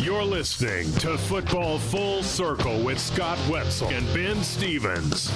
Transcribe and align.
You're 0.00 0.24
listening 0.24 0.92
to 0.94 1.16
Football 1.16 1.78
Full 1.78 2.22
Circle 2.22 2.82
with 2.82 2.98
Scott 2.98 3.38
Wetzel 3.48 3.88
and 3.88 4.06
Ben 4.12 4.42
Stevens. 4.42 5.30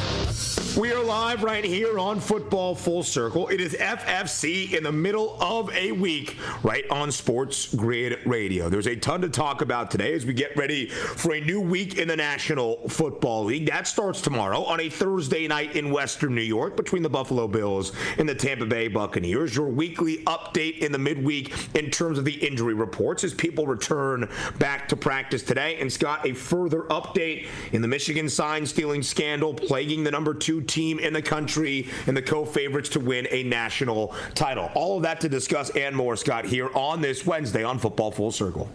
We 0.76 0.92
are 0.92 1.02
live 1.02 1.42
right 1.42 1.64
here 1.64 1.98
on 1.98 2.20
Football 2.20 2.74
Full 2.74 3.02
Circle. 3.02 3.48
It 3.48 3.60
is 3.60 3.72
FFC 3.74 4.72
in 4.74 4.84
the 4.84 4.92
middle 4.92 5.36
of 5.42 5.70
a 5.74 5.92
week, 5.92 6.36
right 6.62 6.84
on 6.90 7.10
Sports 7.10 7.74
Grid 7.74 8.18
Radio. 8.26 8.68
There's 8.68 8.86
a 8.86 8.96
ton 8.96 9.22
to 9.22 9.28
talk 9.28 9.62
about 9.62 9.90
today 9.90 10.12
as 10.12 10.26
we 10.26 10.34
get 10.34 10.56
ready 10.56 10.88
for 10.88 11.34
a 11.34 11.40
new 11.40 11.60
week 11.60 11.96
in 11.96 12.08
the 12.08 12.16
National 12.16 12.88
Football 12.88 13.44
League. 13.44 13.66
That 13.66 13.86
starts 13.86 14.20
tomorrow 14.20 14.62
on 14.64 14.80
a 14.80 14.88
Thursday 14.88 15.48
night 15.48 15.76
in 15.76 15.90
Western 15.90 16.34
New 16.34 16.42
York 16.42 16.76
between 16.76 17.02
the 17.02 17.10
Buffalo 17.10 17.48
Bills 17.48 17.92
and 18.18 18.28
the 18.28 18.34
Tampa 18.34 18.66
Bay 18.66 18.88
Buccaneers. 18.88 19.56
Your 19.56 19.68
weekly 19.68 20.18
update 20.24 20.78
in 20.78 20.92
the 20.92 20.98
midweek 20.98 21.54
in 21.74 21.90
terms 21.90 22.18
of 22.18 22.24
the 22.24 22.34
injury 22.46 22.74
reports 22.74 23.24
as 23.24 23.34
people 23.34 23.66
return 23.66 24.28
back 24.58 24.88
to 24.88 24.96
practice 24.96 25.42
today. 25.42 25.78
And 25.80 25.92
Scott, 25.92 26.26
a 26.26 26.32
further 26.32 26.82
update 26.84 27.46
in 27.72 27.82
the 27.82 27.88
Michigan 27.88 28.28
sign 28.28 28.66
stealing 28.66 29.02
scandal 29.02 29.54
plaguing 29.54 30.04
the 30.04 30.10
number 30.10 30.34
two 30.34 30.60
team 30.60 30.98
in 30.98 31.12
the 31.12 31.22
country 31.22 31.88
and 32.06 32.16
the 32.16 32.22
co 32.22 32.44
favorites 32.44 32.88
to 32.90 33.00
win 33.00 33.26
a 33.30 33.42
national 33.42 34.14
title. 34.34 34.70
All 34.74 34.96
of 34.96 35.02
that 35.02 35.20
to 35.20 35.28
discuss 35.28 35.70
and 35.70 35.94
more, 35.94 36.16
Scott, 36.16 36.44
here 36.44 36.70
on 36.74 37.00
this 37.00 37.26
Wednesday 37.26 37.64
on 37.64 37.78
Football 37.78 38.10
Full 38.10 38.32
Circle. 38.32 38.68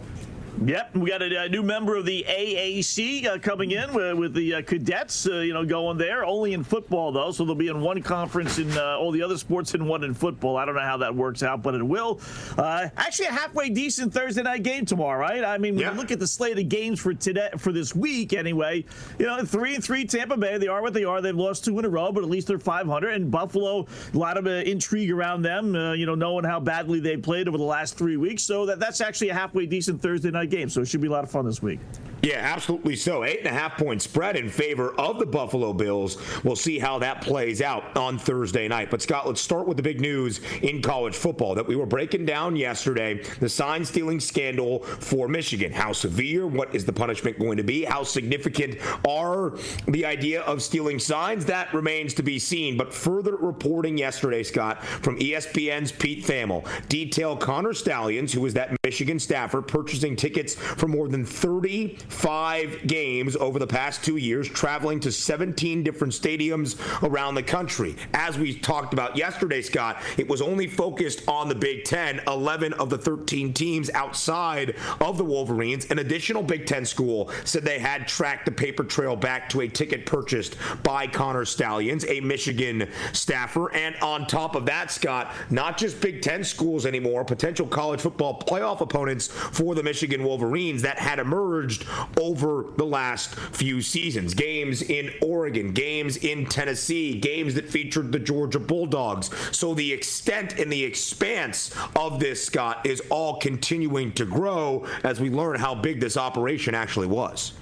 Yep, 0.62 0.96
we 0.96 1.10
got 1.10 1.20
a, 1.20 1.42
a, 1.42 1.48
new 1.48 1.64
member 1.64 1.96
of 1.96 2.06
the 2.06 2.24
AAC 2.28 3.26
uh, 3.26 3.38
coming 3.38 3.72
in 3.72 3.92
with, 3.92 4.16
with 4.16 4.34
the 4.34 4.54
uh, 4.54 4.62
cadets, 4.62 5.26
uh, 5.26 5.40
you 5.40 5.52
know, 5.52 5.64
going 5.64 5.98
there. 5.98 6.24
Only 6.24 6.52
in 6.52 6.62
football 6.62 7.10
though, 7.10 7.32
so 7.32 7.44
they'll 7.44 7.56
be 7.56 7.68
in 7.68 7.80
one 7.80 8.00
conference 8.00 8.58
in 8.58 8.70
uh, 8.78 8.96
all 8.96 9.10
the 9.10 9.20
other 9.20 9.36
sports 9.36 9.74
and 9.74 9.86
one 9.86 10.04
in 10.04 10.14
football. 10.14 10.56
I 10.56 10.64
don't 10.64 10.76
know 10.76 10.80
how 10.80 10.96
that 10.98 11.14
works 11.14 11.42
out, 11.42 11.60
but 11.62 11.74
it 11.74 11.82
will. 11.82 12.20
Uh, 12.56 12.88
actually, 12.96 13.26
a 13.26 13.32
halfway 13.32 13.68
decent 13.68 14.14
Thursday 14.14 14.42
night 14.42 14.62
game 14.62 14.86
tomorrow, 14.86 15.20
right? 15.20 15.42
I 15.42 15.58
mean, 15.58 15.74
when 15.74 15.82
yeah. 15.82 15.92
you 15.92 15.98
look 15.98 16.12
at 16.12 16.20
the 16.20 16.26
slate 16.26 16.56
of 16.56 16.68
games 16.68 17.00
for 17.00 17.12
today, 17.14 17.50
for 17.58 17.72
this 17.72 17.94
week, 17.94 18.32
anyway, 18.32 18.84
you 19.18 19.26
know, 19.26 19.44
three 19.44 19.74
and 19.74 19.82
three 19.82 20.04
Tampa 20.04 20.36
Bay. 20.36 20.56
They 20.56 20.68
are 20.68 20.82
what 20.82 20.94
they 20.94 21.04
are. 21.04 21.20
They've 21.20 21.34
lost 21.34 21.64
two 21.64 21.76
in 21.80 21.84
a 21.84 21.88
row, 21.88 22.12
but 22.12 22.22
at 22.22 22.30
least 22.30 22.46
they're 22.46 22.60
500. 22.60 23.14
And 23.14 23.28
Buffalo, 23.30 23.86
a 24.14 24.16
lot 24.16 24.36
of 24.36 24.46
uh, 24.46 24.50
intrigue 24.50 25.10
around 25.10 25.42
them. 25.42 25.74
you 25.96 26.06
know, 26.06 26.14
knowing 26.14 26.44
how 26.44 26.60
badly 26.60 27.00
they 27.00 27.16
played 27.16 27.48
over 27.48 27.58
the 27.58 27.64
last 27.64 27.98
three 27.98 28.16
weeks. 28.16 28.44
So 28.44 28.66
that 28.66 28.78
that's 28.78 29.00
actually 29.00 29.30
a 29.30 29.34
halfway 29.34 29.66
decent 29.66 30.00
Thursday 30.00 30.30
night 30.30 30.43
game. 30.46 30.68
So 30.68 30.80
it 30.80 30.88
should 30.88 31.00
be 31.00 31.08
a 31.08 31.10
lot 31.10 31.24
of 31.24 31.30
fun 31.30 31.46
this 31.46 31.62
week. 31.62 31.80
Yeah, 32.24 32.38
absolutely 32.38 32.96
so. 32.96 33.22
Eight 33.22 33.40
and 33.40 33.48
a 33.48 33.52
half 33.52 33.76
point 33.76 34.00
spread 34.00 34.34
in 34.36 34.48
favor 34.48 34.94
of 34.98 35.18
the 35.18 35.26
Buffalo 35.26 35.74
Bills. 35.74 36.16
We'll 36.42 36.56
see 36.56 36.78
how 36.78 36.98
that 37.00 37.20
plays 37.20 37.60
out 37.60 37.94
on 37.98 38.16
Thursday 38.16 38.66
night. 38.66 38.90
But 38.90 39.02
Scott, 39.02 39.26
let's 39.26 39.42
start 39.42 39.68
with 39.68 39.76
the 39.76 39.82
big 39.82 40.00
news 40.00 40.40
in 40.62 40.80
college 40.80 41.14
football 41.14 41.54
that 41.54 41.66
we 41.66 41.76
were 41.76 41.84
breaking 41.84 42.24
down 42.24 42.56
yesterday 42.56 43.22
the 43.40 43.48
sign 43.50 43.84
stealing 43.84 44.20
scandal 44.20 44.78
for 44.84 45.28
Michigan. 45.28 45.70
How 45.70 45.92
severe? 45.92 46.46
What 46.46 46.74
is 46.74 46.86
the 46.86 46.94
punishment 46.94 47.38
going 47.38 47.58
to 47.58 47.62
be? 47.62 47.84
How 47.84 48.02
significant 48.04 48.78
are 49.06 49.58
the 49.86 50.06
idea 50.06 50.40
of 50.44 50.62
stealing 50.62 50.98
signs? 50.98 51.44
That 51.44 51.74
remains 51.74 52.14
to 52.14 52.22
be 52.22 52.38
seen. 52.38 52.78
But 52.78 52.94
further 52.94 53.36
reporting 53.36 53.98
yesterday, 53.98 54.44
Scott, 54.44 54.82
from 54.82 55.18
ESPN's 55.18 55.92
Pete 55.92 56.24
Thamel, 56.24 56.66
detailed 56.88 57.40
Connor 57.40 57.74
Stalions, 57.74 58.32
who 58.32 58.40
was 58.40 58.54
that 58.54 58.74
Michigan 58.82 59.18
staffer, 59.18 59.60
purchasing 59.60 60.16
tickets 60.16 60.54
for 60.54 60.88
more 60.88 61.08
than 61.08 61.26
30 61.26 61.98
five 62.14 62.86
games 62.86 63.36
over 63.36 63.58
the 63.58 63.66
past 63.66 64.04
two 64.04 64.16
years, 64.16 64.48
traveling 64.48 65.00
to 65.00 65.12
17 65.12 65.82
different 65.82 66.12
stadiums 66.12 66.78
around 67.02 67.34
the 67.34 67.42
country. 67.42 67.96
As 68.14 68.38
we 68.38 68.54
talked 68.54 68.92
about 68.92 69.16
yesterday, 69.16 69.60
Scott, 69.60 70.00
it 70.16 70.28
was 70.28 70.40
only 70.40 70.66
focused 70.66 71.26
on 71.28 71.48
the 71.48 71.54
Big 71.54 71.84
Ten. 71.84 72.20
11 72.26 72.72
of 72.74 72.90
the 72.90 72.98
13 72.98 73.52
teams 73.52 73.90
outside 73.90 74.76
of 75.00 75.18
the 75.18 75.24
Wolverines, 75.24 75.86
an 75.90 75.98
additional 75.98 76.42
Big 76.42 76.66
Ten 76.66 76.84
school, 76.84 77.30
said 77.44 77.64
they 77.64 77.78
had 77.78 78.06
tracked 78.06 78.46
the 78.46 78.52
paper 78.52 78.84
trail 78.84 79.16
back 79.16 79.48
to 79.50 79.62
a 79.62 79.68
ticket 79.68 80.06
purchased 80.06 80.56
by 80.82 81.06
Connor 81.06 81.44
Stalions, 81.44 82.04
a 82.06 82.20
Michigan 82.20 82.88
staffer. 83.12 83.74
And 83.74 83.96
on 83.96 84.26
top 84.26 84.54
of 84.54 84.66
that, 84.66 84.90
Scott, 84.90 85.32
not 85.50 85.76
just 85.76 86.00
Big 86.00 86.22
Ten 86.22 86.44
schools 86.44 86.86
anymore, 86.86 87.24
potential 87.24 87.66
college 87.66 88.00
football 88.00 88.40
playoff 88.40 88.80
opponents 88.80 89.26
for 89.26 89.74
the 89.74 89.82
Michigan 89.82 90.22
Wolverines 90.22 90.82
that 90.82 90.98
had 90.98 91.18
emerged 91.18 91.84
over 92.20 92.66
the 92.76 92.84
last 92.84 93.34
few 93.34 93.82
seasons. 93.82 94.34
Games 94.34 94.82
in 94.82 95.12
Oregon, 95.22 95.72
games 95.72 96.16
in 96.18 96.46
Tennessee, 96.46 97.18
games 97.18 97.54
that 97.54 97.68
featured 97.68 98.12
the 98.12 98.18
Georgia 98.18 98.58
Bulldogs. 98.58 99.30
So 99.56 99.74
the 99.74 99.92
extent 99.92 100.58
and 100.58 100.72
the 100.72 100.84
expanse 100.84 101.74
of 101.96 102.20
this, 102.20 102.44
Scott, 102.44 102.84
is 102.86 103.02
all 103.10 103.38
continuing 103.38 104.12
to 104.12 104.24
grow 104.24 104.86
as 105.02 105.20
we 105.20 105.30
learn 105.30 105.58
how 105.58 105.74
big 105.74 106.00
this 106.00 106.16
operation 106.16 106.74
actually 106.74 107.06
was. 107.06 107.52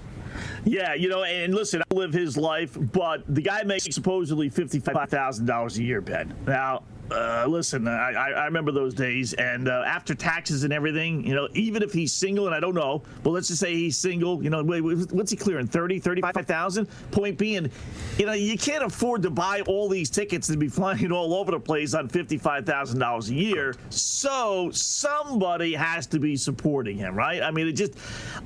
Yeah, 0.65 0.95
you 0.95 1.09
know, 1.09 1.25
and 1.25 1.55
listen, 1.55 1.83
I 1.83 1.95
live 1.95 2.13
his 2.13 2.37
life, 2.37 2.77
but 2.93 3.23
the 3.35 3.43
guy 3.43 3.65
makes 3.65 3.85
supposedly 3.95 4.49
fifty-five 4.49 5.11
thousand 5.11 5.47
dollars 5.47 5.77
a 5.79 5.83
year, 5.83 6.01
Ben. 6.01 6.35
Now, 6.47 6.85
uh, 7.13 7.47
listen, 7.47 7.87
I, 7.87 8.13
I 8.13 8.45
remember 8.47 8.73
those 8.73 8.95
days, 8.95 9.33
and 9.35 9.69
uh, 9.69 9.83
after 9.87 10.15
taxes 10.15 10.65
and 10.65 10.73
everything, 10.73 11.27
you 11.27 11.35
know, 11.35 11.49
even 11.55 11.83
if 11.83 11.93
he's 11.93 12.13
single, 12.13 12.47
and 12.47 12.55
I 12.55 12.61
don't 12.61 12.75
know, 12.75 13.03
but 13.23 13.31
let's 13.31 13.49
just 13.49 13.61
say 13.61 13.75
he's 13.75 13.97
single, 13.97 14.43
you 14.43 14.51
know, 14.51 14.63
what's 14.63 15.31
he 15.31 15.37
clearing? 15.37 15.67
30, 15.67 16.01
35,000? 16.01 16.87
Point 17.11 17.39
being, 17.39 17.71
you 18.19 18.27
know, 18.27 18.33
you 18.33 18.57
can't 18.57 18.85
afford 18.85 19.23
to 19.23 19.31
buy 19.31 19.61
all 19.63 19.89
these 19.89 20.11
tickets 20.11 20.49
and 20.49 20.59
be 20.59 20.69
flying 20.69 21.13
all 21.13 21.35
over 21.35 21.53
the 21.53 21.61
place 21.61 21.95
on 21.95 22.09
$55,000 22.09 23.29
a 23.29 23.35
year. 23.35 23.75
So 23.91 24.71
somebody 24.73 25.75
has 25.75 26.07
to 26.09 26.19
be 26.19 26.37
supporting 26.37 26.97
him, 26.97 27.15
right? 27.15 27.43
I 27.43 27.51
mean, 27.51 27.69
it 27.69 27.73
just, 27.73 27.95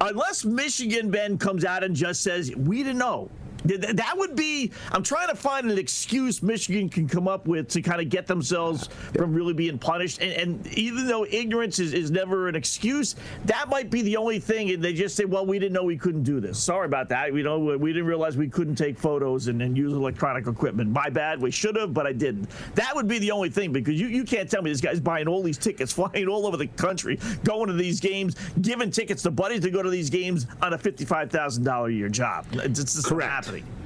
unless 0.01 0.45
Michigan 0.45 1.11
Ben 1.11 1.39
comes 1.39 1.65
out 1.65 1.85
and 1.85 1.95
just 1.95 2.23
says, 2.23 2.55
we 2.57 2.83
didn't 2.83 2.99
know. 2.99 3.31
That 3.65 4.15
would 4.17 4.37
be. 4.37 4.73
I'm 4.93 5.03
trying 5.03 5.29
to 5.29 5.35
find 5.35 5.71
an 5.71 5.79
excuse 5.79 6.43
Michigan 6.43 6.89
can 6.89 7.09
come 7.09 7.27
up 7.29 7.47
with 7.47 7.69
to 7.71 7.83
kind 7.83 8.01
of 8.01 8.09
get 8.09 8.27
themselves 8.27 8.89
from 9.15 9.35
really 9.35 9.55
being 9.55 9.79
punished. 9.79 10.21
And, 10.21 10.33
and 10.33 10.67
even 10.69 11.07
though 11.07 11.25
ignorance 11.25 11.79
is, 11.79 11.93
is 11.93 12.11
never 12.11 12.49
an 12.49 12.55
excuse, 12.55 13.17
that 13.47 13.69
might 13.69 13.91
be 13.91 14.03
the 14.03 14.17
only 14.17 14.39
thing. 14.39 14.71
And 14.71 14.83
they 14.83 14.93
just 14.93 15.17
say, 15.17 15.25
"Well, 15.25 15.47
we 15.47 15.59
didn't 15.59 15.73
know 15.73 15.85
we 15.85 15.97
couldn't 15.97 16.23
do 16.23 16.41
this. 16.41 16.59
Sorry 16.59 16.87
about 16.87 17.09
that. 17.11 17.35
You 17.35 17.43
know, 17.43 17.59
we 17.59 17.93
didn't 17.93 18.07
realize 18.07 18.37
we 18.37 18.49
couldn't 18.49 18.77
take 18.77 18.99
photos 18.99 19.49
and, 19.49 19.61
and 19.63 19.77
use 19.77 19.93
electronic 19.93 20.47
equipment. 20.47 20.91
My 20.91 21.09
bad. 21.09 21.41
We 21.41 21.51
should 21.51 21.77
have, 21.77 21.95
but 21.95 22.07
I 22.07 22.13
didn't." 22.13 22.49
That 22.75 22.95
would 22.95 23.09
be 23.09 23.19
the 23.19 23.31
only 23.31 23.51
thing 23.51 23.73
because 23.73 24.01
you, 24.01 24.09
you 24.09 24.25
can't 24.25 24.51
tell 24.51 24.63
me 24.63 24.71
this 24.71 24.81
guy's 24.81 25.01
buying 25.01 25.29
all 25.29 25.43
these 25.43 25.59
tickets, 25.59 25.93
flying 25.97 26.29
all 26.29 26.47
over 26.47 26.57
the 26.57 26.67
country, 26.69 27.19
going 27.45 27.69
to 27.69 27.73
these 27.73 28.01
games, 28.01 28.37
giving 28.61 28.91
tickets 28.91 29.23
to 29.23 29.31
buddies 29.31 29.61
to 29.61 29.71
go 29.71 29.83
to 29.83 29.91
these 29.91 30.11
games 30.11 30.47
on 30.63 30.73
a 30.73 30.79
fifty-five 30.79 31.31
thousand 31.31 31.65
dollar 31.65 31.89
a 31.89 31.93
year 31.93 32.09
job. 32.09 32.47
It's, 32.53 32.79
it's 32.79 32.95
just 32.95 33.07
Correct. 33.07 33.46
Happening. 33.47 33.86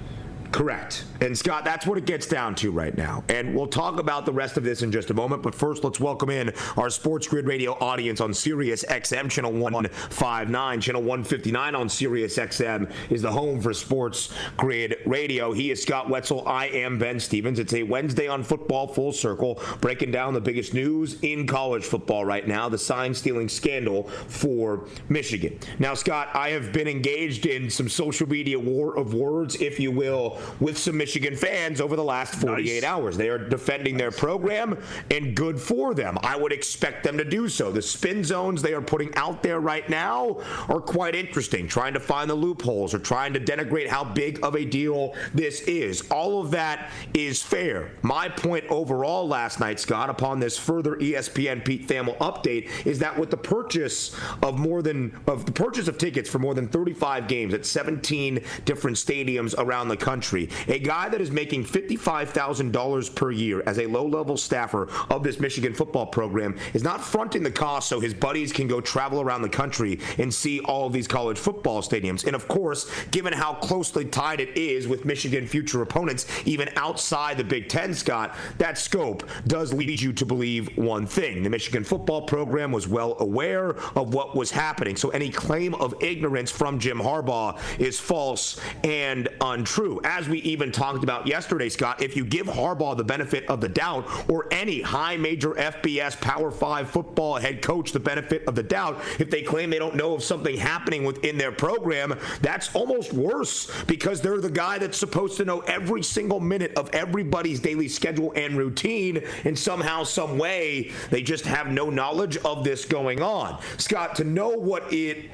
Correct. 0.52 1.05
And 1.20 1.37
Scott, 1.37 1.64
that's 1.64 1.87
what 1.87 1.97
it 1.97 2.06
gets 2.06 2.26
down 2.26 2.55
to 2.56 2.73
right 2.73 2.97
now. 2.97 3.23
And 3.29 3.55
we'll 3.55 3.69
talk 3.69 4.00
about 4.00 4.26
the 4.26 4.32
rest 4.32 4.56
of 4.56 4.64
this 4.64 4.82
in 4.82 4.91
just 4.91 5.11
a 5.11 5.14
moment. 5.14 5.43
But 5.43 5.55
first, 5.55 5.85
let's 5.85 6.00
welcome 6.00 6.31
in 6.31 6.52
our 6.76 6.91
Sports 6.91 7.29
Grid 7.29 7.47
Radio 7.47 7.73
audience 7.75 8.20
on 8.20 8.35
Sirius 8.35 8.85
XM, 8.85 9.31
channel 9.31 9.52
159. 9.52 10.81
Channel 10.81 11.02
159 11.02 11.75
on 11.75 11.88
Sirius 11.88 12.37
XM 12.37 12.91
is 13.11 13.23
the 13.23 13.31
home 13.31 13.61
for 13.61 13.73
Sports 13.73 14.32
Grid 14.56 14.97
Radio. 15.06 15.52
He 15.52 15.70
is 15.70 15.82
Scott 15.82 16.08
Wetzel. 16.08 16.47
I 16.49 16.67
am 16.69 16.99
Ben 16.99 17.20
Stevens. 17.20 17.58
It's 17.58 17.75
a 17.75 17.82
Wednesday 17.82 18.26
on 18.26 18.43
football 18.43 18.88
full 18.88 19.12
circle, 19.12 19.62
breaking 19.81 20.11
down 20.11 20.35
the 20.35 20.41
biggest 20.41 20.75
news 20.75 21.19
in 21.23 21.47
college 21.47 21.85
football 21.85 22.25
right 22.25 22.47
now 22.47 22.69
the 22.69 22.79
sign 22.79 23.14
stealing 23.14 23.49
scandal 23.49 24.05
for 24.26 24.87
Michigan. 25.08 25.58
Now, 25.79 25.94
Scott, 25.94 26.29
I 26.35 26.50
have 26.50 26.73
been 26.73 26.88
engaged 26.88 27.47
in 27.47 27.70
some 27.70 27.88
social 27.88 28.29
media 28.29 28.58
war 28.58 28.97
of 28.97 29.14
words, 29.14 29.56
if 29.56 29.79
you 29.79 29.91
will 29.91 30.40
with 30.59 30.79
some 30.79 30.97
Michigan 30.97 31.37
fans 31.37 31.81
over 31.81 31.97
the 31.97 32.05
last 32.05 32.35
48 32.37 32.83
nice. 32.83 32.85
hours. 32.85 33.17
They 33.17 33.29
are 33.29 33.39
defending 33.39 33.95
nice. 33.95 34.01
their 34.01 34.11
program, 34.11 34.79
and 35.11 35.35
good 35.35 35.61
for 35.61 35.95
them. 35.95 36.19
I 36.23 36.37
would 36.37 36.53
expect 36.53 37.05
them 37.05 37.19
to 37.19 37.25
do 37.25 37.49
so. 37.49 37.73
The 37.73 37.83
spin 37.83 38.25
zones 38.25 38.63
they 38.63 38.75
are 38.75 38.83
putting 38.83 39.15
out 39.15 39.43
there 39.43 39.61
right 39.61 39.89
now 39.89 40.39
are 40.69 40.81
quite 40.81 41.15
interesting, 41.15 41.69
trying 41.69 41.95
to 41.95 42.01
find 42.01 42.29
the 42.31 42.35
loopholes 42.35 42.95
or 42.95 42.99
trying 42.99 43.33
to 43.35 43.41
denigrate 43.41 43.89
how 43.89 44.05
big 44.05 44.45
of 44.45 44.55
a 44.57 44.65
deal 44.65 45.15
this 45.35 45.61
is. 45.63 46.09
All 46.11 46.41
of 46.41 46.51
that 46.53 46.91
is 47.15 47.43
fair. 47.43 47.93
My 48.03 48.29
point 48.29 48.65
overall 48.69 49.27
last 49.27 49.61
night, 49.61 49.81
Scott, 49.81 50.11
upon 50.11 50.41
this 50.41 50.59
further 50.59 50.97
ESPN 50.97 51.65
Pete 51.65 51.89
Thamel 51.89 52.17
update, 52.19 52.69
is 52.87 52.99
that 53.01 53.19
with 53.19 53.31
the 53.31 53.37
purchase 53.37 54.15
of 54.43 54.59
more 54.59 54.83
than 54.83 55.19
of 55.27 55.47
the 55.47 55.53
purchase 55.53 55.89
of 55.89 55.99
tickets 55.99 56.29
for 56.29 56.39
more 56.39 56.55
than 56.55 56.69
35 56.69 57.29
games 57.29 57.55
at 57.55 57.67
17 57.67 58.43
different 58.65 58.97
stadiums 58.97 59.55
around 59.59 59.89
the 59.89 59.97
country 59.97 60.30
country. 60.31 60.49
A 60.69 60.79
guy 60.79 61.09
that 61.09 61.21
is 61.21 61.31
making 61.31 61.65
$55,000 61.65 63.15
per 63.15 63.31
year 63.31 63.62
as 63.67 63.79
a 63.79 63.87
low 63.87 64.06
level 64.06 64.37
staffer 64.37 64.88
of 65.11 65.23
this 65.23 65.41
Michigan 65.41 65.75
football 65.75 66.06
program 66.06 66.56
is 66.73 66.82
not 66.82 67.03
fronting 67.03 67.43
the 67.43 67.50
cost 67.50 67.88
so 67.88 68.00
his 68.00 68.15
buddies 68.15 68.53
can 68.53 68.69
go 68.69 68.81
travel 68.81 69.21
around 69.21 69.43
the 69.43 69.49
country 69.49 69.99
and 70.19 70.32
see 70.32 70.61
all 70.61 70.87
of 70.87 70.93
these 70.93 71.09
college 71.09 71.38
football 71.38 71.82
stadiums. 71.82 72.25
And 72.27 72.37
of 72.37 72.47
course, 72.49 72.91
given 73.11 73.32
how 73.32 73.55
closely 73.55 74.05
tied 74.05 74.41
it 74.41 74.56
is 74.56 74.87
with 74.87 75.05
Michigan 75.05 75.47
future 75.47 75.82
opponents, 75.82 76.27
even 76.44 76.69
outside 76.76 77.37
the 77.37 77.44
Big 77.44 77.69
Ten, 77.69 77.93
Scott, 77.94 78.37
that 78.59 78.79
scope 78.79 79.29
does 79.47 79.73
lead 79.73 80.00
you 80.00 80.12
to 80.12 80.25
believe 80.25 80.76
one 80.76 81.06
thing. 81.06 81.43
The 81.43 81.50
Michigan 81.50 81.85
football 81.85 82.23
program 82.23 82.73
was 82.73 82.87
well 82.87 83.17
aware 83.19 83.71
of 83.97 84.15
what 84.15 84.37
was 84.37 84.50
happening. 84.50 84.97
So 84.97 85.11
any 85.11 85.31
claim 85.31 85.75
of 85.75 85.94
ignorance 86.00 86.50
from 86.50 86.79
Jim 86.79 86.99
Harbaugh 86.99 87.59
is 87.81 87.99
false 87.99 88.61
and 88.85 89.29
untrue. 89.41 90.00
As 90.05 90.20
as 90.21 90.29
we 90.29 90.41
even 90.41 90.71
talked 90.71 91.03
about 91.03 91.27
yesterday, 91.27 91.71
Scott, 91.71 92.03
if 92.03 92.15
you 92.15 92.27
give 92.27 92.47
Harbaugh 92.47 92.95
the 92.95 93.03
benefit 93.03 93.47
of 93.49 93.63
the 93.63 93.69
doubt 93.71 94.07
or 94.29 94.47
any 94.51 94.83
high 94.83 95.17
major 95.17 95.53
FBS 95.53 96.21
Power 96.21 96.51
Five 96.51 96.91
football 96.91 97.37
head 97.37 97.63
coach 97.63 97.93
the 97.93 98.01
benefit 98.01 98.45
of 98.47 98.55
the 98.55 98.63
doubt, 98.63 99.01
if 99.19 99.31
they 99.31 99.41
claim 99.41 99.71
they 99.71 99.79
don't 99.79 99.95
know 99.95 100.13
of 100.13 100.23
something 100.23 100.59
happening 100.59 101.05
within 101.05 101.39
their 101.39 101.53
program, 101.53 102.19
that's 102.43 102.75
almost 102.75 103.15
worse 103.15 103.71
because 103.87 104.21
they're 104.21 104.43
the 104.43 104.51
guy 104.51 104.77
that's 104.77 104.99
supposed 104.99 105.39
to 105.39 105.47
know 105.47 105.61
every 105.61 106.03
single 106.03 106.39
minute 106.39 106.75
of 106.77 106.91
everybody's 106.91 107.61
daily 107.61 107.89
schedule 107.89 108.35
and 108.37 108.59
routine, 108.59 109.23
and 109.45 109.59
somehow, 109.59 110.05
some 110.05 110.37
way, 110.37 110.93
they 111.09 111.23
just 111.23 111.47
have 111.47 111.69
no 111.69 111.89
knowledge 111.89 112.37
of 112.39 112.63
this 112.63 112.85
going 112.85 113.23
on. 113.23 113.59
Scott, 113.79 114.17
to 114.17 114.25
know 114.25 114.51
what 114.51 114.93
it 114.93 115.31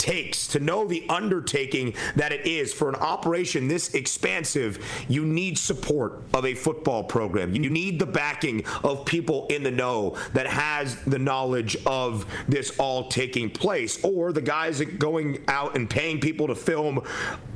takes 0.00 0.46
to 0.48 0.58
know 0.58 0.86
the 0.86 1.04
undertaking 1.08 1.94
that 2.16 2.32
it 2.32 2.46
is 2.46 2.72
for 2.72 2.88
an 2.88 2.94
operation 2.96 3.68
this 3.68 3.92
expansive, 3.94 4.82
you 5.08 5.26
need 5.26 5.58
support 5.58 6.22
of 6.32 6.46
a 6.46 6.54
football 6.54 7.04
program. 7.04 7.54
You 7.54 7.68
need 7.68 7.98
the 7.98 8.06
backing 8.06 8.64
of 8.82 9.04
people 9.04 9.46
in 9.48 9.62
the 9.62 9.70
know 9.70 10.16
that 10.32 10.46
has 10.46 10.96
the 11.04 11.18
knowledge 11.18 11.76
of 11.84 12.24
this 12.48 12.70
all 12.78 13.08
taking 13.08 13.50
place, 13.50 14.02
or 14.02 14.32
the 14.32 14.40
guys 14.40 14.80
going 14.80 15.44
out 15.48 15.76
and 15.76 15.88
paying 15.88 16.18
people 16.18 16.46
to 16.46 16.54
film 16.54 17.02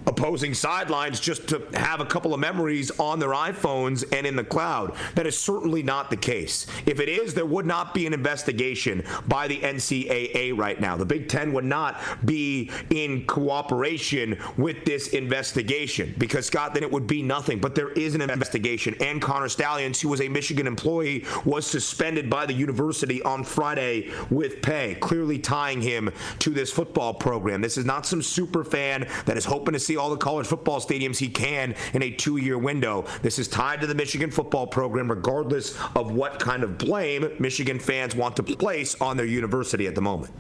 opposing 0.07 0.55
sidelines 0.55 1.21
just 1.21 1.49
to 1.49 1.67
have 1.75 2.01
a 2.01 2.05
couple 2.05 2.35
of 2.35 2.41
memories 2.41 2.91
on 2.99 3.19
their 3.19 3.31
iPhones 3.31 4.05
and 4.17 4.27
in 4.27 4.37
the 4.37 4.45
cloud. 4.45 4.95
That 5.15 5.27
is 5.27 5.39
certainly 5.39 5.83
not 5.83 6.11
the 6.11 6.17
case. 6.17 6.67
If 6.87 7.01
it 7.01 7.09
is, 7.09 7.35
there 7.35 7.47
would 7.47 7.67
not 7.67 7.95
be 7.95 8.07
an 8.07 8.15
investigation 8.15 9.05
by 9.27 9.49
the 9.49 9.59
NCAA 9.61 10.57
right 10.57 10.81
now. 10.81 10.97
The 10.97 11.07
Big 11.07 11.29
Ten 11.29 11.53
would 11.53 11.65
not 11.65 12.01
be 12.25 12.71
in 12.91 13.27
cooperation 13.27 14.39
with 14.57 14.85
this 14.85 15.09
investigation 15.09 16.15
because, 16.19 16.47
Scott, 16.47 16.75
then 16.75 16.83
it 16.83 16.91
would 16.91 17.07
be 17.07 17.23
nothing. 17.23 17.59
But 17.59 17.75
there 17.75 17.91
is 17.91 18.15
an 18.15 18.21
investigation. 18.21 18.95
And 19.01 19.21
Connor 19.21 19.49
Stalions, 19.49 20.01
who 20.01 20.09
was 20.09 20.21
a 20.21 20.29
Michigan 20.29 20.67
employee, 20.67 21.25
was 21.45 21.67
suspended 21.67 22.29
by 22.29 22.47
the 22.47 22.53
university 22.53 23.23
on 23.23 23.45
Friday 23.45 24.13
with 24.31 24.63
pay, 24.63 24.95
clearly 24.97 25.39
tying 25.39 25.81
him 25.81 26.11
to 26.41 26.51
this 26.51 26.71
football 26.71 27.15
program. 27.15 27.61
This 27.61 27.79
is 27.79 27.85
not 27.85 28.07
some 28.07 28.23
super 28.23 28.65
fan 28.65 29.09
that 29.27 29.37
is 29.37 29.45
hoping 29.45 29.73
to 29.73 29.81
see 29.81 29.94
all 29.97 30.11
the 30.11 30.17
college 30.17 30.47
football 30.47 30.81
stadiums 30.81 31.19
he 31.19 31.29
can 31.29 31.75
in 31.93 32.03
a 32.03 32.11
two 32.11 32.37
year 32.37 32.59
window. 32.59 33.05
This 33.23 33.39
is 33.39 33.49
tied 33.49 33.81
to 33.81 33.87
the 33.87 33.95
Michigan 33.95 34.31
football 34.31 34.67
program, 34.67 35.11
regardless 35.11 35.79
of 35.95 36.13
what 36.13 36.39
kind 36.39 36.63
of 36.63 36.79
blame 36.79 37.31
Michigan 37.39 37.79
fans 37.79 38.15
want 38.15 38.37
to 38.37 38.43
place 38.43 39.01
on 39.01 39.17
their 39.17 39.27
university 39.27 39.87
at 39.87 39.95
the 39.95 40.03
moment. 40.03 40.33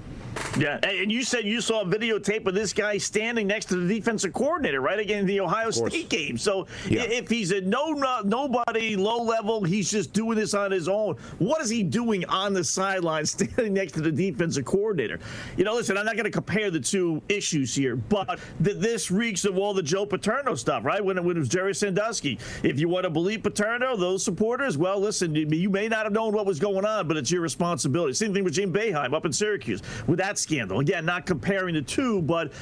Yeah, 0.58 0.78
and 0.82 1.10
you 1.10 1.22
said 1.22 1.44
you 1.44 1.60
saw 1.60 1.82
a 1.82 1.84
videotape 1.84 2.46
of 2.46 2.54
this 2.54 2.72
guy 2.72 2.98
standing 2.98 3.46
next 3.46 3.66
to 3.66 3.76
the 3.76 3.94
defensive 3.94 4.32
coordinator, 4.32 4.80
right, 4.80 4.98
again 4.98 5.26
the 5.26 5.40
Ohio 5.40 5.70
State 5.70 6.08
game. 6.08 6.38
So 6.38 6.66
yeah. 6.88 7.02
if 7.02 7.28
he's 7.28 7.50
a 7.50 7.60
no, 7.60 7.92
no 7.92 8.20
nobody, 8.24 8.96
low 8.96 9.22
level, 9.22 9.64
he's 9.64 9.90
just 9.90 10.12
doing 10.12 10.36
this 10.36 10.54
on 10.54 10.70
his 10.70 10.88
own. 10.88 11.16
What 11.38 11.62
is 11.62 11.70
he 11.70 11.82
doing 11.82 12.24
on 12.26 12.52
the 12.52 12.64
sideline, 12.64 13.26
standing 13.34 13.74
next 13.74 13.92
to 13.92 14.00
the 14.00 14.12
defensive 14.12 14.64
coordinator? 14.64 15.18
You 15.56 15.64
know, 15.64 15.74
listen, 15.74 15.96
I'm 15.96 16.06
not 16.06 16.14
going 16.14 16.24
to 16.24 16.30
compare 16.30 16.70
the 16.70 16.80
two 16.80 17.22
issues 17.28 17.74
here, 17.74 17.96
but 17.96 18.38
th- 18.62 18.76
this 18.78 19.10
reeks 19.10 19.44
of 19.44 19.58
all 19.58 19.74
the 19.74 19.82
Joe 19.82 20.06
Paterno 20.06 20.54
stuff, 20.54 20.84
right? 20.84 21.04
When 21.04 21.18
it, 21.18 21.24
when 21.24 21.36
it 21.36 21.40
was 21.40 21.48
Jerry 21.48 21.74
Sandusky. 21.74 22.38
If 22.62 22.78
you 22.80 22.88
want 22.88 23.04
to 23.04 23.10
believe 23.10 23.42
Paterno, 23.42 23.96
those 23.96 24.24
supporters, 24.24 24.76
well, 24.78 24.98
listen, 24.98 25.34
you 25.34 25.70
may 25.70 25.88
not 25.88 26.04
have 26.04 26.12
known 26.12 26.32
what 26.32 26.46
was 26.46 26.58
going 26.58 26.84
on, 26.84 27.08
but 27.08 27.16
it's 27.16 27.30
your 27.30 27.40
responsibility. 27.40 28.12
Same 28.14 28.34
thing 28.34 28.44
with 28.44 28.54
Jim 28.54 28.72
Boeheim 28.72 29.14
up 29.14 29.24
in 29.24 29.32
Syracuse. 29.32 29.82
With 30.06 30.18
that 30.24 30.38
scandal. 30.38 30.80
Again, 30.80 31.04
not 31.04 31.26
comparing 31.26 31.74
the 31.74 31.82
two, 31.82 32.22
but 32.22 32.52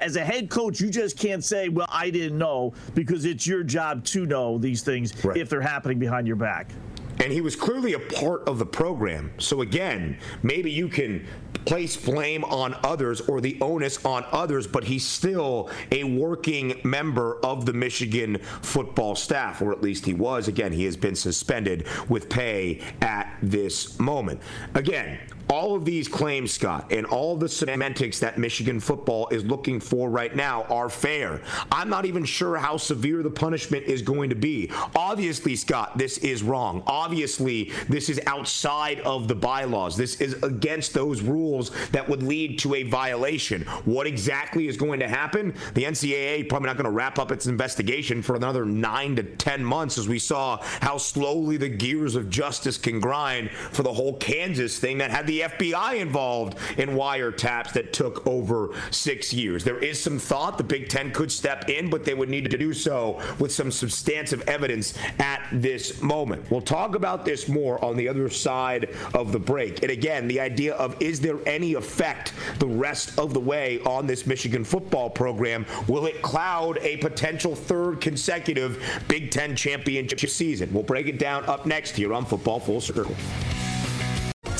as 0.00 0.16
a 0.16 0.24
head 0.24 0.50
coach, 0.50 0.80
you 0.80 0.90
just 0.90 1.18
can't 1.18 1.42
say, 1.42 1.68
well, 1.68 1.88
I 1.90 2.10
didn't 2.10 2.36
know, 2.36 2.74
because 2.94 3.24
it's 3.24 3.46
your 3.46 3.62
job 3.62 4.04
to 4.06 4.26
know 4.26 4.58
these 4.58 4.82
things 4.82 5.24
right. 5.24 5.36
if 5.36 5.48
they're 5.48 5.60
happening 5.60 5.98
behind 5.98 6.26
your 6.26 6.36
back. 6.36 6.70
And 7.18 7.32
he 7.32 7.40
was 7.40 7.56
clearly 7.56 7.94
a 7.94 7.98
part 7.98 8.46
of 8.46 8.58
the 8.58 8.66
program. 8.66 9.32
So, 9.38 9.62
again, 9.62 10.18
maybe 10.42 10.70
you 10.70 10.88
can 10.88 11.26
place 11.64 11.96
blame 11.96 12.44
on 12.44 12.76
others 12.84 13.22
or 13.22 13.40
the 13.40 13.58
onus 13.62 14.04
on 14.04 14.24
others, 14.30 14.66
but 14.66 14.84
he's 14.84 15.04
still 15.04 15.70
a 15.90 16.04
working 16.04 16.78
member 16.84 17.38
of 17.42 17.64
the 17.64 17.72
Michigan 17.72 18.38
football 18.60 19.16
staff, 19.16 19.62
or 19.62 19.72
at 19.72 19.82
least 19.82 20.04
he 20.04 20.12
was. 20.12 20.46
Again, 20.46 20.72
he 20.72 20.84
has 20.84 20.96
been 20.96 21.16
suspended 21.16 21.86
with 22.10 22.28
pay 22.28 22.82
at 23.00 23.34
this 23.42 23.98
moment. 23.98 24.40
Again, 24.74 25.18
all 25.48 25.74
of 25.74 25.84
these 25.84 26.08
claims, 26.08 26.52
Scott, 26.52 26.92
and 26.92 27.06
all 27.06 27.36
the 27.36 27.48
semantics 27.48 28.18
that 28.20 28.38
Michigan 28.38 28.80
football 28.80 29.28
is 29.28 29.44
looking 29.44 29.80
for 29.80 30.10
right 30.10 30.34
now 30.34 30.64
are 30.64 30.88
fair. 30.88 31.40
I'm 31.70 31.88
not 31.88 32.04
even 32.04 32.24
sure 32.24 32.56
how 32.56 32.76
severe 32.76 33.22
the 33.22 33.30
punishment 33.30 33.84
is 33.84 34.02
going 34.02 34.30
to 34.30 34.36
be. 34.36 34.70
Obviously, 34.94 35.56
Scott, 35.56 35.96
this 35.96 36.18
is 36.18 36.42
wrong. 36.42 36.82
Obviously, 36.86 37.72
this 37.88 38.08
is 38.08 38.20
outside 38.26 39.00
of 39.00 39.28
the 39.28 39.34
bylaws. 39.34 39.96
This 39.96 40.20
is 40.20 40.42
against 40.42 40.94
those 40.94 41.22
rules 41.22 41.70
that 41.92 42.08
would 42.08 42.22
lead 42.22 42.58
to 42.60 42.74
a 42.74 42.82
violation. 42.82 43.62
What 43.84 44.06
exactly 44.06 44.68
is 44.68 44.76
going 44.76 45.00
to 45.00 45.08
happen? 45.08 45.54
The 45.74 45.84
NCAA 45.84 46.48
probably 46.48 46.66
not 46.66 46.76
going 46.76 46.84
to 46.84 46.90
wrap 46.90 47.18
up 47.18 47.30
its 47.30 47.46
investigation 47.46 48.22
for 48.22 48.36
another 48.36 48.64
nine 48.64 49.16
to 49.16 49.22
10 49.22 49.64
months 49.64 49.98
as 49.98 50.08
we 50.08 50.18
saw 50.18 50.58
how 50.80 50.98
slowly 50.98 51.56
the 51.56 51.68
gears 51.68 52.16
of 52.16 52.30
justice 52.30 52.78
can 52.78 53.00
grind 53.00 53.50
for 53.50 53.82
the 53.82 53.92
whole 53.92 54.16
Kansas 54.16 54.78
thing 54.78 54.98
that 54.98 55.10
had 55.10 55.26
the 55.26 55.35
the 55.36 55.42
FBI 55.42 56.00
involved 56.00 56.58
in 56.78 56.90
wiretaps 56.90 57.72
that 57.74 57.92
took 57.92 58.26
over 58.26 58.70
six 58.90 59.34
years. 59.34 59.64
There 59.64 59.78
is 59.78 60.00
some 60.00 60.18
thought 60.18 60.56
the 60.56 60.64
Big 60.64 60.88
Ten 60.88 61.10
could 61.10 61.30
step 61.30 61.68
in, 61.68 61.90
but 61.90 62.04
they 62.04 62.14
would 62.14 62.30
need 62.30 62.50
to 62.50 62.56
do 62.56 62.72
so 62.72 63.20
with 63.38 63.52
some 63.52 63.70
substantive 63.70 64.42
evidence 64.48 64.94
at 65.18 65.46
this 65.52 66.00
moment. 66.00 66.50
We'll 66.50 66.62
talk 66.62 66.94
about 66.94 67.24
this 67.24 67.48
more 67.48 67.84
on 67.84 67.96
the 67.96 68.08
other 68.08 68.30
side 68.30 68.94
of 69.12 69.32
the 69.32 69.38
break. 69.38 69.82
And 69.82 69.90
again, 69.90 70.26
the 70.26 70.40
idea 70.40 70.74
of 70.74 71.00
is 71.02 71.20
there 71.20 71.38
any 71.46 71.74
effect 71.74 72.32
the 72.58 72.66
rest 72.66 73.18
of 73.18 73.34
the 73.34 73.40
way 73.40 73.80
on 73.80 74.06
this 74.06 74.26
Michigan 74.26 74.64
football 74.64 75.10
program? 75.10 75.66
Will 75.86 76.06
it 76.06 76.22
cloud 76.22 76.78
a 76.78 76.96
potential 76.98 77.54
third 77.54 78.00
consecutive 78.00 78.82
Big 79.06 79.30
Ten 79.30 79.54
championship 79.54 80.30
season? 80.30 80.72
We'll 80.72 80.82
break 80.82 81.08
it 81.08 81.18
down 81.18 81.44
up 81.44 81.66
next 81.66 81.94
here 81.94 82.14
on 82.14 82.24
Football 82.24 82.60
Full 82.60 82.80
Circle. 82.80 83.14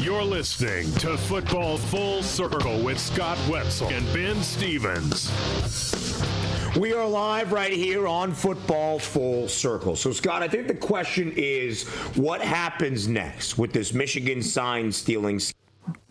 You're 0.00 0.22
listening 0.22 0.92
to 0.96 1.16
Football 1.16 1.78
Full 1.78 2.22
Circle 2.22 2.82
with 2.82 2.98
Scott 2.98 3.38
Wetzel 3.48 3.88
and 3.88 4.04
Ben 4.12 4.42
Stevens. 4.42 5.32
We 6.76 6.92
are 6.92 7.08
live 7.08 7.50
right 7.50 7.72
here 7.72 8.06
on 8.06 8.32
Football 8.32 8.98
Full 8.98 9.48
Circle. 9.48 9.96
So, 9.96 10.12
Scott, 10.12 10.42
I 10.42 10.48
think 10.48 10.68
the 10.68 10.74
question 10.74 11.32
is 11.34 11.88
what 12.14 12.42
happens 12.42 13.08
next 13.08 13.56
with 13.56 13.72
this 13.72 13.94
Michigan 13.94 14.42
sign 14.42 14.92
stealing 14.92 15.40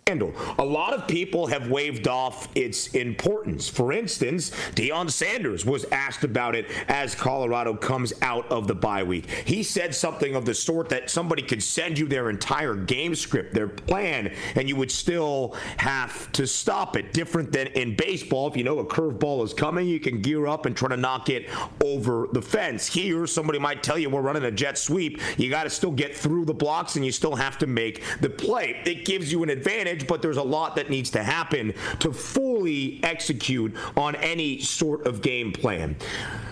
A 0.08 0.64
lot 0.64 0.94
of 0.94 1.08
people 1.08 1.48
have 1.48 1.72
waved 1.72 2.08
off 2.08 2.48
its 2.54 2.90
importance. 2.90 3.68
For 3.68 3.92
instance, 3.92 4.52
Deion 4.76 5.10
Sanders 5.10 5.66
was 5.66 5.84
asked 5.86 6.24
about 6.24 6.54
it 6.54 6.68
as 6.88 7.16
Colorado 7.16 7.74
comes 7.74 8.14
out 8.22 8.48
of 8.52 8.68
the 8.68 8.76
bye 8.76 9.02
week. 9.02 9.28
He 9.46 9.64
said 9.64 9.96
something 9.96 10.36
of 10.36 10.46
the 10.46 10.54
sort 10.54 10.90
that 10.90 11.10
somebody 11.10 11.42
could 11.42 11.64
send 11.64 11.98
you 11.98 12.08
their 12.08 12.30
entire 12.30 12.76
game 12.76 13.16
script, 13.16 13.56
their 13.56 13.68
plan, 13.68 14.32
and 14.54 14.70
you 14.70 14.76
would 14.76 14.92
still 14.92 15.56
have 15.78 16.32
to 16.34 16.46
stop 16.46 16.96
it. 16.96 17.12
Different 17.12 17.52
than 17.52 17.66
in 17.70 17.96
baseball, 17.96 18.48
if 18.48 18.56
you 18.56 18.64
know 18.64 18.78
a 18.78 18.86
curveball 18.86 19.44
is 19.44 19.56
coming, 19.56 19.88
you 19.88 20.00
can 20.00 20.22
gear 20.22 20.46
up 20.46 20.68
and 20.68 20.78
try 20.78 20.90
to 20.90 20.98
knock 20.98 21.30
it 21.30 21.50
over 21.84 22.28
the 22.32 22.44
fence. 22.44 22.86
Here, 22.86 23.26
somebody 23.26 23.58
might 23.58 23.82
tell 23.82 23.98
you 23.98 24.12
we're 24.12 24.22
running 24.22 24.44
a 24.44 24.52
jet 24.52 24.78
sweep. 24.78 25.20
You 25.40 25.50
got 25.50 25.64
to 25.64 25.72
still 25.72 25.90
get 25.90 26.16
through 26.16 26.46
the 26.46 26.54
blocks 26.54 26.96
and 26.96 27.04
you 27.04 27.12
still 27.12 27.36
have 27.36 27.58
to 27.58 27.66
make 27.66 28.04
the 28.22 28.30
play. 28.30 28.84
It 28.86 29.04
gives 29.04 29.32
you 29.32 29.42
an 29.42 29.50
advantage 29.50 29.95
advantage, 29.96 30.08
but 30.08 30.22
there's 30.22 30.38
a 30.38 30.44
lot 30.44 30.76
that 30.76 30.90
needs 30.90 31.10
to 31.12 31.24
happen 31.24 31.74
to 32.00 32.12
fully 32.56 33.02
execute 33.04 33.76
on 33.98 34.16
any 34.16 34.60
sort 34.62 35.06
of 35.06 35.22
game 35.22 35.52
plan. 35.52 35.96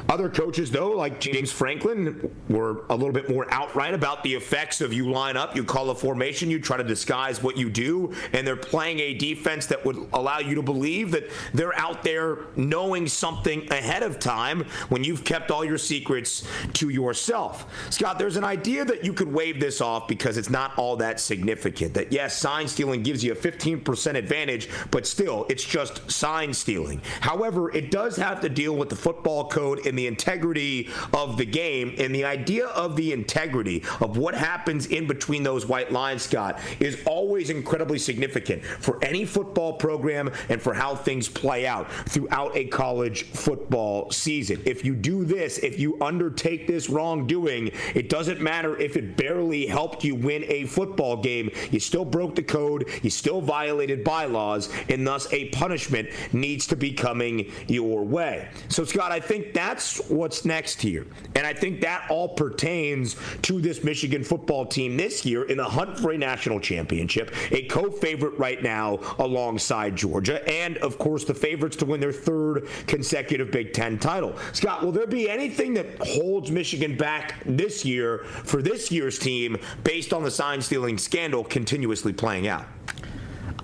Other 0.09 0.29
coaches, 0.29 0.69
though, 0.69 0.91
like 0.91 1.19
James 1.21 1.51
Franklin, 1.51 2.35
were 2.49 2.85
a 2.89 2.95
little 2.95 3.13
bit 3.13 3.29
more 3.29 3.47
outright 3.51 3.93
about 3.93 4.21
the 4.23 4.33
effects 4.33 4.81
of 4.81 4.91
you 4.91 5.09
line 5.09 5.37
up, 5.37 5.55
you 5.55 5.63
call 5.63 5.89
a 5.89 5.95
formation, 5.95 6.51
you 6.51 6.59
try 6.59 6.77
to 6.77 6.83
disguise 6.83 7.41
what 7.41 7.57
you 7.57 7.69
do, 7.69 8.13
and 8.33 8.45
they're 8.45 8.55
playing 8.55 8.99
a 8.99 9.13
defense 9.13 9.65
that 9.67 9.83
would 9.85 9.97
allow 10.13 10.39
you 10.39 10.55
to 10.55 10.61
believe 10.61 11.11
that 11.11 11.29
they're 11.53 11.75
out 11.79 12.03
there 12.03 12.39
knowing 12.55 13.07
something 13.07 13.71
ahead 13.71 14.03
of 14.03 14.19
time 14.19 14.65
when 14.89 15.03
you've 15.03 15.23
kept 15.23 15.51
all 15.51 15.63
your 15.63 15.77
secrets 15.77 16.45
to 16.73 16.89
yourself. 16.89 17.65
Scott, 17.89 18.19
there's 18.19 18.35
an 18.35 18.43
idea 18.43 18.83
that 18.83 19.05
you 19.05 19.13
could 19.13 19.31
wave 19.31 19.59
this 19.59 19.79
off 19.79 20.07
because 20.07 20.37
it's 20.37 20.49
not 20.49 20.77
all 20.77 20.97
that 20.97 21.19
significant. 21.19 21.93
That, 21.93 22.11
yes, 22.11 22.37
sign 22.37 22.67
stealing 22.67 23.03
gives 23.03 23.23
you 23.23 23.31
a 23.31 23.35
15% 23.35 24.15
advantage, 24.15 24.69
but 24.91 25.07
still, 25.07 25.45
it's 25.49 25.63
just 25.63 25.92
sign 26.11 26.53
stealing. 26.53 27.01
However, 27.21 27.73
it 27.73 27.91
does 27.91 28.15
have 28.17 28.41
to 28.41 28.49
deal 28.49 28.75
with 28.75 28.89
the 28.89 28.95
football 28.95 29.47
code 29.47 29.85
and 29.85 29.97
the 29.97 30.07
integrity 30.07 30.89
of 31.13 31.37
the 31.37 31.45
game. 31.45 31.95
And 31.97 32.13
the 32.13 32.25
idea 32.25 32.67
of 32.67 32.95
the 32.95 33.13
integrity 33.13 33.83
of 33.99 34.17
what 34.17 34.35
happens 34.35 34.87
in 34.87 35.07
between 35.07 35.43
those 35.43 35.65
white 35.65 35.91
lines, 35.91 36.23
Scott, 36.23 36.59
is 36.79 37.01
always 37.05 37.49
incredibly 37.49 37.99
significant 37.99 38.63
for 38.63 39.03
any 39.03 39.25
football 39.25 39.73
program 39.73 40.31
and 40.49 40.61
for 40.61 40.73
how 40.73 40.95
things 40.95 41.29
play 41.29 41.67
out 41.67 41.91
throughout 41.91 42.55
a 42.55 42.65
college 42.65 43.23
football 43.23 44.09
season. 44.11 44.61
If 44.65 44.83
you 44.85 44.95
do 44.95 45.25
this, 45.25 45.57
if 45.59 45.79
you 45.79 46.01
undertake 46.01 46.67
this 46.67 46.89
wrongdoing, 46.89 47.71
it 47.93 48.09
doesn't 48.09 48.41
matter 48.41 48.77
if 48.79 48.97
it 48.97 49.17
barely 49.17 49.65
helped 49.65 50.03
you 50.03 50.15
win 50.15 50.43
a 50.47 50.65
football 50.65 51.17
game. 51.17 51.49
You 51.71 51.79
still 51.79 52.05
broke 52.05 52.35
the 52.35 52.43
code, 52.43 52.89
you 53.01 53.09
still 53.09 53.41
violated 53.41 54.03
bylaws, 54.03 54.69
and 54.89 55.05
thus 55.05 55.31
a 55.33 55.49
punishment 55.49 55.82
needs 56.31 56.67
to 56.67 56.75
be 56.75 56.93
coming 56.93 57.51
your 57.67 58.03
way. 58.03 58.49
So, 58.69 58.85
Scott, 58.85 59.11
I 59.11 59.19
think 59.19 59.53
that's 59.53 59.73
that's 59.73 60.09
what's 60.09 60.45
next 60.45 60.81
here. 60.81 61.07
And 61.35 61.47
I 61.47 61.53
think 61.53 61.81
that 61.81 62.05
all 62.09 62.29
pertains 62.29 63.15
to 63.41 63.59
this 63.59 63.83
Michigan 63.83 64.23
football 64.23 64.65
team 64.65 64.97
this 64.97 65.25
year 65.25 65.43
in 65.43 65.57
the 65.57 65.63
hunt 65.63 65.97
for 65.99 66.11
a 66.11 66.17
national 66.17 66.59
championship, 66.59 67.33
a 67.51 67.63
co 67.63 67.89
favorite 67.89 68.37
right 68.37 68.61
now 68.61 68.99
alongside 69.17 69.95
Georgia, 69.95 70.47
and 70.47 70.77
of 70.77 70.97
course 70.99 71.25
the 71.25 71.33
favorites 71.33 71.75
to 71.77 71.85
win 71.85 71.99
their 71.99 72.11
third 72.11 72.67
consecutive 72.85 73.51
Big 73.51 73.73
Ten 73.73 73.97
title. 73.97 74.35
Scott, 74.51 74.83
will 74.83 74.91
there 74.91 75.07
be 75.07 75.29
anything 75.29 75.73
that 75.73 75.87
holds 75.99 76.51
Michigan 76.51 76.95
back 76.95 77.35
this 77.45 77.83
year 77.83 78.19
for 78.43 78.61
this 78.61 78.91
year's 78.91 79.17
team 79.17 79.57
based 79.83 80.13
on 80.13 80.23
the 80.23 80.31
sign 80.31 80.61
stealing 80.61 80.97
scandal 80.97 81.43
continuously 81.43 82.13
playing 82.13 82.47
out? 82.47 82.65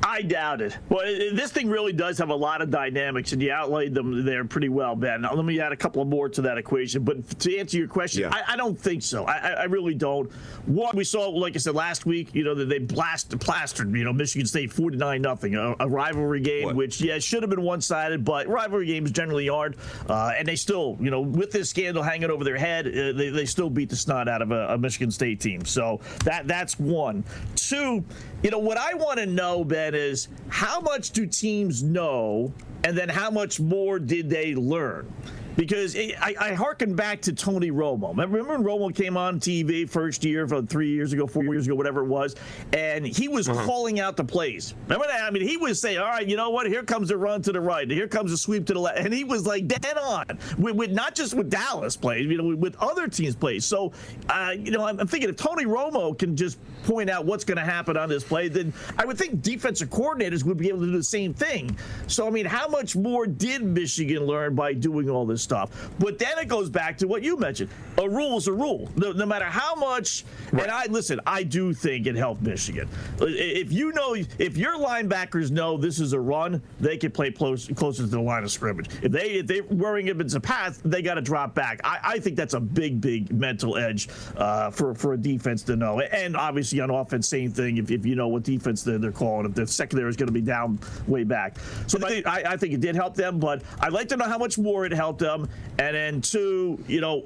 I 0.09 0.23
doubt 0.23 0.61
it. 0.61 0.75
Well, 0.89 1.05
this 1.05 1.51
thing 1.51 1.69
really 1.69 1.93
does 1.93 2.17
have 2.17 2.29
a 2.29 2.35
lot 2.35 2.63
of 2.63 2.71
dynamics, 2.71 3.31
and 3.31 3.39
you 3.39 3.51
outlaid 3.51 3.93
them 3.93 4.25
there 4.25 4.43
pretty 4.43 4.67
well, 4.67 4.95
Ben. 4.95 5.21
Now, 5.21 5.35
let 5.35 5.45
me 5.45 5.59
add 5.59 5.71
a 5.71 5.77
couple 5.77 6.03
more 6.03 6.27
to 6.29 6.41
that 6.41 6.57
equation. 6.57 7.03
But 7.03 7.39
to 7.41 7.57
answer 7.59 7.77
your 7.77 7.87
question, 7.87 8.23
yeah. 8.23 8.33
I, 8.33 8.53
I, 8.53 8.55
don't 8.55 8.77
think 8.77 9.03
so. 9.03 9.25
I, 9.25 9.49
I, 9.49 9.63
really 9.65 9.93
don't. 9.93 10.31
One, 10.65 10.97
we 10.97 11.03
saw, 11.03 11.29
like 11.29 11.55
I 11.55 11.59
said 11.59 11.75
last 11.75 12.07
week, 12.07 12.33
you 12.33 12.43
know, 12.43 12.55
that 12.55 12.69
they 12.69 12.79
blasted, 12.79 13.39
plastered, 13.39 13.95
you 13.95 14.03
know, 14.03 14.11
Michigan 14.11 14.47
State 14.47 14.73
49 14.73 15.21
nothing, 15.21 15.55
a, 15.55 15.75
rivalry 15.87 16.41
game, 16.41 16.65
what? 16.65 16.75
which, 16.75 17.01
yeah, 17.01 17.19
should 17.19 17.43
have 17.43 17.51
been 17.51 17.61
one 17.61 17.79
sided, 17.79 18.25
but 18.25 18.47
rivalry 18.47 18.87
games 18.87 19.11
generally 19.11 19.47
aren't. 19.47 19.75
Uh, 20.09 20.31
and 20.35 20.47
they 20.47 20.55
still, 20.55 20.97
you 20.99 21.11
know, 21.11 21.21
with 21.21 21.51
this 21.51 21.69
scandal 21.69 22.01
hanging 22.01 22.31
over 22.31 22.43
their 22.43 22.57
head, 22.57 22.87
uh, 22.87 23.11
they, 23.11 23.29
they 23.29 23.45
still 23.45 23.69
beat 23.69 23.89
the 23.89 23.95
snot 23.95 24.27
out 24.27 24.41
of 24.41 24.49
a, 24.49 24.69
a 24.69 24.77
Michigan 24.79 25.11
State 25.11 25.39
team. 25.39 25.63
So 25.65 25.99
that 26.25 26.47
that's 26.47 26.79
one. 26.79 27.23
Two, 27.55 28.03
you 28.41 28.49
know, 28.49 28.59
what 28.59 28.77
I 28.77 28.95
want 28.95 29.19
to 29.19 29.27
know, 29.27 29.63
Ben, 29.63 29.98
is 29.99 30.27
how 30.47 30.79
much 30.79 31.11
do 31.11 31.25
teams 31.25 31.83
know, 31.83 32.53
and 32.83 32.97
then 32.97 33.09
how 33.09 33.29
much 33.29 33.59
more 33.59 33.99
did 33.99 34.29
they 34.29 34.55
learn? 34.55 35.11
because 35.59 35.97
I, 35.97 36.35
I 36.39 36.53
harken 36.53 36.95
back 36.95 37.21
to 37.23 37.33
Tony 37.33 37.69
Romo. 37.69 38.11
Remember 38.11 38.41
when 38.43 38.63
Romo 38.63 38.95
came 38.95 39.17
on 39.17 39.41
TV 39.41 39.89
first 39.89 40.23
year, 40.23 40.47
from 40.47 40.65
three 40.65 40.89
years 40.89 41.11
ago, 41.11 41.27
four 41.27 41.43
years 41.43 41.67
ago, 41.67 41.75
whatever 41.75 41.99
it 41.99 42.07
was, 42.07 42.37
and 42.71 43.05
he 43.05 43.27
was 43.27 43.49
uh-huh. 43.49 43.65
calling 43.65 43.99
out 43.99 44.15
the 44.15 44.23
plays. 44.23 44.73
Remember 44.83 45.05
that? 45.07 45.21
I 45.21 45.29
mean, 45.31 45.45
he 45.45 45.57
was 45.57 45.81
saying, 45.81 45.97
"All 45.97 46.05
right, 46.05 46.25
you 46.25 46.37
know 46.37 46.49
what? 46.49 46.67
Here 46.67 46.83
comes 46.83 47.11
a 47.11 47.17
run 47.17 47.41
to 47.41 47.51
the 47.51 47.59
right. 47.59 47.91
Here 47.91 48.07
comes 48.07 48.31
a 48.31 48.37
sweep 48.37 48.67
to 48.67 48.73
the 48.73 48.79
left," 48.79 48.99
and 48.99 49.13
he 49.13 49.25
was 49.25 49.45
like 49.45 49.67
dead 49.67 49.97
on 49.97 50.39
with, 50.57 50.75
with 50.75 50.91
not 50.91 51.13
just 51.13 51.33
with 51.33 51.49
Dallas 51.49 51.97
plays, 51.97 52.25
you 52.25 52.37
know, 52.37 52.45
with, 52.45 52.59
with 52.59 52.75
other 52.79 53.09
teams 53.09 53.35
plays. 53.35 53.65
So, 53.65 53.91
uh, 54.29 54.53
you 54.57 54.71
know, 54.71 54.85
I'm, 54.85 54.97
I'm 54.97 55.07
thinking 55.07 55.29
if 55.29 55.35
Tony 55.35 55.65
Romo 55.65 56.17
can 56.17 56.37
just 56.37 56.57
point 56.89 57.09
out 57.09 57.25
what's 57.25 57.43
going 57.43 57.57
to 57.57 57.63
happen 57.63 57.95
on 57.95 58.09
this 58.09 58.23
play, 58.23 58.47
then 58.47 58.73
I 58.97 59.05
would 59.05 59.17
think 59.17 59.41
defensive 59.41 59.89
coordinators 59.89 60.43
would 60.43 60.57
be 60.57 60.69
able 60.69 60.79
to 60.79 60.87
do 60.87 60.97
the 60.97 61.03
same 61.03 61.33
thing. 61.33 61.77
So, 62.07 62.25
I 62.25 62.31
mean, 62.31 62.45
how 62.45 62.67
much 62.67 62.95
more 62.95 63.27
did 63.27 63.63
Michigan 63.63 64.25
learn 64.25 64.55
by 64.55 64.73
doing 64.73 65.09
all 65.09 65.25
this 65.25 65.43
stuff? 65.43 65.89
But 65.99 66.17
then 66.17 66.37
it 66.39 66.47
goes 66.47 66.69
back 66.69 66.97
to 66.99 67.07
what 67.07 67.21
you 67.21 67.37
mentioned: 67.37 67.69
a 67.97 68.09
rule 68.09 68.37
is 68.37 68.47
a 68.47 68.53
rule. 68.53 68.89
No, 68.95 69.11
no 69.11 69.25
matter 69.25 69.45
how 69.45 69.75
much. 69.75 70.25
Right. 70.51 70.63
And 70.63 70.71
I 70.71 70.85
listen. 70.85 71.19
I 71.27 71.43
do 71.43 71.73
think 71.73 72.07
it 72.07 72.15
helped 72.15 72.41
Michigan. 72.41 72.89
If 73.19 73.71
you 73.71 73.91
know, 73.91 74.15
if 74.15 74.57
your 74.57 74.77
linebackers 74.77 75.51
know 75.51 75.77
this 75.77 75.99
is 75.99 76.13
a 76.13 76.19
run, 76.19 76.61
they 76.79 76.97
can 76.97 77.11
play 77.11 77.31
close, 77.31 77.67
closer 77.67 78.03
to 78.03 78.07
the 78.07 78.19
line 78.19 78.43
of 78.43 78.51
scrimmage. 78.51 78.89
If 79.03 79.11
they 79.11 79.31
if 79.31 79.47
they're 79.47 79.63
worrying 79.63 80.07
if 80.07 80.19
it's 80.19 80.33
a 80.33 80.39
pass, 80.39 80.79
they 80.83 81.01
got 81.01 81.15
to 81.15 81.21
drop 81.21 81.53
back. 81.53 81.81
I, 81.83 81.99
I, 82.03 82.19
think 82.19 82.35
that's 82.35 82.53
a 82.53 82.59
big, 82.59 82.99
big 82.99 83.31
mental 83.31 83.77
edge 83.77 84.09
uh, 84.37 84.71
for 84.71 84.95
for 84.95 85.13
a 85.13 85.17
defense 85.17 85.63
to 85.63 85.75
know. 85.75 85.99
And 85.99 86.35
obviously 86.35 86.78
on 86.79 86.89
offense, 86.89 87.27
same 87.27 87.51
thing. 87.51 87.77
If, 87.77 87.91
if 87.91 88.05
you 88.05 88.15
know 88.15 88.27
what 88.27 88.43
defense 88.43 88.83
they're, 88.83 88.97
they're 88.97 89.11
calling, 89.11 89.45
if 89.45 89.55
the 89.55 89.67
secondary 89.67 90.09
is 90.09 90.15
going 90.15 90.27
to 90.27 90.33
be 90.33 90.41
down 90.41 90.79
way 91.07 91.23
back, 91.23 91.57
so 91.87 91.99
I, 92.05 92.23
I 92.25 92.57
think 92.57 92.73
it 92.73 92.81
did 92.81 92.95
help 92.95 93.15
them. 93.15 93.39
But 93.39 93.63
I'd 93.79 93.93
like 93.93 94.07
to 94.09 94.17
know 94.17 94.25
how 94.25 94.37
much 94.37 94.57
more 94.57 94.85
it 94.85 94.91
helped 94.91 95.19
them. 95.19 95.49
And 95.77 95.95
then 95.95 96.21
two, 96.21 96.83
you 96.87 97.01
know, 97.01 97.25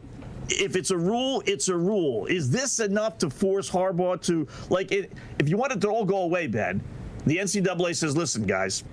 if 0.50 0.76
it's 0.76 0.92
a 0.92 0.98
rule, 0.98 1.42
it's 1.46 1.70
a 1.70 1.76
rule. 1.76 2.26
Is 2.26 2.50
this 2.50 2.80
enough 2.80 3.18
to 3.20 3.30
force 3.30 3.70
Harbaugh 3.70 4.22
to 4.26 4.48
like 4.70 4.92
it? 4.92 5.12
If 5.40 5.50
you 5.50 5.58
want 5.58 5.74
it 5.74 5.82
to 5.82 5.90
all 5.90 6.06
go 6.06 6.24
away, 6.24 6.48
Ben, 6.48 6.82
the 7.26 7.38
NCAA 7.38 7.96
says, 7.96 8.18
"Listen, 8.18 8.44
guys, 8.46 8.84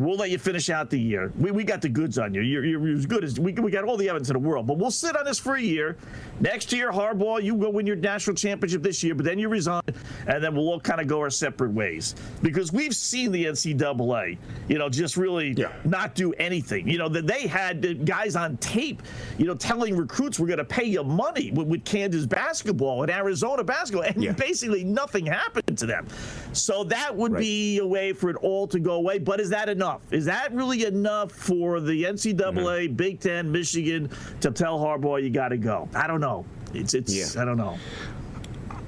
We'll 0.00 0.16
let 0.16 0.30
you 0.30 0.38
finish 0.38 0.70
out 0.70 0.88
the 0.88 0.98
year. 0.98 1.30
We, 1.38 1.50
we 1.50 1.62
got 1.62 1.82
the 1.82 1.88
goods 1.90 2.18
on 2.18 2.32
you. 2.32 2.40
You're, 2.40 2.64
you're 2.64 2.96
as 2.96 3.04
good 3.04 3.22
as 3.22 3.38
we, 3.38 3.52
we 3.52 3.70
got 3.70 3.84
all 3.84 3.98
the 3.98 4.08
evidence 4.08 4.30
in 4.30 4.32
the 4.32 4.38
world. 4.38 4.66
But 4.66 4.78
we'll 4.78 4.90
sit 4.90 5.14
on 5.14 5.26
this 5.26 5.38
for 5.38 5.56
a 5.56 5.60
year. 5.60 5.98
Next 6.40 6.72
year, 6.72 6.90
Harbaugh, 6.90 7.42
you 7.42 7.54
go 7.54 7.68
win 7.68 7.86
your 7.86 7.96
national 7.96 8.34
championship 8.34 8.82
this 8.82 9.02
year, 9.02 9.14
but 9.14 9.26
then 9.26 9.38
you 9.38 9.50
resign, 9.50 9.82
and 10.26 10.42
then 10.42 10.54
we'll 10.54 10.70
all 10.70 10.80
kind 10.80 11.02
of 11.02 11.06
go 11.06 11.20
our 11.20 11.28
separate 11.28 11.72
ways. 11.72 12.14
Because 12.40 12.72
we've 12.72 12.94
seen 12.94 13.30
the 13.30 13.44
NCAA, 13.44 14.38
you 14.70 14.78
know, 14.78 14.88
just 14.88 15.18
really 15.18 15.52
yeah. 15.52 15.70
not 15.84 16.14
do 16.14 16.32
anything. 16.34 16.88
You 16.88 16.96
know, 16.96 17.10
that 17.10 17.26
they 17.26 17.46
had 17.46 18.06
guys 18.06 18.36
on 18.36 18.56
tape, 18.56 19.02
you 19.36 19.44
know, 19.44 19.54
telling 19.54 19.94
recruits 19.98 20.40
we're 20.40 20.46
going 20.46 20.58
to 20.60 20.64
pay 20.64 20.84
you 20.84 21.04
money 21.04 21.50
with, 21.50 21.66
with, 21.66 21.84
Kansas 21.84 22.24
basketball 22.24 23.02
and 23.02 23.10
Arizona 23.10 23.64
basketball, 23.64 24.04
and 24.04 24.22
yeah. 24.22 24.32
basically 24.32 24.82
nothing 24.82 25.26
happened 25.26 25.76
to 25.76 25.84
them. 25.84 26.06
So 26.54 26.84
that 26.84 27.14
would 27.14 27.32
right. 27.32 27.40
be 27.40 27.78
a 27.78 27.86
way 27.86 28.14
for 28.14 28.30
it 28.30 28.36
all 28.36 28.66
to 28.68 28.78
go 28.78 28.94
away. 28.94 29.18
But 29.18 29.40
is 29.40 29.50
that 29.50 29.68
enough? 29.68 29.89
Enough? 29.90 30.12
Is 30.12 30.24
that 30.26 30.52
really 30.52 30.84
enough 30.84 31.32
for 31.32 31.80
the 31.80 32.04
NCAA, 32.04 32.34
mm-hmm. 32.34 32.94
Big 32.94 33.20
Ten, 33.20 33.50
Michigan 33.50 34.10
to 34.40 34.50
tell 34.50 34.78
Harbaugh 34.78 35.22
you 35.22 35.30
got 35.30 35.48
to 35.48 35.56
go? 35.56 35.88
I 35.94 36.06
don't 36.06 36.20
know. 36.20 36.44
It's 36.74 36.94
it's 36.94 37.14
yeah. 37.14 37.42
I 37.42 37.44
don't 37.44 37.56
know. 37.56 37.78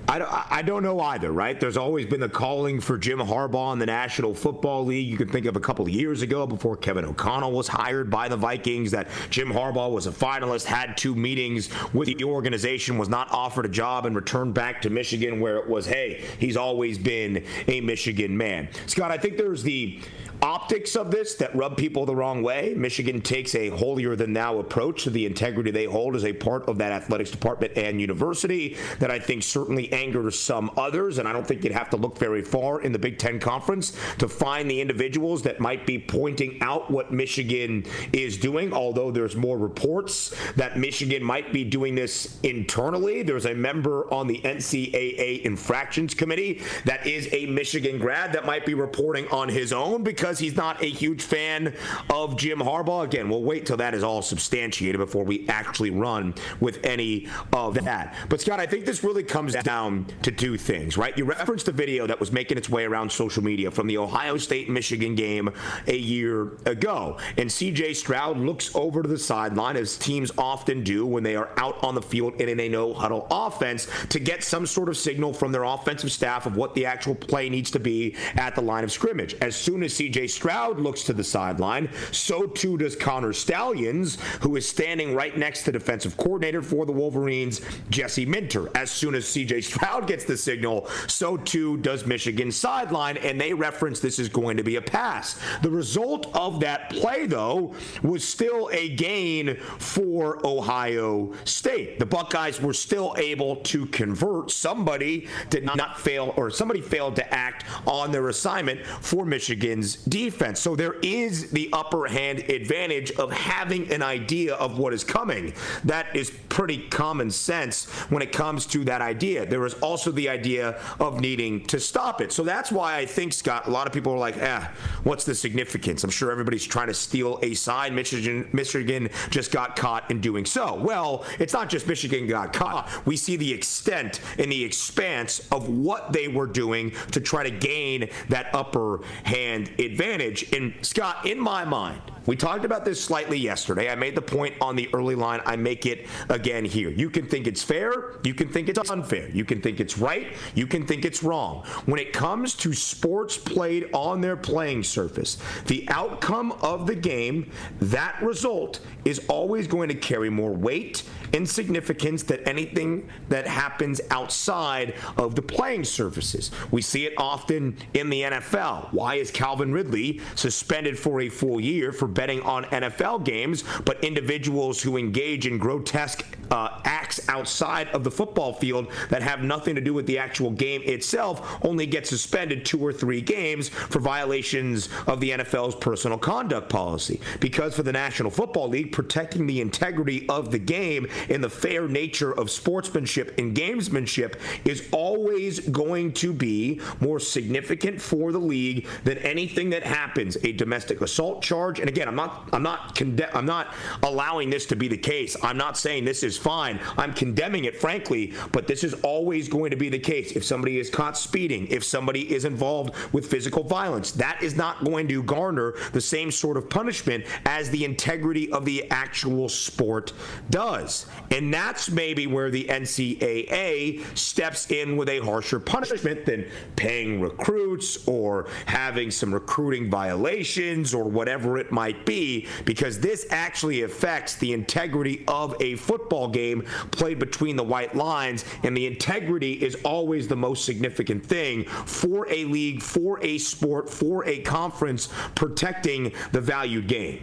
I 0.08 0.18
don't, 0.18 0.52
I 0.52 0.62
don't 0.62 0.82
know 0.82 1.00
either, 1.00 1.32
right? 1.32 1.58
There's 1.58 1.76
always 1.78 2.04
been 2.06 2.20
the 2.20 2.28
calling 2.28 2.80
for 2.80 2.98
Jim 2.98 3.18
Harbaugh 3.18 3.72
in 3.72 3.78
the 3.78 3.86
National 3.86 4.34
Football 4.34 4.84
League. 4.84 5.08
You 5.08 5.16
can 5.16 5.28
think 5.28 5.46
of 5.46 5.56
a 5.56 5.60
couple 5.60 5.86
of 5.86 5.90
years 5.90 6.20
ago 6.20 6.46
before 6.46 6.76
Kevin 6.76 7.04
O'Connell 7.04 7.52
was 7.52 7.66
hired 7.66 8.10
by 8.10 8.28
the 8.28 8.36
Vikings 8.36 8.90
that 8.90 9.08
Jim 9.30 9.48
Harbaugh 9.48 9.90
was 9.90 10.06
a 10.06 10.10
finalist, 10.10 10.64
had 10.64 10.98
two 10.98 11.14
meetings 11.14 11.70
with 11.94 12.08
the 12.08 12.24
organization, 12.24 12.98
was 12.98 13.08
not 13.08 13.30
offered 13.30 13.64
a 13.64 13.70
job, 13.70 14.04
and 14.04 14.14
returned 14.14 14.52
back 14.52 14.82
to 14.82 14.90
Michigan 14.90 15.40
where 15.40 15.56
it 15.56 15.66
was, 15.66 15.86
hey, 15.86 16.22
he's 16.38 16.58
always 16.58 16.98
been 16.98 17.42
a 17.68 17.80
Michigan 17.80 18.36
man. 18.36 18.68
Scott, 18.86 19.12
I 19.12 19.16
think 19.16 19.38
there's 19.38 19.62
the 19.62 19.98
optics 20.42 20.96
of 20.96 21.10
this 21.10 21.36
that 21.36 21.54
rub 21.54 21.76
people 21.76 22.04
the 22.04 22.14
wrong 22.14 22.42
way. 22.42 22.74
Michigan 22.76 23.20
takes 23.20 23.54
a 23.54 23.68
holier 23.68 24.16
than 24.16 24.32
thou 24.32 24.58
approach 24.58 25.04
to 25.04 25.10
the 25.10 25.24
integrity 25.24 25.70
they 25.70 25.84
hold 25.84 26.16
as 26.16 26.24
a 26.24 26.32
part 26.32 26.68
of 26.68 26.78
that 26.78 26.90
athletics 26.90 27.30
department 27.30 27.72
and 27.76 28.00
university 28.00 28.76
that 28.98 29.10
I 29.10 29.20
think 29.20 29.44
certainly 29.44 29.92
angers 29.92 30.38
some 30.38 30.70
others. 30.76 31.18
And 31.18 31.28
I 31.28 31.32
don't 31.32 31.46
think 31.46 31.62
you'd 31.62 31.72
have 31.72 31.90
to 31.90 31.96
look 31.96 32.18
very 32.18 32.42
far 32.42 32.82
in 32.82 32.90
the 32.90 32.98
Big 32.98 33.18
Ten 33.18 33.38
Conference 33.38 33.96
to 34.18 34.28
find 34.28 34.68
the 34.68 34.80
individuals 34.80 35.42
that 35.42 35.60
might 35.60 35.86
be 35.86 35.98
pointing 35.98 36.60
out 36.60 36.90
what 36.90 37.12
Michigan 37.12 37.84
is 38.12 38.36
doing, 38.36 38.72
although 38.72 39.12
there's 39.12 39.36
more 39.36 39.56
reports 39.56 40.34
that 40.56 40.76
Michigan 40.76 41.22
might 41.22 41.52
be 41.52 41.62
doing 41.62 41.94
this 41.94 42.38
internally. 42.42 43.22
There's 43.22 43.46
a 43.46 43.54
member 43.54 44.12
on 44.12 44.26
the 44.26 44.40
NCAA 44.40 45.42
infractions 45.42 46.14
committee 46.14 46.62
that 46.84 47.06
is 47.06 47.28
a 47.32 47.46
Michigan 47.46 47.98
grad 47.98 48.32
that 48.32 48.44
might 48.44 48.66
be 48.66 48.74
reporting 48.74 49.28
on 49.28 49.48
his 49.48 49.72
own 49.72 50.02
because 50.02 50.31
because 50.32 50.40
he's 50.40 50.56
not 50.56 50.82
a 50.82 50.86
huge 50.86 51.20
fan 51.20 51.76
of 52.08 52.38
Jim 52.38 52.58
Harbaugh. 52.58 53.04
Again, 53.04 53.28
we'll 53.28 53.42
wait 53.42 53.66
till 53.66 53.76
that 53.76 53.92
is 53.92 54.02
all 54.02 54.22
substantiated 54.22 54.98
before 54.98 55.24
we 55.24 55.46
actually 55.46 55.90
run 55.90 56.34
with 56.58 56.80
any 56.86 57.28
of 57.52 57.74
that. 57.74 58.16
But 58.30 58.40
Scott, 58.40 58.58
I 58.58 58.64
think 58.64 58.86
this 58.86 59.04
really 59.04 59.24
comes 59.24 59.52
down 59.52 60.06
to 60.22 60.32
two 60.32 60.56
things, 60.56 60.96
right? 60.96 61.16
You 61.18 61.26
referenced 61.26 61.66
the 61.66 61.72
video 61.72 62.06
that 62.06 62.18
was 62.18 62.32
making 62.32 62.56
its 62.56 62.70
way 62.70 62.84
around 62.86 63.12
social 63.12 63.44
media 63.44 63.70
from 63.70 63.86
the 63.86 63.98
Ohio 63.98 64.38
State 64.38 64.70
Michigan 64.70 65.14
game 65.14 65.50
a 65.86 65.98
year 65.98 66.56
ago. 66.64 67.18
And 67.36 67.50
CJ 67.50 67.94
Stroud 67.94 68.38
looks 68.38 68.74
over 68.74 69.02
to 69.02 69.08
the 69.10 69.18
sideline, 69.18 69.76
as 69.76 69.98
teams 69.98 70.32
often 70.38 70.82
do 70.82 71.04
when 71.04 71.22
they 71.22 71.36
are 71.36 71.50
out 71.58 71.84
on 71.84 71.94
the 71.94 72.00
field 72.00 72.40
in 72.40 72.58
a 72.58 72.68
no 72.70 72.94
huddle 72.94 73.26
offense, 73.30 73.86
to 74.08 74.18
get 74.18 74.42
some 74.42 74.64
sort 74.64 74.88
of 74.88 74.96
signal 74.96 75.34
from 75.34 75.52
their 75.52 75.64
offensive 75.64 76.10
staff 76.10 76.46
of 76.46 76.56
what 76.56 76.74
the 76.74 76.86
actual 76.86 77.14
play 77.14 77.50
needs 77.50 77.70
to 77.72 77.78
be 77.78 78.16
at 78.36 78.54
the 78.54 78.62
line 78.62 78.82
of 78.82 78.90
scrimmage. 78.90 79.34
As 79.42 79.54
soon 79.54 79.82
as 79.82 79.92
CJ 79.92 80.21
Stroud 80.28 80.78
looks 80.78 81.02
to 81.04 81.12
the 81.12 81.24
sideline. 81.24 81.88
So 82.10 82.46
too 82.46 82.78
does 82.78 82.96
Connor 82.96 83.32
Stalions, 83.32 84.18
who 84.40 84.56
is 84.56 84.68
standing 84.68 85.14
right 85.14 85.36
next 85.36 85.62
to 85.64 85.72
defensive 85.72 86.16
coordinator 86.16 86.62
for 86.62 86.86
the 86.86 86.92
Wolverines, 86.92 87.60
Jesse 87.90 88.26
Minter. 88.26 88.70
As 88.74 88.90
soon 88.90 89.14
as 89.14 89.24
CJ 89.24 89.64
Stroud 89.64 90.06
gets 90.06 90.24
the 90.24 90.36
signal, 90.36 90.88
so 91.06 91.36
too 91.36 91.76
does 91.78 92.06
Michigan's 92.06 92.56
sideline, 92.56 93.16
and 93.18 93.40
they 93.40 93.52
reference 93.52 94.00
this 94.00 94.18
is 94.18 94.28
going 94.28 94.56
to 94.56 94.62
be 94.62 94.76
a 94.76 94.82
pass. 94.82 95.38
The 95.62 95.70
result 95.70 96.34
of 96.34 96.60
that 96.60 96.90
play, 96.90 97.26
though, 97.26 97.74
was 98.02 98.26
still 98.26 98.70
a 98.72 98.90
gain 98.90 99.56
for 99.78 100.44
Ohio 100.46 101.32
State. 101.44 101.98
The 101.98 102.06
Buckeyes 102.06 102.60
were 102.60 102.74
still 102.74 103.14
able 103.18 103.56
to 103.56 103.86
convert. 103.86 104.50
Somebody 104.50 105.28
did 105.50 105.64
not 105.64 106.00
fail, 106.00 106.34
or 106.36 106.50
somebody 106.50 106.80
failed 106.80 107.16
to 107.16 107.34
act 107.34 107.64
on 107.86 108.12
their 108.12 108.28
assignment 108.28 108.84
for 108.86 109.24
Michigan's 109.24 109.96
defense. 110.12 110.60
So 110.60 110.76
there 110.76 110.96
is 111.00 111.50
the 111.52 111.70
upper 111.72 112.06
hand 112.06 112.40
advantage 112.40 113.12
of 113.12 113.32
having 113.32 113.90
an 113.90 114.02
idea 114.02 114.54
of 114.56 114.78
what 114.78 114.92
is 114.92 115.04
coming. 115.04 115.54
That 115.84 116.14
is 116.14 116.30
pretty 116.50 116.86
common 116.88 117.30
sense 117.30 117.86
when 118.10 118.20
it 118.20 118.30
comes 118.30 118.66
to 118.66 118.84
that 118.84 119.00
idea. 119.00 119.46
There 119.46 119.64
is 119.64 119.72
also 119.74 120.10
the 120.10 120.28
idea 120.28 120.78
of 121.00 121.18
needing 121.18 121.64
to 121.68 121.80
stop 121.80 122.20
it. 122.20 122.30
So 122.30 122.42
that's 122.42 122.70
why 122.70 122.98
I 122.98 123.06
think, 123.06 123.32
Scott, 123.32 123.66
a 123.66 123.70
lot 123.70 123.86
of 123.86 123.94
people 123.94 124.12
are 124.12 124.18
like, 124.18 124.36
eh, 124.36 124.68
what's 125.02 125.24
the 125.24 125.34
significance? 125.34 126.04
I'm 126.04 126.10
sure 126.10 126.30
everybody's 126.30 126.66
trying 126.66 126.88
to 126.88 126.94
steal 126.94 127.38
a 127.42 127.54
sign. 127.54 127.94
Michigan, 127.94 128.46
Michigan 128.52 129.08
just 129.30 129.50
got 129.50 129.76
caught 129.76 130.10
in 130.10 130.20
doing 130.20 130.44
so. 130.44 130.74
Well, 130.74 131.24
it's 131.38 131.54
not 131.54 131.70
just 131.70 131.86
Michigan 131.88 132.26
got 132.26 132.52
caught. 132.52 132.90
We 133.06 133.16
see 133.16 133.36
the 133.36 133.50
extent 133.50 134.20
and 134.38 134.52
the 134.52 134.62
expanse 134.62 135.48
of 135.50 135.70
what 135.70 136.12
they 136.12 136.28
were 136.28 136.46
doing 136.46 136.92
to 137.12 137.20
try 137.20 137.44
to 137.44 137.50
gain 137.50 138.10
that 138.28 138.54
upper 138.54 139.00
hand 139.24 139.70
advantage 139.78 139.91
advantage. 139.92 140.52
And 140.52 140.74
Scott, 140.82 141.26
in 141.26 141.38
my 141.38 141.64
mind, 141.64 142.00
we 142.26 142.36
talked 142.36 142.64
about 142.64 142.84
this 142.84 143.02
slightly 143.02 143.38
yesterday. 143.38 143.90
I 143.90 143.94
made 143.94 144.14
the 144.14 144.22
point 144.22 144.54
on 144.60 144.76
the 144.76 144.88
early 144.94 145.14
line. 145.14 145.40
I 145.44 145.56
make 145.56 145.86
it 145.86 146.06
again 146.28 146.64
here. 146.64 146.90
You 146.90 147.10
can 147.10 147.26
think 147.26 147.46
it's 147.46 147.62
fair. 147.62 148.16
You 148.22 148.34
can 148.34 148.48
think 148.48 148.68
it's 148.68 148.90
unfair. 148.90 149.28
You 149.30 149.44
can 149.44 149.60
think 149.60 149.80
it's 149.80 149.98
right. 149.98 150.28
You 150.54 150.66
can 150.66 150.86
think 150.86 151.04
it's 151.04 151.22
wrong. 151.22 151.64
When 151.86 151.98
it 151.98 152.12
comes 152.12 152.54
to 152.56 152.72
sports 152.72 153.36
played 153.36 153.90
on 153.92 154.20
their 154.20 154.36
playing 154.36 154.84
surface, 154.84 155.38
the 155.66 155.88
outcome 155.90 156.52
of 156.62 156.86
the 156.86 156.94
game, 156.94 157.50
that 157.80 158.22
result 158.22 158.80
is 159.04 159.20
always 159.28 159.66
going 159.66 159.88
to 159.88 159.94
carry 159.94 160.30
more 160.30 160.52
weight 160.52 161.02
and 161.32 161.48
significance 161.48 162.22
than 162.22 162.40
anything 162.40 163.08
that 163.28 163.46
happens 163.46 164.00
outside 164.10 164.94
of 165.16 165.34
the 165.34 165.42
playing 165.42 165.84
surfaces. 165.84 166.50
We 166.70 166.82
see 166.82 167.06
it 167.06 167.14
often 167.16 167.76
in 167.94 168.10
the 168.10 168.22
NFL. 168.22 168.92
Why 168.92 169.16
is 169.16 169.30
Calvin 169.30 169.72
Ridley 169.72 170.20
suspended 170.34 170.98
for 170.98 171.22
a 171.22 171.28
full 171.28 171.60
year 171.60 171.92
for 171.92 172.06
betting 172.14 172.40
on 172.42 172.64
NFL 172.66 173.24
games, 173.24 173.64
but 173.84 174.02
individuals 174.04 174.82
who 174.82 174.96
engage 174.96 175.46
in 175.46 175.58
grotesque 175.58 176.24
uh, 176.52 176.80
acts 176.84 177.26
outside 177.28 177.88
of 177.88 178.04
the 178.04 178.10
football 178.10 178.52
field 178.52 178.86
that 179.08 179.22
have 179.22 179.42
nothing 179.42 179.74
to 179.74 179.80
do 179.80 179.94
with 179.94 180.06
the 180.06 180.18
actual 180.18 180.50
game 180.50 180.82
itself 180.84 181.58
only 181.64 181.86
get 181.86 182.06
suspended 182.06 182.64
two 182.64 182.78
or 182.78 182.92
three 182.92 183.22
games 183.22 183.70
for 183.70 184.00
violations 184.00 184.90
of 185.06 185.18
the 185.20 185.30
NFL's 185.30 185.74
personal 185.74 186.18
conduct 186.18 186.68
policy. 186.68 187.20
Because 187.40 187.74
for 187.74 187.82
the 187.82 187.92
National 187.92 188.30
Football 188.30 188.68
League, 188.68 188.92
protecting 188.92 189.46
the 189.46 189.60
integrity 189.60 190.28
of 190.28 190.50
the 190.50 190.58
game 190.58 191.06
and 191.30 191.42
the 191.42 191.48
fair 191.48 191.88
nature 191.88 192.32
of 192.32 192.50
sportsmanship 192.50 193.38
and 193.38 193.56
gamesmanship 193.56 194.34
is 194.64 194.88
always 194.92 195.60
going 195.60 196.12
to 196.12 196.32
be 196.34 196.80
more 197.00 197.18
significant 197.18 198.00
for 198.00 198.30
the 198.30 198.38
league 198.38 198.86
than 199.04 199.16
anything 199.18 199.70
that 199.70 199.84
happens. 199.84 200.36
A 200.44 200.52
domestic 200.52 201.00
assault 201.00 201.42
charge, 201.42 201.80
and 201.80 201.88
again, 201.88 202.01
I'm 202.08 202.16
not, 202.16 202.48
I'm 202.52 202.62
not, 202.62 202.94
conde- 202.94 203.28
I'm 203.34 203.46
not 203.46 203.74
allowing 204.02 204.50
this 204.50 204.66
to 204.66 204.76
be 204.76 204.88
the 204.88 204.96
case. 204.96 205.36
I'm 205.42 205.56
not 205.56 205.76
saying 205.76 206.04
this 206.04 206.22
is 206.22 206.36
fine. 206.36 206.80
I'm 206.96 207.12
condemning 207.14 207.64
it, 207.64 207.80
frankly, 207.80 208.34
but 208.52 208.66
this 208.66 208.84
is 208.84 208.94
always 209.02 209.48
going 209.48 209.70
to 209.70 209.76
be 209.76 209.88
the 209.88 209.98
case. 209.98 210.32
If 210.32 210.44
somebody 210.44 210.78
is 210.78 210.90
caught 210.90 211.16
speeding, 211.16 211.66
if 211.68 211.84
somebody 211.84 212.32
is 212.32 212.44
involved 212.44 212.94
with 213.12 213.26
physical 213.26 213.62
violence, 213.64 214.12
that 214.12 214.42
is 214.42 214.56
not 214.56 214.84
going 214.84 215.08
to 215.08 215.22
garner 215.22 215.74
the 215.92 216.00
same 216.00 216.30
sort 216.30 216.56
of 216.56 216.68
punishment 216.68 217.24
as 217.46 217.70
the 217.70 217.84
integrity 217.84 218.50
of 218.52 218.64
the 218.64 218.90
actual 218.90 219.48
sport 219.48 220.12
does. 220.50 221.06
And 221.30 221.52
that's 221.52 221.90
maybe 221.90 222.26
where 222.26 222.50
the 222.50 222.64
NCAA 222.64 224.16
steps 224.16 224.70
in 224.70 224.96
with 224.96 225.08
a 225.08 225.20
harsher 225.20 225.60
punishment 225.60 226.26
than 226.26 226.46
paying 226.76 227.20
recruits 227.20 228.06
or 228.06 228.48
having 228.66 229.10
some 229.10 229.32
recruiting 229.32 229.90
violations 229.90 230.94
or 230.94 231.04
whatever 231.04 231.58
it 231.58 231.70
might 231.72 231.91
be, 231.92 232.46
because 232.64 233.00
this 233.00 233.26
actually 233.30 233.82
affects 233.82 234.36
the 234.36 234.52
integrity 234.52 235.24
of 235.28 235.54
a 235.60 235.76
football 235.76 236.28
game 236.28 236.62
played 236.90 237.18
between 237.18 237.56
the 237.56 237.64
white 237.64 237.94
lines. 237.94 238.44
And 238.62 238.76
the 238.76 238.86
integrity 238.86 239.52
is 239.52 239.76
always 239.84 240.28
the 240.28 240.36
most 240.36 240.64
significant 240.64 241.24
thing 241.24 241.64
for 241.64 242.28
a 242.30 242.44
league, 242.44 242.82
for 242.82 243.22
a 243.22 243.38
sport, 243.38 243.90
for 243.90 244.24
a 244.26 244.40
conference 244.40 245.08
protecting 245.34 246.12
the 246.32 246.40
valued 246.40 246.86
game. 246.86 247.22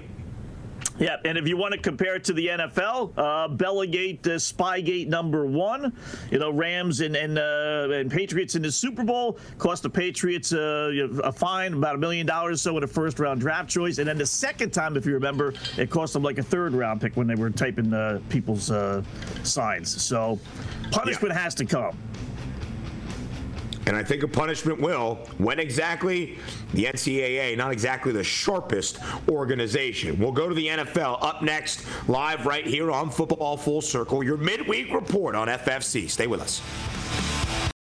Yeah, 1.00 1.16
and 1.24 1.38
if 1.38 1.48
you 1.48 1.56
want 1.56 1.74
to 1.74 1.80
compare 1.80 2.16
it 2.16 2.26
to 2.26 2.34
the 2.34 2.48
NFL, 2.48 3.14
uh, 3.18 3.48
Bellagate, 3.48 4.28
uh, 4.28 4.32
Spygate 4.32 5.08
number 5.08 5.46
one, 5.46 5.94
you 6.30 6.40
know, 6.40 6.50
Rams 6.50 7.00
and 7.00 7.16
and, 7.16 7.38
uh, 7.38 7.88
and 7.92 8.12
Patriots 8.12 8.56
in 8.56 8.62
the 8.62 8.72
Super 8.72 9.04
Bowl 9.04 9.40
cost 9.58 9.84
the 9.84 9.90
Patriots 9.90 10.52
uh, 10.52 10.92
a 11.24 11.32
fine 11.32 11.74
about 11.74 11.96
a 11.96 11.98
million 11.98 12.26
dollars 12.26 12.66
or 12.66 12.72
so 12.72 12.78
in 12.78 12.84
a 12.84 12.88
first 12.88 13.20
round 13.20 13.40
draft 13.40 13.70
choice, 13.70 13.98
and 13.98 14.08
then 14.08 14.18
the 14.18 14.26
second 14.26 14.72
time, 14.72 14.98
if 14.98 15.06
you 15.06 15.14
remember, 15.14 15.54
it 15.78 15.90
cost 15.90 16.14
them 16.14 16.24
like 16.24 16.38
a 16.38 16.44
third 16.44 16.74
round 16.74 17.00
pick 17.00 17.16
when 17.16 17.28
they 17.28 17.36
were 17.36 17.50
typing 17.50 17.94
uh, 17.94 18.20
people's 18.30 18.70
uh, 18.70 19.02
signs. 19.44 20.02
So 20.02 20.38
punishment 20.92 21.34
yeah. 21.34 21.42
has 21.42 21.56
to 21.56 21.66
come. 21.66 21.98
And 23.90 23.98
I 23.98 24.04
think 24.04 24.22
a 24.22 24.28
punishment 24.28 24.80
will. 24.80 25.16
When 25.40 25.58
exactly? 25.60 26.38
The 26.76 26.86
NCAA, 26.86 27.58
not 27.58 27.72
exactly 27.72 28.12
the 28.12 28.24
sharpest 28.24 29.00
organization. 29.28 30.20
We'll 30.20 30.32
go 30.32 30.48
to 30.48 30.54
the 30.54 30.68
NFL 30.68 31.18
up 31.24 31.42
next, 31.42 31.88
live 32.08 32.46
right 32.46 32.68
here 32.68 32.92
on 32.92 33.10
Football 33.10 33.58
Full 33.58 33.82
Circle, 33.82 34.24
your 34.24 34.38
midweek 34.38 34.94
report 34.94 35.34
on 35.34 35.48
FFC. 35.48 36.08
Stay 36.08 36.28
with 36.28 36.40
us. 36.40 36.62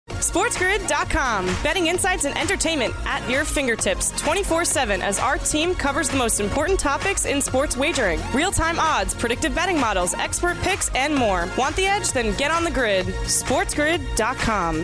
SportsGrid.com. 0.09 1.45
Betting 1.63 1.87
insights 1.87 2.25
and 2.25 2.37
entertainment 2.37 2.93
at 3.05 3.27
your 3.29 3.45
fingertips 3.45 4.11
24 4.19 4.65
7 4.65 5.01
as 5.01 5.19
our 5.19 5.37
team 5.37 5.73
covers 5.73 6.09
the 6.09 6.17
most 6.17 6.41
important 6.41 6.81
topics 6.81 7.25
in 7.25 7.41
sports 7.41 7.77
wagering 7.77 8.19
real 8.33 8.51
time 8.51 8.77
odds, 8.77 9.13
predictive 9.13 9.55
betting 9.55 9.79
models, 9.79 10.13
expert 10.15 10.57
picks, 10.63 10.89
and 10.95 11.15
more. 11.15 11.47
Want 11.57 11.77
the 11.77 11.85
edge? 11.85 12.11
Then 12.11 12.35
get 12.35 12.51
on 12.51 12.65
the 12.65 12.71
grid. 12.71 13.05
SportsGrid.com. 13.05 14.83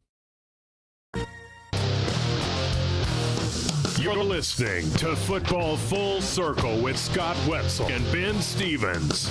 You're 4.01 4.23
listening 4.23 4.91
to 4.93 5.15
Football 5.15 5.77
Full 5.77 6.21
Circle 6.21 6.81
with 6.81 6.97
Scott 6.97 7.37
Wetzel 7.47 7.85
and 7.85 8.03
Ben 8.11 8.41
Stevens. 8.41 9.29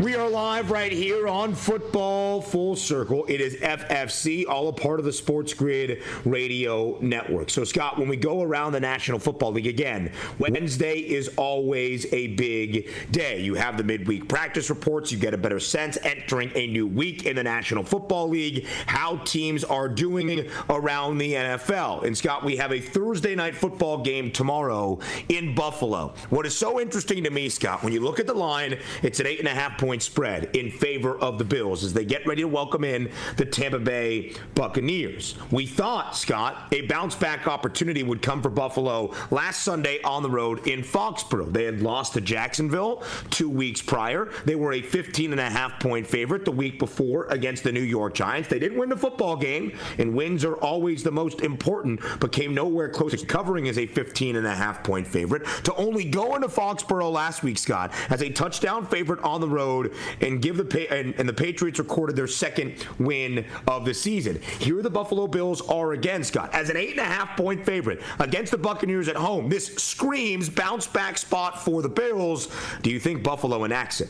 We 0.00 0.16
are 0.16 0.28
live 0.28 0.72
right 0.72 0.90
here 0.90 1.28
on 1.28 1.54
Football 1.54 2.42
Full 2.42 2.74
Circle. 2.74 3.26
It 3.28 3.40
is 3.40 3.54
FFC, 3.56 4.44
all 4.46 4.66
a 4.66 4.72
part 4.72 4.98
of 4.98 5.06
the 5.06 5.12
Sports 5.12 5.54
Grid 5.54 6.02
Radio 6.24 6.98
Network. 7.00 7.48
So, 7.48 7.62
Scott, 7.62 7.96
when 7.96 8.08
we 8.08 8.16
go 8.16 8.42
around 8.42 8.72
the 8.72 8.80
National 8.80 9.20
Football 9.20 9.52
League 9.52 9.68
again, 9.68 10.10
Wednesday 10.40 10.98
is 10.98 11.28
always 11.36 12.12
a 12.12 12.26
big 12.34 12.90
day. 13.12 13.40
You 13.40 13.54
have 13.54 13.76
the 13.76 13.84
midweek 13.84 14.28
practice 14.28 14.68
reports, 14.68 15.12
you 15.12 15.18
get 15.18 15.32
a 15.32 15.38
better 15.38 15.60
sense 15.60 15.96
entering 16.02 16.50
a 16.56 16.66
new 16.66 16.88
week 16.88 17.24
in 17.24 17.36
the 17.36 17.44
National 17.44 17.84
Football 17.84 18.30
League, 18.30 18.66
how 18.86 19.18
teams 19.18 19.62
are 19.62 19.88
doing 19.88 20.50
around 20.70 21.18
the 21.18 21.34
NFL. 21.34 22.02
And, 22.02 22.18
Scott, 22.18 22.44
we 22.44 22.56
have 22.56 22.72
Thursday 22.80 23.34
night 23.34 23.54
football 23.54 23.98
game 23.98 24.30
tomorrow 24.30 24.98
in 25.28 25.54
Buffalo. 25.54 26.14
What 26.30 26.46
is 26.46 26.56
so 26.56 26.80
interesting 26.80 27.24
to 27.24 27.30
me, 27.30 27.48
Scott, 27.48 27.82
when 27.82 27.92
you 27.92 28.00
look 28.00 28.20
at 28.20 28.26
the 28.26 28.34
line, 28.34 28.78
it's 29.02 29.20
an 29.20 29.26
eight 29.26 29.38
and 29.38 29.48
a 29.48 29.52
half 29.52 29.78
point 29.78 30.02
spread 30.02 30.50
in 30.56 30.70
favor 30.70 31.16
of 31.18 31.38
the 31.38 31.44
Bills 31.44 31.84
as 31.84 31.92
they 31.92 32.04
get 32.04 32.26
ready 32.26 32.42
to 32.42 32.48
welcome 32.48 32.84
in 32.84 33.10
the 33.36 33.44
Tampa 33.44 33.78
Bay 33.78 34.34
Buccaneers. 34.54 35.36
We 35.50 35.66
thought, 35.66 36.16
Scott, 36.16 36.68
a 36.72 36.82
bounce 36.82 37.14
back 37.14 37.46
opportunity 37.46 38.02
would 38.02 38.22
come 38.22 38.42
for 38.42 38.50
Buffalo 38.50 39.12
last 39.30 39.62
Sunday 39.62 40.00
on 40.02 40.22
the 40.22 40.30
road 40.30 40.66
in 40.66 40.82
Foxborough. 40.82 41.52
They 41.52 41.64
had 41.64 41.82
lost 41.82 42.14
to 42.14 42.20
Jacksonville 42.20 43.02
two 43.30 43.48
weeks 43.48 43.82
prior. 43.82 44.30
They 44.44 44.54
were 44.54 44.72
a 44.72 44.82
15 44.82 45.32
and 45.32 45.40
a 45.40 45.50
half 45.50 45.80
point 45.80 46.06
favorite 46.06 46.44
the 46.44 46.52
week 46.52 46.78
before 46.78 47.26
against 47.26 47.64
the 47.64 47.72
New 47.72 47.80
York 47.80 48.14
Giants. 48.14 48.48
They 48.48 48.58
didn't 48.58 48.78
win 48.78 48.88
the 48.88 48.96
football 48.96 49.36
game, 49.36 49.76
and 49.98 50.14
wins 50.14 50.44
are 50.44 50.56
always 50.56 51.02
the 51.02 51.10
most 51.10 51.40
important, 51.40 52.00
but 52.20 52.32
came 52.32 52.54
nowhere 52.64 52.88
close 52.88 53.12
to 53.12 53.26
covering 53.26 53.68
as 53.68 53.76
a 53.76 53.86
15 53.86 54.36
and 54.36 54.46
a 54.46 54.54
half 54.54 54.82
point 54.82 55.06
favorite. 55.06 55.44
To 55.64 55.74
only 55.74 56.04
go 56.04 56.34
into 56.34 56.48
Foxborough 56.48 57.12
last 57.12 57.42
week, 57.42 57.58
Scott, 57.58 57.92
as 58.08 58.22
a 58.22 58.30
touchdown 58.30 58.86
favorite 58.86 59.20
on 59.22 59.42
the 59.42 59.48
road 59.48 59.92
and 60.22 60.40
give 60.40 60.56
the 60.56 60.90
and, 60.90 61.14
and 61.18 61.28
the 61.28 61.32
Patriots 61.32 61.78
recorded 61.78 62.16
their 62.16 62.26
second 62.26 62.86
win 62.98 63.44
of 63.68 63.84
the 63.84 63.92
season. 63.92 64.40
Here 64.60 64.80
the 64.80 64.90
Buffalo 64.90 65.26
Bills 65.26 65.60
are 65.68 65.92
again, 65.92 66.24
Scott, 66.24 66.54
as 66.54 66.70
an 66.70 66.76
eight 66.78 66.92
and 66.92 67.00
a 67.00 67.04
half 67.04 67.36
point 67.36 67.64
favorite 67.66 68.00
against 68.18 68.50
the 68.50 68.58
Buccaneers 68.58 69.08
at 69.08 69.16
home. 69.16 69.50
This 69.50 69.74
screams 69.76 70.48
bounce 70.48 70.86
back 70.86 71.18
spot 71.18 71.62
for 71.62 71.82
the 71.82 71.88
Bills. 71.88 72.48
Do 72.82 72.90
you 72.90 72.98
think 72.98 73.22
Buffalo 73.22 73.64
enacts 73.64 74.00
it? 74.00 74.08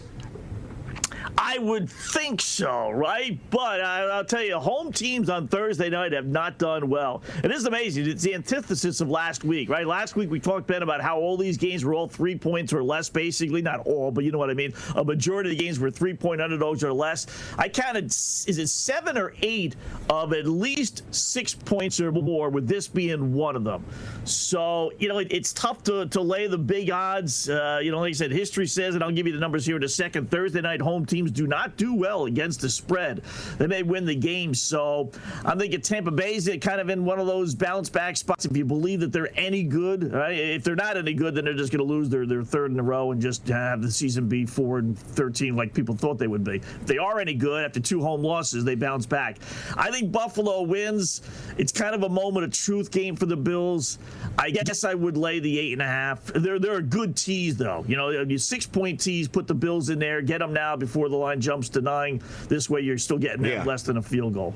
I 1.36 1.58
would 1.58 1.90
think 1.90 2.40
so, 2.40 2.90
right? 2.90 3.38
But 3.50 3.80
I, 3.80 4.16
will 4.16 4.24
tell 4.24 4.42
you, 4.42 4.58
home 4.58 4.92
teams 4.92 5.28
on 5.28 5.48
Thursday 5.48 5.90
night 5.90 6.12
have 6.12 6.26
not 6.26 6.58
done 6.58 6.88
well. 6.88 7.22
It 7.42 7.50
is 7.50 7.64
amazing. 7.64 8.08
It's 8.08 8.22
the 8.22 8.34
antithesis 8.34 9.00
of 9.00 9.08
last 9.08 9.44
week, 9.44 9.68
right? 9.68 9.86
Last 9.86 10.16
week 10.16 10.30
we 10.30 10.40
talked, 10.40 10.66
Ben, 10.66 10.82
about 10.82 11.00
how 11.00 11.18
all 11.18 11.36
these 11.36 11.56
games 11.56 11.84
were 11.84 11.94
all 11.94 12.08
three 12.08 12.36
points 12.36 12.72
or 12.72 12.82
less, 12.82 13.08
basically. 13.08 13.62
Not 13.62 13.80
all, 13.86 14.10
but 14.10 14.24
you 14.24 14.32
know 14.32 14.38
what 14.38 14.50
I 14.50 14.54
mean. 14.54 14.72
A 14.94 15.04
majority 15.04 15.50
of 15.50 15.58
the 15.58 15.64
games 15.64 15.78
were 15.78 15.90
three 15.90 16.14
point 16.14 16.40
underdogs 16.40 16.84
or 16.84 16.92
less. 16.92 17.26
I 17.58 17.68
counted, 17.68 18.06
is 18.06 18.58
it 18.58 18.68
seven 18.68 19.18
or 19.18 19.34
eight 19.42 19.76
of 20.10 20.32
at 20.32 20.46
least 20.46 21.02
six 21.14 21.54
points 21.54 22.00
or 22.00 22.12
more, 22.12 22.50
with 22.50 22.68
this 22.68 22.88
being 22.88 23.34
one 23.34 23.56
of 23.56 23.64
them. 23.64 23.84
So, 24.24 24.92
you 24.98 25.08
know, 25.08 25.18
it, 25.18 25.28
it's 25.30 25.52
tough 25.52 25.82
to, 25.84 26.06
to 26.06 26.20
lay 26.20 26.46
the 26.46 26.58
big 26.58 26.90
odds. 26.90 27.48
Uh, 27.48 27.80
you 27.82 27.90
know, 27.90 28.00
like 28.00 28.10
I 28.10 28.12
said, 28.12 28.30
history 28.30 28.66
says, 28.66 28.94
and 28.94 29.02
I'll 29.02 29.10
give 29.10 29.26
you 29.26 29.32
the 29.32 29.40
numbers 29.40 29.66
here 29.66 29.76
in 29.76 29.82
a 29.82 29.88
second. 29.88 30.30
Thursday 30.30 30.60
night 30.60 30.80
home 30.80 31.04
teams 31.24 31.36
do 31.36 31.46
not 31.46 31.76
do 31.76 31.94
well 31.94 32.26
against 32.26 32.60
the 32.60 32.68
spread. 32.68 33.22
They 33.58 33.66
may 33.66 33.82
win 33.82 34.04
the 34.04 34.14
game. 34.14 34.54
So 34.54 35.10
I'm 35.44 35.58
thinking 35.58 35.80
Tampa 35.80 36.10
Bay's 36.10 36.48
kind 36.60 36.80
of 36.80 36.90
in 36.90 37.04
one 37.04 37.18
of 37.18 37.26
those 37.26 37.54
bounce 37.54 37.88
back 37.88 38.16
spots. 38.16 38.44
If 38.44 38.56
you 38.56 38.64
believe 38.64 39.00
that 39.00 39.12
they're 39.12 39.30
any 39.38 39.62
good, 39.62 40.12
right? 40.12 40.32
if 40.32 40.64
they're 40.64 40.76
not 40.76 40.96
any 40.96 41.14
good, 41.14 41.34
then 41.34 41.44
they're 41.44 41.54
just 41.54 41.72
going 41.72 41.86
to 41.86 41.92
lose 41.92 42.08
their, 42.08 42.26
their 42.26 42.42
third 42.42 42.70
in 42.70 42.78
a 42.78 42.82
row 42.82 43.12
and 43.12 43.20
just 43.20 43.48
have 43.48 43.82
the 43.82 43.90
season 43.90 44.28
be 44.28 44.44
4 44.44 44.78
and 44.78 44.98
13 44.98 45.56
like 45.56 45.72
people 45.72 45.94
thought 45.94 46.18
they 46.18 46.26
would 46.26 46.44
be. 46.44 46.56
If 46.56 46.86
they 46.86 46.98
are 46.98 47.20
any 47.20 47.34
good 47.34 47.64
after 47.64 47.80
two 47.80 48.02
home 48.02 48.22
losses, 48.22 48.64
they 48.64 48.74
bounce 48.74 49.06
back. 49.06 49.38
I 49.76 49.90
think 49.90 50.12
Buffalo 50.12 50.62
wins. 50.62 51.22
It's 51.56 51.72
kind 51.72 51.94
of 51.94 52.02
a 52.02 52.08
moment 52.08 52.44
of 52.44 52.52
truth 52.52 52.90
game 52.90 53.16
for 53.16 53.26
the 53.26 53.36
Bills. 53.36 53.98
I 54.38 54.50
guess 54.50 54.84
I 54.84 54.94
would 54.94 55.16
lay 55.16 55.38
the 55.38 55.58
eight 55.58 55.72
and 55.72 55.82
a 55.82 55.86
half. 55.86 56.24
They're 56.24 56.58
they're 56.58 56.76
a 56.76 56.82
good 56.82 57.16
tease 57.16 57.56
though. 57.56 57.84
You 57.86 57.96
know, 57.96 58.36
six 58.36 58.66
point 58.66 59.00
tease, 59.00 59.28
put 59.28 59.46
the 59.46 59.54
Bills 59.54 59.88
in 59.88 59.98
there, 59.98 60.20
get 60.22 60.38
them 60.38 60.52
now 60.52 60.76
before 60.76 61.08
the 61.14 61.20
line 61.20 61.40
jumps 61.40 61.68
to 61.70 61.80
nine. 61.80 62.20
This 62.48 62.68
way, 62.68 62.80
you're 62.80 62.98
still 62.98 63.18
getting 63.18 63.44
yeah. 63.44 63.64
less 63.64 63.82
than 63.82 63.96
a 63.96 64.02
field 64.02 64.34
goal. 64.34 64.54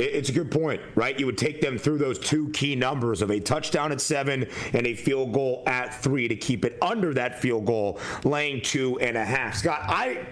It's 0.00 0.30
a 0.30 0.32
good 0.32 0.50
point, 0.50 0.80
right? 0.94 1.18
You 1.18 1.26
would 1.26 1.36
take 1.36 1.60
them 1.60 1.76
through 1.76 1.98
those 1.98 2.18
two 2.18 2.48
key 2.50 2.74
numbers 2.74 3.20
of 3.20 3.30
a 3.30 3.38
touchdown 3.38 3.92
at 3.92 4.00
seven 4.00 4.46
and 4.72 4.86
a 4.86 4.94
field 4.94 5.34
goal 5.34 5.62
at 5.66 6.02
three 6.02 6.26
to 6.26 6.36
keep 6.36 6.64
it 6.64 6.78
under 6.80 7.12
that 7.14 7.38
field 7.38 7.66
goal, 7.66 8.00
laying 8.24 8.62
two 8.62 8.98
and 9.00 9.16
a 9.16 9.24
half. 9.24 9.56
Scott, 9.56 9.82
I, 9.84 10.26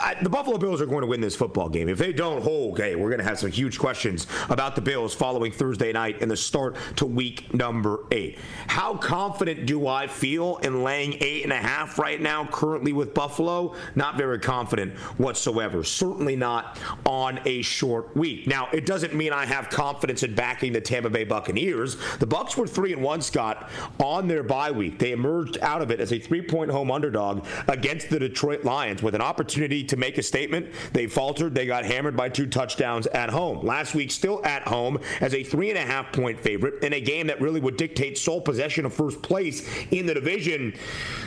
I 0.00 0.14
the 0.22 0.28
Buffalo 0.28 0.58
Bills 0.58 0.80
are 0.80 0.86
going 0.86 1.00
to 1.00 1.08
win 1.08 1.20
this 1.20 1.34
football 1.34 1.68
game. 1.68 1.88
If 1.88 1.98
they 1.98 2.12
don't, 2.12 2.46
oh, 2.46 2.70
okay, 2.70 2.94
we're 2.94 3.08
going 3.08 3.18
to 3.18 3.24
have 3.24 3.40
some 3.40 3.50
huge 3.50 3.80
questions 3.80 4.28
about 4.48 4.76
the 4.76 4.80
Bills 4.80 5.12
following 5.12 5.50
Thursday 5.50 5.92
night 5.92 6.22
and 6.22 6.30
the 6.30 6.36
start 6.36 6.76
to 6.96 7.06
week 7.06 7.52
number 7.52 8.04
eight. 8.12 8.38
How 8.68 8.94
confident 8.96 9.66
do 9.66 9.88
I 9.88 10.06
feel 10.06 10.58
in 10.58 10.84
laying 10.84 11.14
eight 11.20 11.42
and 11.42 11.52
a 11.52 11.56
half 11.56 11.98
right 11.98 12.20
now, 12.20 12.46
currently 12.46 12.92
with 12.92 13.12
Buffalo? 13.12 13.74
Not 13.96 14.16
very 14.16 14.38
confident 14.38 14.96
whatsoever. 15.18 15.82
Certainly 15.82 16.36
not 16.36 16.78
on 17.04 17.40
a 17.44 17.62
short 17.62 18.16
week. 18.16 18.46
Now, 18.46 18.68
it 18.72 18.86
does 18.86 18.99
doesn't 19.00 19.16
mean 19.16 19.32
I 19.32 19.46
have 19.46 19.70
confidence 19.70 20.22
in 20.22 20.34
backing 20.34 20.74
the 20.74 20.80
Tampa 20.80 21.08
Bay 21.08 21.24
Buccaneers. 21.24 21.96
The 22.18 22.26
Bucs 22.26 22.54
were 22.56 22.66
three 22.66 22.92
and 22.92 23.02
one, 23.02 23.22
Scott, 23.22 23.70
on 23.98 24.28
their 24.28 24.42
bye 24.42 24.70
week. 24.70 24.98
They 24.98 25.12
emerged 25.12 25.56
out 25.62 25.80
of 25.80 25.90
it 25.90 26.00
as 26.00 26.12
a 26.12 26.18
three-point 26.18 26.70
home 26.70 26.90
underdog 26.90 27.46
against 27.66 28.10
the 28.10 28.18
Detroit 28.18 28.62
Lions 28.64 29.02
with 29.02 29.14
an 29.14 29.22
opportunity 29.22 29.82
to 29.84 29.96
make 29.96 30.18
a 30.18 30.22
statement. 30.22 30.66
They 30.92 31.06
faltered. 31.06 31.54
They 31.54 31.64
got 31.64 31.86
hammered 31.86 32.14
by 32.14 32.28
two 32.28 32.46
touchdowns 32.46 33.06
at 33.06 33.30
home. 33.30 33.64
Last 33.64 33.94
week, 33.94 34.10
still 34.10 34.44
at 34.44 34.68
home 34.68 34.98
as 35.22 35.32
a 35.32 35.42
three 35.42 35.70
and 35.70 35.78
a 35.78 35.82
half 35.82 36.12
point 36.12 36.38
favorite 36.38 36.84
in 36.84 36.92
a 36.92 37.00
game 37.00 37.26
that 37.28 37.40
really 37.40 37.60
would 37.60 37.78
dictate 37.78 38.18
sole 38.18 38.42
possession 38.42 38.84
of 38.84 38.92
first 38.92 39.22
place 39.22 39.66
in 39.92 40.04
the 40.04 40.12
division. 40.12 40.74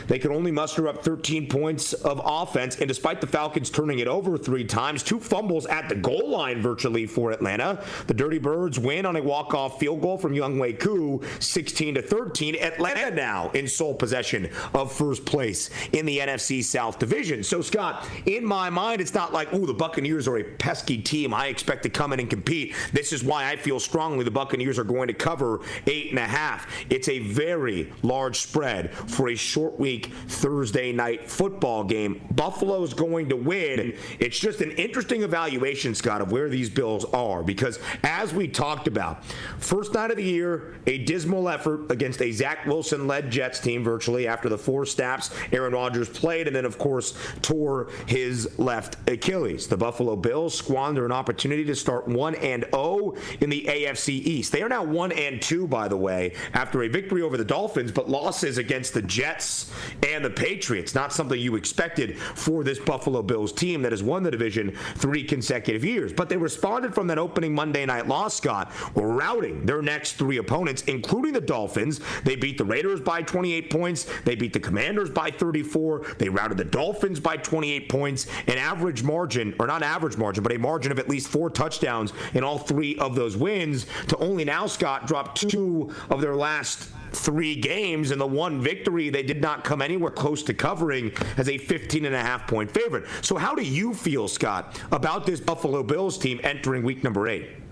They 0.06 0.20
could 0.20 0.30
only 0.30 0.52
muster 0.52 0.86
up 0.86 1.02
13 1.02 1.48
points 1.48 1.92
of 1.92 2.20
offense, 2.24 2.78
and 2.78 2.86
despite 2.86 3.20
the 3.20 3.26
Falcons 3.26 3.68
turning 3.68 3.98
it 3.98 4.06
over 4.06 4.38
three 4.38 4.64
times, 4.64 5.02
two 5.02 5.18
fumbles 5.18 5.66
at 5.66 5.88
the 5.88 5.96
goal 5.96 6.30
line 6.30 6.62
virtually 6.62 7.06
for 7.06 7.32
Atlanta. 7.32 7.63
Atlanta. 7.64 7.84
The 8.06 8.14
Dirty 8.14 8.38
Birds 8.38 8.78
win 8.78 9.06
on 9.06 9.16
a 9.16 9.22
walk-off 9.22 9.78
field 9.78 10.00
goal 10.00 10.18
from 10.18 10.34
Younghoe 10.34 10.78
Koo, 10.78 11.22
16 11.40 11.96
to 11.96 12.02
13. 12.02 12.56
Atlanta 12.56 13.14
now 13.14 13.50
in 13.50 13.66
sole 13.66 13.94
possession 13.94 14.50
of 14.74 14.92
first 14.92 15.24
place 15.24 15.70
in 15.92 16.06
the 16.06 16.18
NFC 16.18 16.62
South 16.62 16.98
Division. 16.98 17.42
So 17.42 17.62
Scott, 17.62 18.06
in 18.26 18.44
my 18.44 18.70
mind, 18.70 19.00
it's 19.00 19.14
not 19.14 19.32
like, 19.32 19.48
oh, 19.52 19.66
the 19.66 19.74
Buccaneers 19.74 20.28
are 20.28 20.38
a 20.38 20.44
pesky 20.44 20.98
team. 20.98 21.32
I 21.32 21.46
expect 21.46 21.82
to 21.84 21.88
come 21.88 22.12
in 22.12 22.20
and 22.20 22.30
compete. 22.30 22.74
This 22.92 23.12
is 23.12 23.24
why 23.24 23.50
I 23.50 23.56
feel 23.56 23.80
strongly 23.80 24.24
the 24.24 24.30
Buccaneers 24.30 24.78
are 24.78 24.84
going 24.84 25.08
to 25.08 25.14
cover 25.14 25.60
eight 25.86 26.10
and 26.10 26.18
a 26.18 26.26
half. 26.26 26.66
It's 26.90 27.08
a 27.08 27.18
very 27.20 27.92
large 28.02 28.38
spread 28.38 28.92
for 28.94 29.30
a 29.30 29.34
short 29.34 29.78
week 29.78 30.06
Thursday 30.28 30.92
night 30.92 31.30
football 31.30 31.84
game. 31.84 32.20
Buffalo's 32.32 32.94
going 32.94 33.28
to 33.28 33.36
win. 33.36 33.96
It's 34.18 34.38
just 34.38 34.60
an 34.60 34.72
interesting 34.72 35.22
evaluation, 35.22 35.94
Scott, 35.94 36.20
of 36.20 36.32
where 36.32 36.48
these 36.48 36.70
Bills 36.70 37.04
are 37.06 37.42
because 37.54 37.78
as 38.02 38.32
we 38.32 38.48
talked 38.48 38.86
about, 38.88 39.24
first 39.58 39.94
night 39.94 40.10
of 40.10 40.16
the 40.16 40.24
year, 40.24 40.74
a 40.86 40.98
dismal 40.98 41.48
effort 41.48 41.90
against 41.90 42.20
a 42.20 42.32
Zach 42.32 42.66
Wilson 42.66 43.06
led 43.06 43.30
Jets 43.30 43.60
team 43.60 43.84
virtually 43.84 44.26
after 44.26 44.48
the 44.48 44.58
four 44.58 44.84
snaps 44.86 45.30
Aaron 45.52 45.72
Rodgers 45.72 46.08
played, 46.08 46.46
and 46.46 46.54
then, 46.54 46.64
of 46.64 46.78
course, 46.78 47.16
tore 47.42 47.90
his 48.06 48.58
left 48.58 48.96
Achilles. 49.08 49.66
The 49.66 49.76
Buffalo 49.76 50.16
Bills 50.16 50.54
squander 50.56 51.04
an 51.04 51.12
opportunity 51.12 51.64
to 51.64 51.74
start 51.74 52.08
1 52.08 52.34
and 52.36 52.64
0 52.74 53.14
in 53.40 53.50
the 53.50 53.64
AFC 53.68 54.08
East. 54.08 54.52
They 54.52 54.62
are 54.62 54.68
now 54.68 54.82
1 54.82 55.12
and 55.12 55.40
2, 55.40 55.66
by 55.66 55.88
the 55.88 55.96
way, 55.96 56.34
after 56.52 56.82
a 56.82 56.88
victory 56.88 57.22
over 57.22 57.36
the 57.36 57.44
Dolphins, 57.44 57.92
but 57.92 58.08
losses 58.08 58.58
against 58.58 58.94
the 58.94 59.02
Jets 59.02 59.72
and 60.06 60.24
the 60.24 60.30
Patriots. 60.30 60.94
Not 60.94 61.12
something 61.12 61.38
you 61.38 61.56
expected 61.56 62.18
for 62.18 62.64
this 62.64 62.78
Buffalo 62.78 63.22
Bills 63.22 63.52
team 63.52 63.82
that 63.82 63.92
has 63.92 64.02
won 64.02 64.22
the 64.22 64.30
division 64.30 64.76
three 64.96 65.24
consecutive 65.24 65.84
years. 65.84 66.12
But 66.12 66.28
they 66.28 66.36
responded 66.36 66.94
from 66.94 67.06
that 67.08 67.18
opening 67.18 67.33
opening 67.34 67.52
Monday 67.52 67.84
night 67.84 68.06
loss, 68.06 68.36
Scott, 68.36 68.70
routing 68.94 69.66
their 69.66 69.82
next 69.82 70.12
three 70.12 70.36
opponents, 70.36 70.82
including 70.82 71.32
the 71.32 71.40
Dolphins. 71.40 72.00
They 72.22 72.36
beat 72.36 72.58
the 72.58 72.64
Raiders 72.64 73.00
by 73.00 73.22
28 73.22 73.70
points. 73.70 74.06
They 74.24 74.36
beat 74.36 74.52
the 74.52 74.60
Commanders 74.60 75.10
by 75.10 75.32
34. 75.32 76.14
They 76.18 76.28
routed 76.28 76.58
the 76.58 76.64
Dolphins 76.64 77.18
by 77.18 77.38
28 77.38 77.88
points. 77.88 78.28
An 78.46 78.56
average 78.56 79.02
margin, 79.02 79.52
or 79.58 79.66
not 79.66 79.82
average 79.82 80.16
margin, 80.16 80.44
but 80.44 80.52
a 80.52 80.58
margin 80.60 80.92
of 80.92 81.00
at 81.00 81.08
least 81.08 81.26
four 81.26 81.50
touchdowns 81.50 82.12
in 82.34 82.44
all 82.44 82.58
three 82.58 82.96
of 82.98 83.16
those 83.16 83.36
wins 83.36 83.86
to 84.06 84.16
only 84.18 84.44
now, 84.44 84.68
Scott, 84.68 85.08
drop 85.08 85.34
two 85.34 85.92
of 86.10 86.20
their 86.20 86.36
last 86.36 86.88
three 87.14 87.54
games 87.54 88.10
and 88.10 88.20
the 88.20 88.26
one 88.26 88.60
victory 88.60 89.10
they 89.10 89.22
did 89.22 89.40
not 89.40 89.64
come 89.64 89.80
anywhere 89.80 90.10
close 90.10 90.42
to 90.44 90.54
covering 90.54 91.12
as 91.36 91.48
a 91.48 91.58
15 91.58 92.04
and 92.04 92.14
a 92.14 92.20
half 92.20 92.46
point 92.46 92.70
favorite. 92.70 93.04
So 93.22 93.36
how 93.36 93.54
do 93.54 93.62
you 93.62 93.94
feel, 93.94 94.28
Scott, 94.28 94.80
about 94.92 95.26
this 95.26 95.40
Buffalo 95.40 95.82
Bills 95.82 96.18
team 96.18 96.40
entering 96.42 96.82
week 96.82 97.02
number 97.04 97.28
eight? 97.28 97.63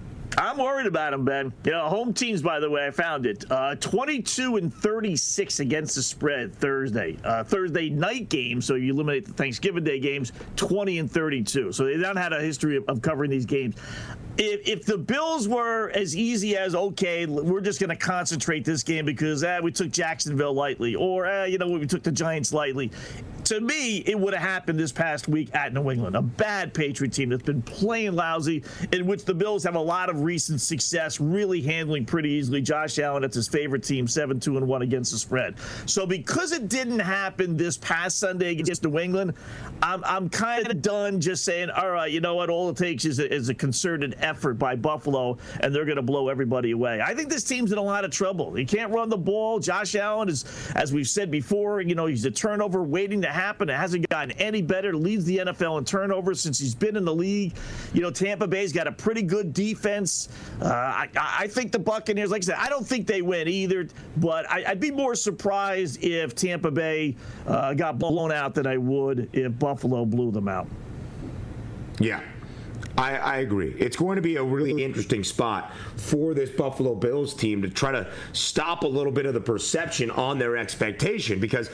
I'm 0.42 0.59
worried 0.59 0.88
about 0.88 1.12
them, 1.12 1.24
Ben. 1.24 1.52
You 1.64 1.70
know, 1.70 1.88
home 1.88 2.12
teams, 2.12 2.42
by 2.42 2.59
the 2.59 2.68
way, 2.68 2.85
I 2.85 2.90
found 2.90 3.26
it. 3.26 3.44
Uh, 3.48 3.76
22 3.76 4.57
and 4.57 4.74
36 4.74 5.61
against 5.61 5.94
the 5.94 6.02
spread 6.02 6.52
Thursday. 6.52 7.16
Uh, 7.22 7.44
Thursday 7.44 7.88
night 7.88 8.28
game, 8.28 8.61
so 8.61 8.74
you 8.74 8.92
eliminate 8.92 9.24
the 9.24 9.33
Thanksgiving 9.35 9.85
Day 9.85 10.00
games, 10.00 10.33
20 10.57 10.98
and 10.98 11.09
32. 11.09 11.70
So 11.70 11.85
they 11.85 11.96
don't 11.96 12.16
had 12.16 12.33
a 12.33 12.40
history 12.40 12.76
of, 12.76 12.85
of 12.88 13.00
covering 13.02 13.31
these 13.31 13.46
games 13.46 13.76
if, 14.38 14.66
if 14.66 14.87
the 14.87 14.96
Bills 14.96 15.46
were 15.46 15.90
as 15.90 16.16
easy 16.16 16.57
as 16.57 16.74
okay, 16.74 17.26
we're 17.26 17.61
just 17.61 17.81
going 17.81 17.90
to 17.90 17.96
concentrate 17.96 18.64
this 18.64 18.83
game 18.83 19.05
because 19.05 19.44
eh, 19.44 19.61
we 19.61 19.70
took 19.70 19.90
Jacksonville 19.90 20.55
lightly, 20.55 20.94
or 20.94 21.26
eh, 21.26 21.46
you 21.46 21.59
know 21.59 21.68
we 21.68 21.87
took 21.87 22.02
the 22.02 22.12
Giants 22.12 22.52
lightly. 22.52 22.90
To 23.52 23.60
me, 23.60 23.98
it 23.98 24.18
would 24.18 24.32
have 24.32 24.42
happened 24.42 24.80
this 24.80 24.92
past 24.92 25.28
week 25.28 25.54
at 25.54 25.74
New 25.74 25.90
England, 25.90 26.16
a 26.16 26.22
bad 26.22 26.72
Patriot 26.72 27.12
team 27.12 27.28
that's 27.28 27.42
been 27.42 27.60
playing 27.60 28.14
lousy, 28.14 28.64
in 28.92 29.06
which 29.06 29.26
the 29.26 29.34
Bills 29.34 29.62
have 29.64 29.74
a 29.74 29.78
lot 29.78 30.08
of 30.08 30.22
recent 30.22 30.58
success, 30.58 31.20
really 31.20 31.60
handling 31.60 32.06
pretty 32.06 32.30
easily. 32.30 32.62
Josh 32.62 32.98
Allen, 32.98 33.20
that's 33.20 33.36
his 33.36 33.48
favorite 33.48 33.84
team, 33.84 34.08
seven 34.08 34.40
two 34.40 34.56
and 34.56 34.66
one 34.66 34.80
against 34.80 35.12
the 35.12 35.18
spread. 35.18 35.56
So 35.84 36.06
because 36.06 36.52
it 36.52 36.70
didn't 36.70 37.00
happen 37.00 37.58
this 37.58 37.76
past 37.76 38.18
Sunday 38.18 38.52
against 38.52 38.84
New 38.84 38.98
England, 38.98 39.34
I'm 39.82 40.02
I'm 40.02 40.30
kind 40.30 40.66
of 40.70 40.80
done 40.80 41.20
just 41.20 41.44
saying, 41.44 41.68
all 41.68 41.90
right, 41.90 42.10
you 42.10 42.22
know 42.22 42.36
what? 42.36 42.48
All 42.48 42.70
it 42.70 42.78
takes 42.78 43.04
is 43.04 43.18
a, 43.18 43.30
is 43.30 43.50
a 43.50 43.54
concerted 43.54 44.14
effort 44.20 44.54
by 44.54 44.76
Buffalo, 44.76 45.36
and 45.60 45.74
they're 45.74 45.84
going 45.84 45.96
to 45.96 46.02
blow 46.02 46.30
everybody 46.30 46.70
away. 46.70 47.02
I 47.04 47.14
think 47.14 47.28
this 47.28 47.44
team's 47.44 47.70
in 47.70 47.76
a 47.76 47.82
lot 47.82 48.06
of 48.06 48.10
trouble. 48.10 48.54
He 48.54 48.64
can't 48.64 48.90
run 48.90 49.10
the 49.10 49.18
ball. 49.18 49.58
Josh 49.58 49.94
Allen 49.94 50.30
is, 50.30 50.46
as 50.74 50.90
we've 50.90 51.06
said 51.06 51.30
before, 51.30 51.82
you 51.82 51.94
know, 51.94 52.06
he's 52.06 52.24
a 52.24 52.30
turnover 52.30 52.82
waiting 52.82 53.20
to 53.20 53.28
happen. 53.28 53.41
It 53.42 53.74
hasn't 53.74 54.09
gotten 54.09 54.33
any 54.33 54.62
better. 54.62 54.94
Leads 54.94 55.24
the 55.24 55.38
NFL 55.38 55.78
in 55.78 55.85
turnovers 55.85 56.40
since 56.40 56.59
he's 56.59 56.74
been 56.74 56.96
in 56.96 57.05
the 57.05 57.14
league. 57.14 57.55
You 57.92 58.02
know, 58.02 58.11
Tampa 58.11 58.46
Bay's 58.46 58.72
got 58.72 58.87
a 58.87 58.92
pretty 58.92 59.22
good 59.22 59.52
defense. 59.52 60.28
Uh, 60.61 60.68
I, 60.68 61.09
I, 61.16 61.46
think 61.48 61.72
the 61.72 61.78
Buccaneers, 61.78 62.31
like 62.31 62.42
I 62.42 62.46
said, 62.46 62.57
I 62.59 62.68
don't 62.68 62.87
think 62.87 63.07
they 63.07 63.22
win 63.22 63.48
either, 63.48 63.88
but 64.18 64.48
I, 64.50 64.64
would 64.68 64.81
be 64.81 64.90
more 64.90 65.14
surprised 65.14 66.02
if 66.02 66.35
Tampa 66.35 66.70
Bay 66.70 67.16
uh, 67.46 67.74
got 67.74 67.98
blown 67.98 68.33
out 68.33 68.55
than 68.55 68.66
I 68.66 68.76
would 68.76 69.28
if 69.33 69.59
Buffalo 69.59 70.05
blew 70.05 70.31
them 70.31 70.48
out. 70.48 70.66
Yeah, 71.98 72.22
I, 73.02 73.16
I, 73.16 73.36
agree. 73.38 73.74
It's 73.78 73.96
going 73.96 74.14
to 74.14 74.22
be 74.22 74.36
a 74.36 74.44
really 74.44 74.70
mm-hmm. 74.70 74.78
interesting 74.78 75.24
spot 75.24 75.72
for 75.96 76.34
this 76.34 76.50
Buffalo 76.50 76.94
Bills 76.94 77.34
team 77.34 77.60
to 77.62 77.68
try 77.68 77.90
to 77.90 78.08
stop 78.32 78.84
a 78.84 78.86
little 78.86 79.10
bit 79.10 79.26
of 79.26 79.34
the 79.34 79.40
perception 79.40 80.08
on 80.12 80.38
their 80.38 80.56
expectation 80.56 81.40
because 81.40 81.68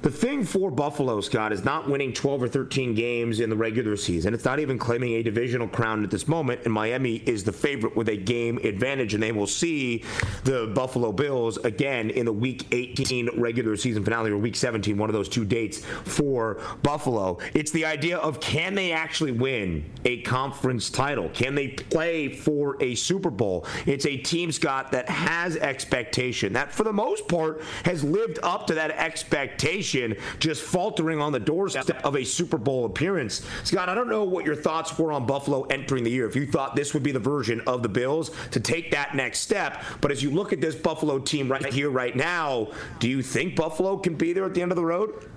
the 0.00 0.10
thing 0.10 0.44
for 0.44 0.70
Buffalo, 0.70 1.20
Scott, 1.20 1.52
is 1.52 1.64
not 1.64 1.88
winning 1.88 2.12
12 2.12 2.42
or 2.42 2.48
13 2.48 2.94
games 2.94 3.38
in 3.38 3.50
the 3.50 3.56
regular 3.56 3.96
season. 3.96 4.34
It's 4.34 4.44
not 4.44 4.58
even 4.58 4.78
claiming 4.78 5.12
a 5.12 5.22
divisional 5.22 5.68
crown 5.68 6.02
at 6.02 6.10
this 6.10 6.26
moment, 6.26 6.62
and 6.64 6.72
Miami 6.72 7.16
is 7.16 7.44
the 7.44 7.52
favorite 7.52 7.94
with 7.94 8.08
a 8.08 8.16
game 8.16 8.58
advantage, 8.64 9.14
and 9.14 9.22
they 9.22 9.30
will 9.30 9.46
see 9.46 10.02
the 10.42 10.72
Buffalo 10.74 11.12
Bills 11.12 11.58
again 11.58 12.10
in 12.10 12.24
the 12.24 12.32
Week 12.32 12.66
18 12.72 13.38
regular 13.38 13.76
season 13.76 14.02
finale 14.02 14.30
or 14.30 14.38
Week 14.38 14.56
17, 14.56 14.96
one 14.96 15.08
of 15.08 15.14
those 15.14 15.28
two 15.28 15.44
dates 15.44 15.84
for 15.84 16.60
Buffalo. 16.82 17.38
It's 17.54 17.70
the 17.70 17.84
idea 17.84 18.16
of 18.18 18.40
can 18.40 18.74
they 18.74 18.90
actually 18.90 19.32
win 19.32 19.84
a 20.04 20.22
conference 20.22 20.61
title? 20.90 21.28
Can 21.30 21.54
they 21.54 21.68
play 21.68 22.28
for 22.28 22.76
a 22.82 22.94
Super 22.94 23.30
Bowl? 23.30 23.66
It's 23.86 24.06
a 24.06 24.16
team, 24.16 24.52
Scott, 24.52 24.92
that 24.92 25.08
has 25.08 25.56
expectation, 25.56 26.52
that 26.52 26.72
for 26.72 26.84
the 26.84 26.92
most 26.92 27.28
part 27.28 27.62
has 27.84 28.04
lived 28.04 28.38
up 28.42 28.66
to 28.68 28.74
that 28.74 28.92
expectation, 28.92 30.16
just 30.38 30.62
faltering 30.62 31.20
on 31.20 31.32
the 31.32 31.40
doorstep 31.40 32.04
of 32.04 32.16
a 32.16 32.24
Super 32.24 32.58
Bowl 32.58 32.84
appearance. 32.84 33.44
Scott, 33.64 33.88
I 33.88 33.94
don't 33.94 34.08
know 34.08 34.24
what 34.24 34.46
your 34.46 34.56
thoughts 34.56 34.98
were 34.98 35.12
on 35.12 35.26
Buffalo 35.26 35.62
entering 35.64 36.04
the 36.04 36.10
year. 36.10 36.26
If 36.26 36.36
you 36.36 36.46
thought 36.46 36.76
this 36.76 36.94
would 36.94 37.02
be 37.02 37.12
the 37.12 37.18
version 37.18 37.60
of 37.66 37.82
the 37.82 37.88
Bills 37.88 38.30
to 38.52 38.60
take 38.60 38.92
that 38.92 39.14
next 39.14 39.40
step, 39.40 39.82
but 40.00 40.10
as 40.10 40.22
you 40.22 40.30
look 40.30 40.52
at 40.52 40.60
this 40.60 40.74
Buffalo 40.74 41.18
team 41.18 41.50
right 41.50 41.72
here, 41.72 41.90
right 41.90 42.14
now, 42.14 42.68
do 43.00 43.08
you 43.08 43.22
think 43.22 43.56
Buffalo 43.56 43.96
can 43.96 44.14
be 44.14 44.32
there 44.32 44.44
at 44.44 44.54
the 44.54 44.62
end 44.62 44.72
of 44.72 44.76
the 44.76 44.84
road? 44.84 45.28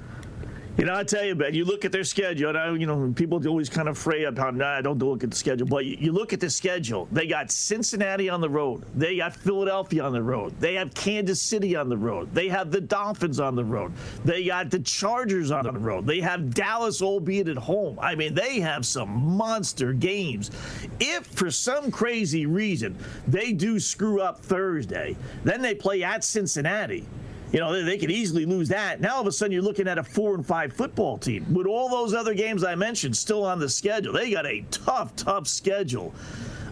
You 0.77 0.83
know, 0.83 0.93
I 0.93 1.05
tell 1.05 1.23
you, 1.23 1.35
Ben, 1.35 1.53
you 1.53 1.63
look 1.63 1.85
at 1.85 1.93
their 1.93 2.03
schedule, 2.03 2.49
and 2.49 2.57
I, 2.57 2.69
you 2.73 2.85
know, 2.85 3.13
people 3.15 3.41
always 3.47 3.69
kind 3.69 3.87
of 3.87 3.97
fray 3.97 4.25
about, 4.25 4.55
nah, 4.55 4.81
don't 4.81 4.99
look 4.99 5.23
at 5.23 5.31
the 5.31 5.35
schedule. 5.37 5.65
But 5.65 5.85
you, 5.85 5.95
you, 5.97 6.11
look 6.11 6.33
at 6.33 6.41
the 6.41 6.49
schedule. 6.49 7.07
They 7.13 7.27
got 7.27 7.49
Cincinnati 7.49 8.27
on 8.27 8.41
the 8.41 8.49
road. 8.49 8.83
They 8.93 9.15
got 9.15 9.33
Philadelphia 9.37 10.03
on 10.03 10.11
the 10.11 10.21
road. 10.21 10.53
They 10.59 10.73
have 10.73 10.93
Kansas 10.93 11.41
City 11.41 11.77
on 11.77 11.87
the 11.87 11.95
road. 11.95 12.33
They 12.33 12.49
have 12.49 12.71
the 12.71 12.81
Dolphins 12.81 13.39
on 13.39 13.55
the 13.55 13.63
road. 13.63 13.93
They 14.25 14.43
got 14.43 14.69
the 14.69 14.79
Chargers 14.79 15.49
on 15.49 15.63
the 15.63 15.71
road. 15.71 16.05
They 16.05 16.19
have 16.19 16.53
Dallas, 16.53 17.01
albeit 17.01 17.47
at 17.47 17.55
home. 17.55 17.97
I 18.01 18.15
mean, 18.15 18.33
they 18.33 18.59
have 18.59 18.85
some 18.85 19.09
monster 19.09 19.93
games. 19.93 20.51
If 20.99 21.25
for 21.25 21.51
some 21.51 21.89
crazy 21.89 22.47
reason 22.47 22.97
they 23.29 23.53
do 23.53 23.79
screw 23.79 24.19
up 24.19 24.41
Thursday, 24.41 25.15
then 25.45 25.61
they 25.61 25.73
play 25.73 26.03
at 26.03 26.25
Cincinnati 26.25 27.05
you 27.51 27.59
know, 27.59 27.83
they, 27.83 27.97
could 27.97 28.11
easily 28.11 28.45
lose 28.45 28.69
that. 28.69 28.99
Now 29.01 29.15
all 29.15 29.21
of 29.21 29.27
a 29.27 29.31
sudden 29.31 29.51
you're 29.51 29.61
looking 29.61 29.87
at 29.87 29.97
a 29.97 30.03
four 30.03 30.35
and 30.35 30.45
five 30.45 30.73
football 30.73 31.17
team 31.17 31.53
with 31.53 31.67
all 31.67 31.89
those 31.89 32.13
other 32.13 32.33
games 32.33 32.63
I 32.63 32.75
mentioned 32.75 33.15
still 33.15 33.45
on 33.45 33.59
the 33.59 33.69
schedule. 33.69 34.13
They 34.13 34.31
got 34.31 34.45
a 34.45 34.63
tough, 34.71 35.15
tough 35.15 35.47
schedule. 35.47 36.13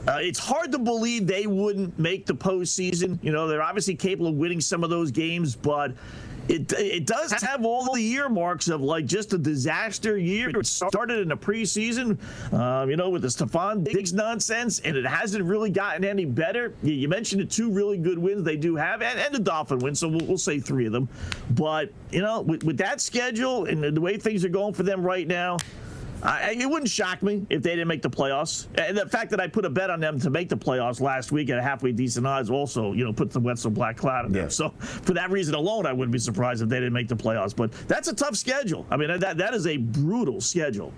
Uh, 0.07 0.17
it's 0.19 0.39
hard 0.39 0.71
to 0.73 0.79
believe 0.79 1.27
they 1.27 1.47
wouldn't 1.47 1.97
make 1.97 2.25
the 2.25 2.35
postseason. 2.35 3.17
You 3.23 3.31
know, 3.31 3.47
they're 3.47 3.61
obviously 3.63 3.95
capable 3.95 4.27
of 4.27 4.35
winning 4.35 4.59
some 4.59 4.83
of 4.83 4.89
those 4.89 5.11
games, 5.11 5.55
but 5.55 5.93
it 6.49 6.71
it 6.73 7.05
does 7.05 7.31
have 7.31 7.65
all 7.65 7.93
the 7.93 8.01
earmarks 8.01 8.67
of 8.67 8.81
like 8.81 9.05
just 9.05 9.33
a 9.33 9.37
disaster 9.37 10.17
year. 10.17 10.49
It 10.49 10.65
started 10.65 11.19
in 11.19 11.29
the 11.29 11.37
preseason, 11.37 12.17
um, 12.53 12.89
you 12.89 12.97
know, 12.97 13.09
with 13.09 13.21
the 13.21 13.29
Stefon 13.29 13.83
Diggs 13.83 14.13
nonsense, 14.13 14.79
and 14.79 14.97
it 14.97 15.05
hasn't 15.05 15.43
really 15.43 15.69
gotten 15.69 16.03
any 16.03 16.25
better. 16.25 16.73
You, 16.83 16.93
you 16.93 17.07
mentioned 17.07 17.41
the 17.41 17.45
two 17.45 17.71
really 17.71 17.97
good 17.97 18.19
wins 18.19 18.43
they 18.43 18.57
do 18.57 18.75
have, 18.75 19.01
and, 19.01 19.19
and 19.19 19.33
the 19.33 19.39
Dolphin 19.39 19.79
win, 19.79 19.95
so 19.95 20.07
we'll, 20.09 20.25
we'll, 20.25 20.37
say 20.37 20.59
three 20.59 20.85
of 20.85 20.91
them. 20.91 21.07
But 21.51 21.91
you 22.11 22.21
know, 22.21 22.41
with, 22.41 22.63
with 22.63 22.77
that 22.77 22.99
schedule 22.99 23.65
and 23.65 23.83
the 23.83 24.01
way 24.01 24.17
things 24.17 24.43
are 24.43 24.49
going 24.49 24.73
for 24.73 24.83
them 24.83 25.03
right 25.03 25.27
now. 25.27 25.57
I, 26.23 26.55
it 26.57 26.69
wouldn't 26.69 26.89
shock 26.89 27.21
me 27.21 27.45
if 27.49 27.61
they 27.61 27.71
didn't 27.71 27.89
make 27.89 28.01
the 28.01 28.09
playoffs. 28.09 28.67
And 28.75 28.97
the 28.97 29.07
fact 29.07 29.29
that 29.31 29.41
I 29.41 29.47
put 29.47 29.65
a 29.65 29.69
bet 29.69 29.89
on 29.89 29.99
them 29.99 30.19
to 30.21 30.29
make 30.29 30.47
the 30.47 30.55
playoffs 30.55 31.01
last 31.01 31.31
week 31.31 31.49
at 31.49 31.57
a 31.57 31.61
halfway 31.61 31.91
decent 31.91 32.25
odds 32.25 32.49
also, 32.49 32.93
you 32.93 33.03
know, 33.03 33.11
puts 33.11 33.33
the 33.33 33.41
Wetzel 33.41 33.71
black 33.71 33.97
cloud 33.97 34.25
in 34.25 34.33
yeah. 34.33 34.41
there. 34.41 34.49
So 34.49 34.69
for 34.79 35.13
that 35.13 35.31
reason 35.31 35.53
alone, 35.53 35.85
I 35.85 35.91
wouldn't 35.91 36.13
be 36.13 36.19
surprised 36.19 36.61
if 36.61 36.69
they 36.69 36.77
didn't 36.77 36.93
make 36.93 37.09
the 37.09 37.15
playoffs. 37.15 37.55
But 37.55 37.73
that's 37.87 38.07
a 38.07 38.15
tough 38.15 38.35
schedule. 38.35 38.85
I 38.89 38.97
mean, 38.97 39.19
that 39.19 39.37
that 39.37 39.53
is 39.53 39.67
a 39.67 39.77
brutal 39.77 40.39
schedule. 40.39 40.93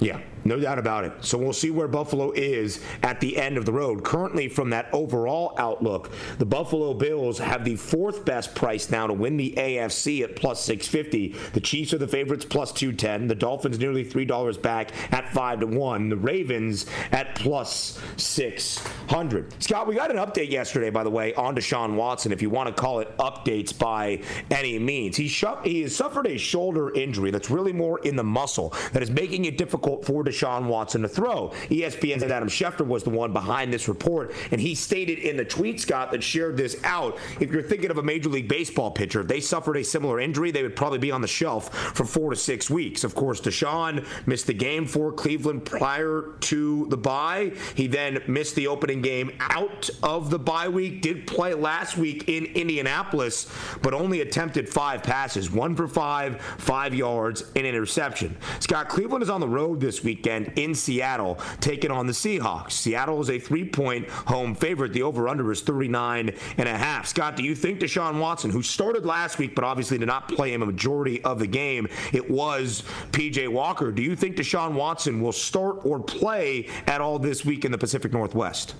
Yeah. 0.00 0.20
No 0.48 0.58
doubt 0.58 0.78
about 0.78 1.04
it. 1.04 1.12
So 1.20 1.36
we'll 1.36 1.52
see 1.52 1.70
where 1.70 1.88
Buffalo 1.88 2.32
is 2.32 2.82
at 3.02 3.20
the 3.20 3.36
end 3.36 3.58
of 3.58 3.66
the 3.66 3.72
road. 3.72 4.02
Currently, 4.02 4.48
from 4.48 4.70
that 4.70 4.88
overall 4.94 5.54
outlook, 5.58 6.10
the 6.38 6.46
Buffalo 6.46 6.94
Bills 6.94 7.38
have 7.38 7.66
the 7.66 7.76
fourth 7.76 8.24
best 8.24 8.54
price 8.54 8.90
now 8.90 9.06
to 9.06 9.12
win 9.12 9.36
the 9.36 9.52
AFC 9.58 10.22
at 10.24 10.36
plus 10.36 10.64
650. 10.64 11.38
The 11.52 11.60
Chiefs 11.60 11.92
are 11.92 11.98
the 11.98 12.08
favorites 12.08 12.46
plus 12.46 12.72
210. 12.72 13.28
The 13.28 13.34
Dolphins 13.34 13.78
nearly 13.78 14.06
$3 14.06 14.62
back 14.62 14.90
at 15.12 15.30
5 15.34 15.60
to 15.60 15.66
1. 15.66 16.08
The 16.08 16.16
Ravens 16.16 16.86
at 17.12 17.34
plus 17.34 18.00
600. 18.16 19.62
Scott, 19.62 19.86
we 19.86 19.94
got 19.94 20.10
an 20.10 20.16
update 20.16 20.50
yesterday, 20.50 20.88
by 20.88 21.04
the 21.04 21.10
way, 21.10 21.34
on 21.34 21.56
Deshaun 21.56 21.94
Watson, 21.94 22.32
if 22.32 22.40
you 22.40 22.48
want 22.48 22.74
to 22.74 22.80
call 22.80 23.00
it 23.00 23.14
updates 23.18 23.78
by 23.78 24.22
any 24.50 24.78
means. 24.78 25.14
He, 25.18 25.28
he 25.62 25.82
has 25.82 25.94
suffered 25.94 26.26
a 26.26 26.38
shoulder 26.38 26.94
injury 26.94 27.30
that's 27.30 27.50
really 27.50 27.74
more 27.74 27.98
in 27.98 28.16
the 28.16 28.24
muscle 28.24 28.72
that 28.94 29.02
is 29.02 29.10
making 29.10 29.44
it 29.44 29.58
difficult 29.58 30.06
for 30.06 30.24
Deshaun 30.24 30.37
Deshaun 30.38 30.66
Watson 30.66 31.02
to 31.02 31.08
throw. 31.08 31.52
ESPN's 31.68 32.22
Adam 32.22 32.48
Schefter 32.48 32.86
was 32.86 33.02
the 33.02 33.10
one 33.10 33.32
behind 33.32 33.72
this 33.72 33.88
report, 33.88 34.34
and 34.50 34.60
he 34.60 34.74
stated 34.74 35.18
in 35.18 35.36
the 35.36 35.44
tweet, 35.44 35.80
Scott, 35.80 36.10
that 36.12 36.22
shared 36.22 36.56
this 36.56 36.80
out. 36.84 37.18
If 37.40 37.50
you're 37.50 37.62
thinking 37.62 37.90
of 37.90 37.98
a 37.98 38.02
Major 38.02 38.28
League 38.28 38.48
Baseball 38.48 38.90
pitcher, 38.90 39.20
if 39.22 39.28
they 39.28 39.40
suffered 39.40 39.76
a 39.76 39.84
similar 39.84 40.20
injury, 40.20 40.50
they 40.50 40.62
would 40.62 40.76
probably 40.76 40.98
be 40.98 41.10
on 41.10 41.20
the 41.20 41.28
shelf 41.28 41.74
for 41.74 42.04
four 42.04 42.30
to 42.30 42.36
six 42.36 42.70
weeks. 42.70 43.04
Of 43.04 43.14
course, 43.14 43.40
Deshaun 43.40 44.06
missed 44.26 44.46
the 44.46 44.54
game 44.54 44.86
for 44.86 45.12
Cleveland 45.12 45.64
prior 45.64 46.34
to 46.40 46.86
the 46.86 46.96
bye. 46.96 47.52
He 47.74 47.86
then 47.86 48.22
missed 48.26 48.54
the 48.54 48.68
opening 48.68 49.02
game 49.02 49.32
out 49.40 49.90
of 50.02 50.30
the 50.30 50.38
bye 50.38 50.68
week, 50.68 51.02
did 51.02 51.26
play 51.26 51.54
last 51.54 51.96
week 51.96 52.28
in 52.28 52.44
Indianapolis, 52.46 53.50
but 53.82 53.94
only 53.94 54.20
attempted 54.20 54.68
five 54.68 55.02
passes, 55.02 55.50
one 55.50 55.74
for 55.74 55.88
five, 55.88 56.40
five 56.58 56.94
yards, 56.94 57.44
and 57.56 57.66
interception. 57.66 58.36
Scott, 58.60 58.88
Cleveland 58.88 59.22
is 59.22 59.30
on 59.30 59.40
the 59.40 59.48
road 59.48 59.80
this 59.80 60.04
weekend 60.04 60.27
weekend 60.28 60.52
in 60.58 60.74
Seattle, 60.74 61.38
taking 61.60 61.90
on 61.90 62.06
the 62.06 62.12
Seahawks. 62.12 62.72
Seattle 62.72 63.20
is 63.20 63.30
a 63.30 63.38
three 63.38 63.64
point 63.64 64.08
home 64.08 64.54
favorite. 64.54 64.92
The 64.92 65.02
over 65.02 65.28
under 65.28 65.50
is 65.50 65.60
39 65.62 66.32
and 66.58 66.68
a 66.68 66.76
half. 66.76 67.06
Scott, 67.06 67.36
do 67.36 67.42
you 67.42 67.54
think 67.54 67.80
Deshaun 67.80 68.20
Watson, 68.20 68.50
who 68.50 68.62
started 68.62 69.06
last 69.06 69.38
week 69.38 69.54
but 69.54 69.64
obviously 69.64 69.98
did 69.98 70.06
not 70.06 70.28
play 70.28 70.52
him 70.52 70.62
a 70.62 70.66
majority 70.66 71.22
of 71.24 71.38
the 71.38 71.46
game, 71.46 71.88
it 72.12 72.28
was 72.30 72.82
PJ 73.12 73.48
Walker. 73.48 73.90
Do 73.90 74.02
you 74.02 74.14
think 74.14 74.36
Deshaun 74.36 74.72
Watson 74.72 75.20
will 75.20 75.32
start 75.32 75.84
or 75.84 75.98
play 75.98 76.68
at 76.86 77.00
all 77.00 77.18
this 77.18 77.44
week 77.44 77.64
in 77.64 77.72
the 77.72 77.78
Pacific 77.78 78.12
Northwest? 78.12 78.74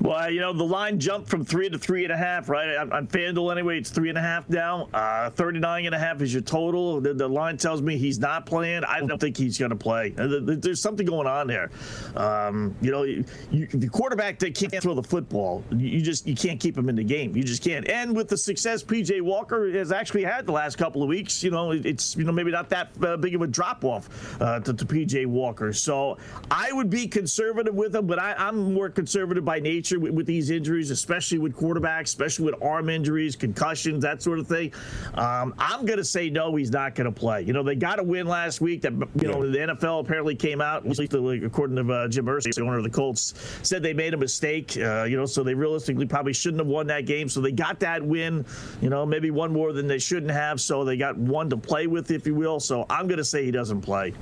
Well, 0.00 0.30
you 0.30 0.40
know, 0.40 0.52
the 0.52 0.64
line 0.64 1.00
jumped 1.00 1.28
from 1.28 1.44
three 1.44 1.68
to 1.68 1.76
three 1.76 2.04
and 2.04 2.12
a 2.12 2.16
half, 2.16 2.48
right? 2.48 2.76
On 2.76 3.06
FanDuel, 3.08 3.50
anyway, 3.50 3.78
it's 3.78 3.90
three 3.90 4.08
and 4.08 4.18
a 4.18 4.20
half 4.20 4.48
now. 4.48 4.88
Uh, 4.94 5.30
39 5.30 5.86
and 5.86 5.94
a 5.94 5.98
half 5.98 6.22
is 6.22 6.32
your 6.32 6.42
total. 6.42 7.00
The, 7.00 7.14
the 7.14 7.28
line 7.28 7.56
tells 7.56 7.82
me 7.82 7.96
he's 7.96 8.18
not 8.18 8.46
playing. 8.46 8.84
I 8.84 9.00
don't 9.00 9.18
think 9.20 9.36
he's 9.36 9.58
going 9.58 9.70
to 9.70 9.76
play. 9.76 10.14
Uh, 10.16 10.38
there's 10.40 10.80
something 10.80 11.04
going 11.04 11.26
on 11.26 11.48
there. 11.48 11.70
Um, 12.14 12.76
you 12.80 12.92
know, 12.92 13.02
you, 13.02 13.24
the 13.50 13.88
quarterback 13.88 14.38
that 14.38 14.54
can't 14.54 14.72
throw 14.80 14.94
the 14.94 15.02
football, 15.02 15.64
you 15.76 16.00
just 16.00 16.26
you 16.26 16.36
can't 16.36 16.60
keep 16.60 16.78
him 16.78 16.88
in 16.88 16.94
the 16.94 17.04
game. 17.04 17.36
You 17.36 17.42
just 17.42 17.64
can't. 17.64 17.88
And 17.88 18.14
with 18.14 18.28
the 18.28 18.36
success 18.36 18.84
PJ 18.84 19.20
Walker 19.20 19.70
has 19.72 19.90
actually 19.90 20.24
had 20.24 20.46
the 20.46 20.52
last 20.52 20.78
couple 20.78 21.02
of 21.02 21.08
weeks, 21.08 21.42
you 21.42 21.50
know, 21.50 21.72
it's 21.72 22.14
you 22.16 22.24
know 22.24 22.32
maybe 22.32 22.52
not 22.52 22.68
that 22.68 22.90
uh, 23.02 23.16
big 23.16 23.34
of 23.34 23.42
a 23.42 23.48
drop 23.48 23.84
off 23.84 24.40
uh, 24.40 24.60
to, 24.60 24.72
to 24.72 24.84
PJ 24.84 25.26
Walker. 25.26 25.72
So 25.72 26.18
I 26.50 26.72
would 26.72 26.88
be 26.88 27.08
conservative 27.08 27.74
with 27.74 27.96
him, 27.96 28.06
but 28.06 28.20
I, 28.20 28.34
I'm 28.34 28.72
more 28.74 28.90
conservative 28.90 29.44
by 29.44 29.58
nature 29.58 29.87
nature 29.88 30.00
with, 30.00 30.12
with, 30.12 30.26
these 30.26 30.50
injuries, 30.50 30.90
especially 30.90 31.38
with 31.38 31.56
quarterbacks, 31.56 32.04
especially 32.04 32.46
with 32.46 32.62
arm 32.62 32.88
injuries, 32.90 33.36
concussions, 33.36 34.02
that 34.02 34.22
sort 34.22 34.38
of 34.38 34.46
thing. 34.46 34.72
Um, 35.14 35.54
I'm 35.58 35.86
going 35.86 35.98
to 35.98 36.04
say 36.04 36.28
no, 36.30 36.54
he's 36.56 36.70
not 36.70 36.94
going 36.94 37.06
to 37.06 37.12
play. 37.12 37.42
You 37.42 37.52
know, 37.52 37.62
they 37.62 37.74
got 37.74 37.98
a 37.98 38.02
win 38.02 38.26
last 38.26 38.60
week. 38.60 38.82
That 38.82 38.92
you 38.92 39.28
know, 39.28 39.48
the 39.50 39.58
NFL 39.58 40.00
apparently 40.00 40.34
came 40.34 40.60
out, 40.60 40.86
at 40.86 40.98
least 40.98 41.14
according 41.14 41.76
to 41.76 41.92
uh, 41.92 42.08
Jim 42.08 42.26
Irsay, 42.26 42.54
the 42.54 42.62
owner 42.62 42.78
of 42.78 42.84
the 42.84 42.90
Colts, 42.90 43.34
said 43.62 43.82
they 43.82 43.94
made 43.94 44.14
a 44.14 44.18
mistake. 44.18 44.76
Uh, 44.76 45.04
you 45.04 45.16
know, 45.16 45.26
so 45.26 45.42
they 45.42 45.54
realistically 45.54 46.06
probably 46.06 46.32
shouldn't 46.32 46.60
have 46.60 46.68
won 46.68 46.86
that 46.88 47.06
game. 47.06 47.28
So 47.28 47.40
they 47.40 47.52
got 47.52 47.80
that 47.80 48.02
win. 48.02 48.44
You 48.80 48.90
know, 48.90 49.06
maybe 49.06 49.30
one 49.30 49.52
more 49.52 49.72
than 49.72 49.86
they 49.86 49.98
shouldn't 49.98 50.32
have. 50.32 50.60
So 50.60 50.84
they 50.84 50.96
got 50.96 51.16
one 51.16 51.48
to 51.50 51.56
play 51.56 51.86
with, 51.86 52.10
if 52.10 52.26
you 52.26 52.34
will. 52.34 52.60
So 52.60 52.84
I'm 52.90 53.06
going 53.06 53.18
to 53.18 53.24
say 53.24 53.44
he 53.44 53.50
doesn't 53.50 53.80
play. 53.80 54.12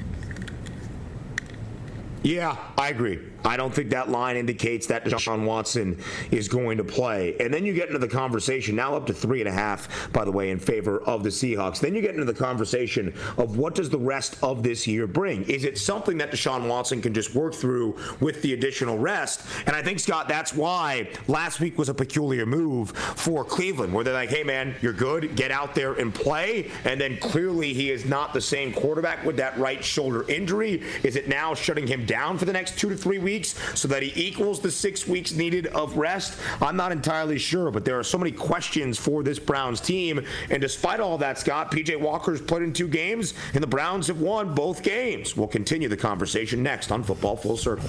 Yeah, 2.23 2.57
I 2.77 2.89
agree. 2.89 3.21
I 3.47 3.57
don't 3.57 3.73
think 3.75 3.91
that 3.91 4.11
line 4.11 4.37
indicates 4.37 4.87
that 4.89 5.05
Deshaun 5.05 5.45
Watson 5.45 5.99
is 6.31 6.49
going 6.49 6.79
to 6.79 6.85
play. 6.85 7.37
And 7.39 7.55
then 7.55 7.65
you 7.65 7.73
get 7.73 7.87
into 7.89 8.01
the 8.01 8.09
conversation, 8.09 8.75
now 8.75 8.97
up 8.97 9.07
to 9.07 9.15
three 9.15 9.41
and 9.41 9.49
a 9.49 9.53
half, 9.53 10.13
by 10.13 10.25
the 10.25 10.33
way, 10.33 10.51
in 10.51 10.59
favor 10.59 11.01
of 11.03 11.23
the 11.23 11.29
Seahawks. 11.29 11.79
Then 11.79 11.95
you 11.95 12.01
get 12.01 12.15
into 12.15 12.25
the 12.25 12.35
conversation 12.35 13.15
of 13.39 13.57
what 13.57 13.77
does 13.77 13.89
the 13.89 13.99
rest 13.99 14.37
of 14.43 14.63
this 14.63 14.87
year 14.87 15.07
bring? 15.07 15.45
Is 15.45 15.65
it 15.65 15.79
something 15.79 16.19
that 16.19 16.33
Deshaun 16.33 16.69
Watson 16.69 17.01
can 17.01 17.15
just 17.15 17.35
work 17.35 17.55
through 17.55 17.97
with 18.21 18.43
the 18.43 18.53
additional 18.53 18.99
rest? 18.99 19.47
And 19.67 19.77
I 19.77 19.83
think, 19.83 20.01
Scott, 20.01 20.27
that's 20.27 20.53
why 20.53 21.09
last 21.29 21.61
week 21.61 21.79
was 21.79 21.89
a 21.89 21.95
peculiar 21.95 22.47
move 22.47 22.91
for 22.91 23.45
Cleveland, 23.45 23.93
where 23.93 24.03
they're 24.03 24.13
like, 24.13 24.31
hey, 24.31 24.43
man, 24.43 24.75
you're 24.83 24.93
good, 24.93 25.37
get 25.37 25.53
out 25.53 25.75
there 25.75 25.95
and 25.95 26.13
play. 26.13 26.71
And 26.85 27.01
then 27.01 27.17
clearly 27.19 27.73
he 27.73 27.91
is 27.91 28.05
not 28.05 28.35
the 28.35 28.41
same 28.41 28.73
quarterback 28.73 29.25
with 29.25 29.37
that 29.37 29.57
right 29.57 29.85
shoulder 29.85 30.29
injury. 30.29 30.83
Is 31.05 31.15
it 31.15 31.29
now 31.29 31.55
shutting 31.55 31.87
him 31.87 32.05
down 32.07 32.39
for 32.39 32.45
the 32.45 32.53
next 32.53 32.79
two 32.79 32.89
to 32.89 32.97
three 32.97 33.19
weeks 33.19 33.36
so 33.45 33.89
that 33.89 34.03
he 34.03 34.27
equals 34.29 34.61
the 34.61 34.71
six 34.71 35.07
weeks 35.07 35.33
needed 35.33 35.67
of 35.69 35.97
rest? 35.97 36.39
I'm 36.61 36.77
not 36.77 36.93
entirely 36.93 37.39
sure, 37.39 37.71
but 37.71 37.85
there 37.85 37.99
are 37.99 38.05
so 38.05 38.19
many 38.19 38.33
questions 38.33 38.99
for 38.99 39.23
this 39.23 39.39
Browns 39.39 39.81
team. 39.81 40.25
And 40.51 40.61
despite 40.61 41.01
all 41.01 41.19
that, 41.19 41.39
Scott, 41.39 41.71
PJ 41.71 41.99
Walker's 42.01 42.41
played 42.41 42.63
in 42.63 42.73
two 42.73 42.89
games, 42.89 43.35
and 43.55 43.63
the 43.63 43.69
Browns 43.69 44.07
have 44.07 44.21
won 44.21 44.55
both 44.55 44.83
games. 44.83 45.37
We'll 45.37 45.49
continue 45.49 45.89
the 45.89 45.97
conversation 45.97 46.63
next 46.63 46.91
on 46.91 47.03
Football 47.03 47.37
Full 47.37 47.57
Circle. 47.57 47.89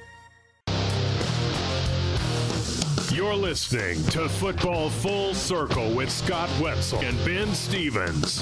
You're 3.11 3.35
listening 3.35 4.01
to 4.11 4.29
Football 4.29 4.89
Full 4.89 5.33
Circle 5.33 5.93
with 5.93 6.09
Scott 6.09 6.49
Wetzel 6.61 6.99
and 6.99 7.17
Ben 7.25 7.53
Stevens. 7.53 8.41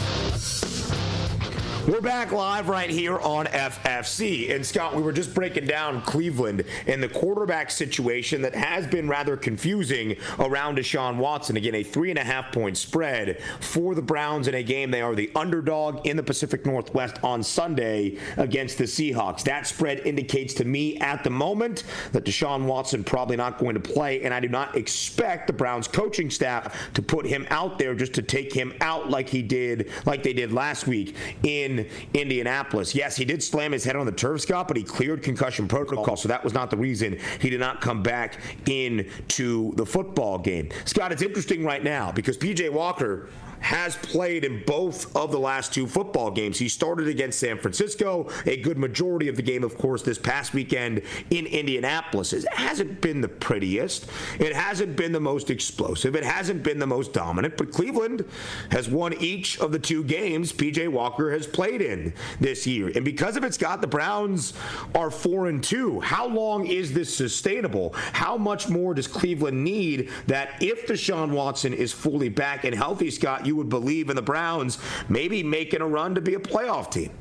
We're 1.88 2.02
back 2.02 2.34
live 2.34 2.68
right 2.68 2.90
here 2.90 3.18
on 3.18 3.46
FFC. 3.46 4.54
And 4.54 4.64
Scott, 4.66 4.96
we 4.96 5.02
were 5.02 5.14
just 5.14 5.34
breaking 5.34 5.66
down 5.66 6.02
Cleveland 6.02 6.66
and 6.86 7.02
the 7.02 7.08
quarterback 7.08 7.72
situation 7.72 8.42
that 8.42 8.54
has 8.54 8.86
been 8.86 9.08
rather 9.08 9.38
confusing 9.38 10.18
around 10.40 10.78
Deshaun 10.78 11.16
Watson. 11.16 11.56
Again, 11.58 11.76
a 11.76 11.84
three 11.84 12.10
and 12.10 12.20
a 12.20 12.24
half 12.24 12.52
point 12.52 12.78
spread 12.78 13.42
for 13.62 13.96
the 13.96 14.02
Browns 14.02 14.48
in 14.48 14.56
a 14.56 14.62
game. 14.62 14.92
They 14.92 15.02
are 15.02 15.16
the 15.16 15.32
underdog 15.36 16.06
in 16.06 16.18
the 16.18 16.22
Pacific 16.22 16.66
Northwest 16.66 17.24
on 17.24 17.42
Sunday 17.42 18.18
against 18.38 18.78
the 18.78 18.84
Seahawks. 18.84 19.44
That 19.44 19.66
spread 19.66 20.02
indicates 20.02 20.54
to 20.56 20.66
me 20.66 20.98
at 20.98 21.24
the 21.24 21.32
moment 21.32 21.86
that 22.12 22.26
Deshaun 22.26 22.66
Watson 22.66 23.06
probably 23.06 23.38
not 23.38 23.58
going 23.58 23.76
to 23.76 23.80
play, 23.80 24.22
and 24.24 24.34
I 24.34 24.42
do 24.42 24.50
not 24.50 24.76
expect 24.76 25.48
the 25.48 25.54
Browns 25.54 25.88
coaching 25.88 26.30
staff 26.30 26.76
to 26.94 27.02
put 27.02 27.26
him 27.26 27.48
out 27.50 27.80
there 27.80 27.96
just 27.96 28.14
to 28.16 28.22
take 28.22 28.54
him 28.54 28.74
out 28.82 29.10
like 29.10 29.30
he 29.30 29.42
did, 29.42 29.90
like 30.06 30.24
they 30.24 30.34
did 30.34 30.52
last 30.52 30.86
week 30.86 31.16
in 31.44 31.69
Indianapolis. 32.14 32.96
Yes, 32.96 33.16
he 33.16 33.26
did 33.26 33.44
slam 33.44 33.72
his 33.72 33.84
head 33.84 33.96
on 33.96 34.06
the 34.06 34.12
turf, 34.12 34.42
Scott, 34.42 34.68
but 34.68 34.78
he 34.78 34.84
cleared 34.84 35.22
concussion 35.22 35.68
protocol, 35.68 36.16
so 36.16 36.28
that 36.28 36.44
was 36.44 36.54
not 36.54 36.70
the 36.70 36.78
reason 36.78 37.18
he 37.40 37.50
did 37.50 37.60
not 37.60 37.82
come 37.82 38.02
back 38.02 38.40
into 38.68 39.74
the 39.76 39.86
football 39.86 40.38
game. 40.38 40.70
Scott, 40.86 41.12
it's 41.12 41.22
interesting 41.22 41.64
right 41.64 41.84
now 41.84 42.12
because 42.12 42.38
PJ 42.38 42.72
Walker 42.72 43.30
has 43.60 43.96
played 43.98 44.46
in 44.46 44.64
both 44.66 45.16
of 45.16 45.32
the 45.32 45.40
last 45.40 45.74
two 45.74 45.88
football 45.88 46.32
games. 46.32 46.58
He 46.58 46.70
started 46.70 47.08
against 47.08 47.40
San 47.40 47.58
Francisco, 47.58 48.30
a 48.46 48.58
good 48.58 48.78
majority 48.78 49.28
of 49.28 49.36
the 49.36 49.42
game, 49.42 49.64
of 49.64 49.78
course, 49.78 50.02
this 50.02 50.18
past 50.18 50.54
weekend 50.54 51.02
in 51.30 51.46
Indianapolis. 51.46 52.34
It 52.34 52.48
hasn't 52.54 53.02
been 53.02 53.22
the 53.22 53.28
prettiest, 53.28 54.10
it 54.40 54.54
hasn't 54.54 54.96
been 54.96 55.12
the 55.12 55.20
most 55.20 55.50
explosive, 55.50 56.16
it 56.16 56.24
hasn't 56.24 56.64
been 56.64 56.80
the 56.80 56.88
most 56.88 57.14
dominant, 57.14 57.58
but 57.58 57.72
Cleveland 57.72 58.26
has 58.72 58.90
won 58.90 59.14
each 59.14 59.60
of 59.60 59.72
the 59.72 59.80
two 59.80 60.04
games 60.04 60.52
PJ 60.54 60.88
Walker 60.90 61.32
has 61.32 61.48
played 61.48 61.82
in 61.82 62.14
this 62.40 62.66
year. 62.66 62.92
And 62.96 63.06
because 63.06 63.38
of 63.38 63.44
it, 63.44 63.54
Scott, 63.54 63.82
the 63.82 63.88
Browns 63.88 64.54
are 64.96 65.12
4 65.12 65.48
and 65.48 65.64
2. 65.64 66.00
How 66.02 66.28
long 66.28 66.66
is 66.66 66.94
this 66.94 67.16
sustainable? 67.16 67.94
How 68.14 68.38
much 68.38 68.70
more 68.70 68.94
does 68.94 69.08
Cleveland 69.08 69.64
need 69.64 70.10
that 70.28 70.62
if 70.62 70.88
Deshaun 70.88 71.32
Watson 71.32 71.74
is 71.74 71.92
fully 71.92 72.30
back 72.30 72.64
and 72.64 72.76
healthy, 72.76 73.12
Scott, 73.12 73.46
you 73.50 73.56
would 73.56 73.68
believe 73.68 74.10
in 74.10 74.16
the 74.16 74.22
Browns 74.22 74.78
maybe 75.10 75.42
making 75.44 75.82
a 75.82 75.88
run 75.88 76.16
to 76.16 76.22
be 76.22 76.36
a 76.36 76.40
playoff 76.40 76.92
team. 76.92 77.12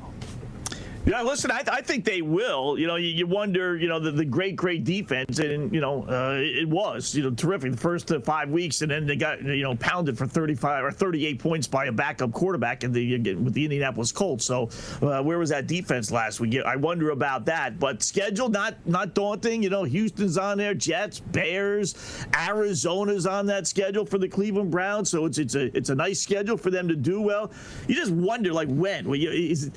Yeah, 1.09 1.23
listen, 1.23 1.49
I, 1.49 1.63
I, 1.71 1.81
think 1.81 2.05
they 2.05 2.21
will. 2.21 2.77
You 2.77 2.85
know, 2.85 2.95
you, 2.95 3.07
you 3.07 3.25
wonder, 3.25 3.75
you 3.75 3.87
know, 3.87 3.99
the, 3.99 4.11
the, 4.11 4.23
great, 4.23 4.55
great 4.55 4.83
defense, 4.83 5.39
and, 5.39 5.73
you 5.73 5.81
know, 5.81 6.03
uh, 6.03 6.37
it 6.39 6.69
was, 6.69 7.15
you 7.15 7.23
know, 7.23 7.31
terrific 7.31 7.71
the 7.71 7.77
first 7.77 8.11
uh, 8.11 8.19
five 8.19 8.51
weeks, 8.51 8.83
and 8.83 8.91
then 8.91 9.07
they 9.07 9.15
got, 9.15 9.41
you 9.41 9.63
know, 9.63 9.75
pounded 9.77 10.19
for 10.19 10.27
35 10.27 10.83
or 10.83 10.91
38 10.91 11.39
points 11.39 11.65
by 11.65 11.85
a 11.85 11.91
backup 11.91 12.31
quarterback 12.31 12.83
in 12.83 12.91
the, 12.91 13.33
with 13.33 13.55
the 13.55 13.63
Indianapolis 13.63 14.11
Colts. 14.11 14.45
So, 14.45 14.69
uh, 15.01 15.23
where 15.23 15.39
was 15.39 15.49
that 15.49 15.65
defense 15.65 16.11
last 16.11 16.39
week? 16.39 16.61
I 16.63 16.75
wonder 16.75 17.09
about 17.09 17.43
that. 17.45 17.79
But 17.79 18.03
schedule, 18.03 18.47
not 18.47 18.75
not 18.85 19.15
daunting. 19.15 19.63
You 19.63 19.71
know, 19.71 19.85
Houston's 19.85 20.37
on 20.37 20.59
there, 20.59 20.75
Jets, 20.75 21.21
Bears, 21.21 21.95
Arizona's 22.35 23.25
on 23.25 23.47
that 23.47 23.65
schedule 23.65 24.05
for 24.05 24.19
the 24.19 24.27
Cleveland 24.27 24.69
Browns. 24.69 25.09
So 25.09 25.25
it's 25.25 25.39
it's 25.39 25.55
a 25.55 25.75
it's 25.75 25.89
a 25.89 25.95
nice 25.95 26.19
schedule 26.19 26.57
for 26.57 26.69
them 26.69 26.87
to 26.87 26.95
do 26.95 27.19
well. 27.19 27.51
You 27.87 27.95
just 27.95 28.11
wonder, 28.11 28.53
like, 28.53 28.67
when? 28.67 29.07
Well, 29.07 29.15
you, 29.15 29.31
is, 29.31 29.71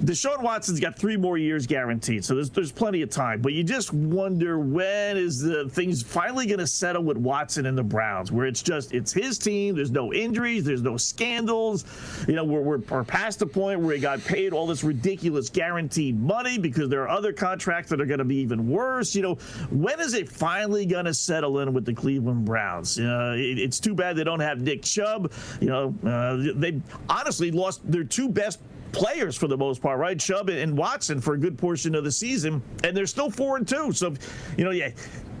Deshaun 0.00 0.42
Watson's 0.42 0.78
got 0.78 0.98
three 0.98 1.16
more 1.16 1.38
years 1.38 1.66
guaranteed, 1.66 2.24
so 2.24 2.34
there's 2.34 2.50
there's 2.50 2.70
plenty 2.70 3.00
of 3.00 3.08
time. 3.08 3.40
But 3.40 3.54
you 3.54 3.64
just 3.64 3.94
wonder 3.94 4.58
when 4.58 5.16
is 5.16 5.40
the 5.40 5.68
things 5.70 6.02
finally 6.02 6.46
going 6.46 6.58
to 6.58 6.66
settle 6.66 7.02
with 7.02 7.16
Watson 7.16 7.64
and 7.64 7.78
the 7.78 7.82
Browns, 7.82 8.30
where 8.30 8.46
it's 8.46 8.62
just 8.62 8.92
it's 8.92 9.10
his 9.10 9.38
team. 9.38 9.74
There's 9.74 9.90
no 9.90 10.12
injuries, 10.12 10.64
there's 10.64 10.82
no 10.82 10.98
scandals. 10.98 11.86
You 12.28 12.34
know, 12.34 12.44
we're 12.44 12.60
we're, 12.60 12.78
we're 12.78 13.04
past 13.04 13.38
the 13.38 13.46
point 13.46 13.80
where 13.80 13.94
he 13.94 14.00
got 14.00 14.22
paid 14.22 14.52
all 14.52 14.66
this 14.66 14.84
ridiculous 14.84 15.48
guaranteed 15.48 16.20
money 16.20 16.58
because 16.58 16.90
there 16.90 17.02
are 17.02 17.08
other 17.08 17.32
contracts 17.32 17.88
that 17.90 18.00
are 18.00 18.06
going 18.06 18.18
to 18.18 18.24
be 18.24 18.36
even 18.36 18.68
worse. 18.68 19.14
You 19.14 19.22
know, 19.22 19.34
when 19.70 19.98
is 19.98 20.12
it 20.12 20.28
finally 20.28 20.84
going 20.84 21.06
to 21.06 21.14
settle 21.14 21.60
in 21.60 21.72
with 21.72 21.86
the 21.86 21.94
Cleveland 21.94 22.44
Browns? 22.44 22.98
Uh, 22.98 23.34
it, 23.36 23.58
it's 23.58 23.80
too 23.80 23.94
bad 23.94 24.16
they 24.16 24.24
don't 24.24 24.40
have 24.40 24.60
Nick 24.60 24.82
Chubb. 24.82 25.32
You 25.58 25.68
know, 25.68 25.94
uh, 26.06 26.52
they 26.54 26.82
honestly 27.08 27.50
lost 27.50 27.90
their 27.90 28.04
two 28.04 28.28
best 28.28 28.60
players 28.96 29.36
for 29.36 29.46
the 29.46 29.56
most 29.56 29.82
part, 29.82 29.98
right? 29.98 30.18
Chubb 30.18 30.48
and 30.48 30.76
Watson 30.76 31.20
for 31.20 31.34
a 31.34 31.38
good 31.38 31.58
portion 31.58 31.94
of 31.94 32.02
the 32.02 32.10
season, 32.10 32.62
and 32.82 32.96
they're 32.96 33.06
still 33.06 33.28
four 33.30 33.58
and 33.58 33.68
two. 33.68 33.92
So, 33.92 34.14
you 34.56 34.64
know, 34.64 34.70
yeah, 34.70 34.90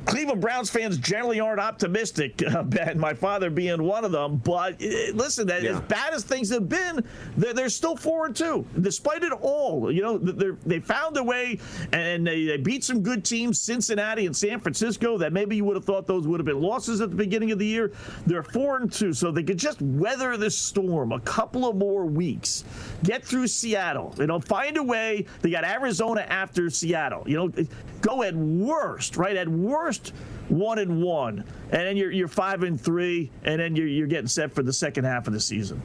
Cleveland 0.06 0.40
Browns 0.40 0.70
fans 0.70 0.96
generally 0.98 1.40
aren't 1.40 1.60
optimistic, 1.60 2.42
uh, 2.46 2.62
Ben, 2.62 2.98
my 2.98 3.12
father 3.12 3.50
being 3.50 3.82
one 3.82 4.04
of 4.04 4.12
them. 4.12 4.36
But 4.38 4.74
uh, 4.74 5.12
listen, 5.12 5.48
yeah. 5.48 5.56
as 5.56 5.80
bad 5.82 6.14
as 6.14 6.24
things 6.24 6.48
have 6.50 6.68
been, 6.68 7.04
they're, 7.36 7.52
they're, 7.52 7.66
still 7.66 7.96
four 7.96 8.26
and 8.26 8.34
two, 8.34 8.64
despite 8.80 9.24
it 9.24 9.32
all. 9.32 9.90
You 9.90 10.02
know, 10.02 10.18
they 10.18 10.78
found 10.78 11.16
a 11.16 11.22
way 11.22 11.58
and 11.92 12.26
they, 12.26 12.44
they, 12.44 12.56
beat 12.56 12.84
some 12.84 13.02
good 13.02 13.24
teams, 13.24 13.60
Cincinnati 13.60 14.26
and 14.26 14.36
San 14.36 14.60
Francisco, 14.60 15.18
that 15.18 15.32
maybe 15.32 15.56
you 15.56 15.64
would 15.64 15.74
have 15.74 15.84
thought 15.84 16.06
those 16.06 16.26
would 16.26 16.38
have 16.38 16.46
been 16.46 16.60
losses 16.60 17.00
at 17.00 17.10
the 17.10 17.16
beginning 17.16 17.50
of 17.50 17.58
the 17.58 17.66
year. 17.66 17.92
They're 18.24 18.44
four 18.44 18.76
and 18.76 18.90
two, 18.90 19.12
so 19.12 19.32
they 19.32 19.42
could 19.42 19.58
just 19.58 19.82
weather 19.82 20.36
this 20.36 20.56
storm 20.56 21.12
a 21.12 21.20
couple 21.20 21.68
of 21.68 21.76
more 21.76 22.06
weeks, 22.06 22.64
get 23.02 23.24
through 23.24 23.48
Seattle, 23.48 24.14
you 24.18 24.26
know, 24.26 24.38
find 24.38 24.76
a 24.76 24.82
way. 24.82 25.26
They 25.42 25.50
got 25.50 25.64
Arizona 25.64 26.20
after 26.22 26.70
Seattle. 26.70 27.24
You 27.26 27.36
know, 27.36 27.64
go 28.00 28.22
at 28.22 28.34
worst, 28.34 29.16
right? 29.16 29.36
At 29.36 29.48
worst, 29.48 30.12
one 30.48 30.78
and 30.78 31.02
one, 31.02 31.44
and 31.70 31.82
then 31.82 31.96
you're 31.96 32.10
you're 32.10 32.28
five 32.28 32.62
and 32.62 32.80
three, 32.80 33.30
and 33.44 33.60
then 33.60 33.76
you're 33.76 33.86
you're 33.86 34.06
getting 34.06 34.28
set 34.28 34.54
for 34.54 34.62
the 34.62 34.72
second 34.72 35.04
half 35.04 35.26
of 35.26 35.32
the 35.32 35.40
season. 35.40 35.80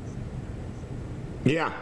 Yeah, 1.43 1.73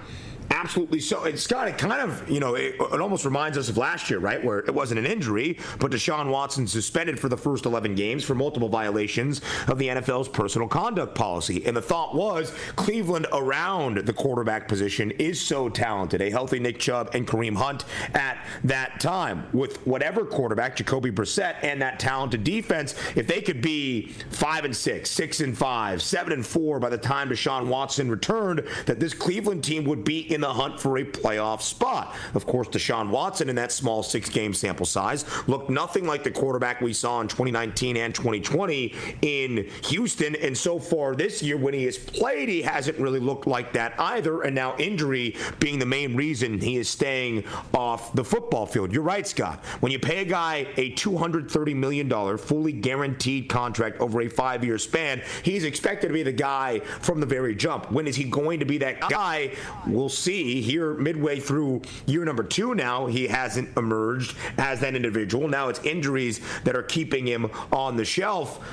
Absolutely 0.52 1.00
so. 1.00 1.26
And 1.26 1.40
Scott, 1.40 1.68
it 1.68 1.78
kind 1.78 2.02
of, 2.02 2.28
you 2.30 2.40
know, 2.40 2.56
it, 2.56 2.76
it, 2.80 3.02
almost 3.02 3.24
reminds 3.24 3.58
us 3.58 3.70
of 3.70 3.78
last 3.78 4.10
year, 4.10 4.20
right? 4.20 4.44
Where 4.44 4.60
it 4.60 4.74
wasn't 4.74 5.00
an 5.00 5.06
injury, 5.06 5.60
but 5.80 5.92
Deshaun 5.92 6.30
Watson 6.30 6.66
suspended 6.66 7.20
for 7.20 7.30
the 7.30 7.38
first 7.38 7.66
11 7.66 7.96
games 7.96 8.24
for 8.24 8.34
multiple 8.34 8.68
violations 8.68 9.42
of 9.68 9.78
the 9.78 9.88
NFL's 9.88 10.28
personal 10.28 10.68
conduct 10.68 11.14
policy. 11.14 11.66
And 11.66 11.78
the 11.78 11.82
thought 11.82 12.16
was 12.16 12.52
Cleveland 12.76 13.28
around 13.32 13.98
the 14.00 14.14
quarterback 14.14 14.68
position 14.68 15.12
is 15.12 15.40
so 15.40 15.70
talented. 15.70 16.22
A 16.22 16.32
healthy 16.32 16.60
Nick 16.60 16.80
Chubb 16.80 17.12
and 17.14 17.28
Kareem 17.28 17.56
Hunt 17.56 17.86
at 18.16 18.44
that 18.64 19.00
time. 19.00 19.46
With 19.54 19.86
whatever 19.86 20.26
quarterback, 20.26 20.76
Jacoby 20.76 21.12
Brissett, 21.12 21.58
and 21.64 21.82
that 21.82 22.00
talented 22.00 22.44
defense, 22.44 22.96
if 23.16 23.28
they 23.28 23.42
could 23.42 23.62
be 23.62 24.14
five 24.32 24.66
and 24.66 24.76
six, 24.76 25.12
six 25.12 25.42
and 25.42 25.56
five, 25.56 26.02
seven 26.02 26.34
and 26.34 26.46
four 26.46 26.80
by 26.80 26.90
the 26.90 26.98
time 26.98 27.30
Deshaun 27.30 27.68
Watson 27.68 28.10
returned, 28.10 28.64
that 28.88 29.00
this 29.00 29.14
Cleveland 29.14 29.64
team 29.64 29.84
would 29.84 30.04
be 30.04 30.20
in 30.34 30.39
in 30.40 30.42
the 30.42 30.54
hunt 30.54 30.80
for 30.80 30.98
a 30.98 31.04
playoff 31.04 31.62
spot. 31.62 32.16
Of 32.34 32.46
course, 32.46 32.70
Deshaun 32.70 33.10
Watson 33.10 33.50
in 33.50 33.58
that 33.58 33.74
small 33.74 34.04
six 34.04 34.30
game 34.30 34.54
sample 34.54 34.86
size 34.86 35.26
looked 35.50 35.70
nothing 35.70 36.08
like 36.08 36.24
the 36.24 36.32
quarterback 36.32 36.80
we 36.80 36.94
saw 36.94 37.20
in 37.20 37.28
2019 37.28 37.98
and 37.98 38.16
2020 38.16 38.96
in 39.22 39.70
Houston. 39.86 40.38
And 40.38 40.58
so 40.58 40.80
far 40.80 41.14
this 41.14 41.44
year, 41.44 41.58
when 41.58 41.74
he 41.74 41.84
has 41.84 41.98
played, 41.98 42.48
he 42.48 42.62
hasn't 42.62 42.98
really 43.00 43.20
looked 43.20 43.48
like 43.48 43.74
that 43.74 44.00
either. 44.00 44.44
And 44.44 44.56
now 44.56 44.78
injury 44.78 45.36
being 45.60 45.78
the 45.78 45.86
main 45.86 46.16
reason 46.16 46.58
he 46.62 46.78
is 46.78 46.88
staying 46.88 47.44
off 47.74 48.14
the 48.14 48.24
football 48.24 48.66
field. 48.66 48.94
You're 48.94 49.04
right, 49.04 49.28
Scott. 49.28 49.62
When 49.82 49.92
you 49.92 50.00
pay 50.00 50.20
a 50.22 50.26
guy 50.26 50.68
a 50.78 50.94
$230 50.94 51.76
million 51.76 52.38
fully 52.38 52.72
guaranteed 52.72 53.50
contract 53.50 54.00
over 54.00 54.22
a 54.22 54.30
five 54.30 54.64
year 54.64 54.78
span, 54.78 55.22
he's 55.44 55.66
expected 55.66 56.08
to 56.08 56.14
be 56.14 56.24
the 56.24 56.32
guy 56.32 56.80
from 56.80 57.20
the 57.20 57.26
very 57.26 57.56
jump. 57.56 57.92
When 57.92 58.08
is 58.08 58.16
he 58.16 58.24
going 58.24 58.60
to 58.60 58.66
be 58.66 58.78
that 58.78 59.02
guy? 59.10 59.52
We'll 59.86 60.08
see 60.08 60.29
see 60.30 60.62
here 60.62 60.94
midway 60.94 61.40
through 61.40 61.82
year 62.06 62.24
number 62.24 62.44
two 62.44 62.76
now, 62.76 63.08
he 63.08 63.26
hasn't 63.26 63.76
emerged 63.76 64.36
as 64.60 64.80
that 64.80 64.96
individual. 64.96 65.48
Now 65.48 65.70
it's 65.70 65.80
injuries 65.84 66.40
that 66.66 66.76
are 66.76 66.84
keeping 66.84 67.26
him 67.26 67.50
on 67.72 67.98
the 67.98 68.06
shelf. 68.06 68.64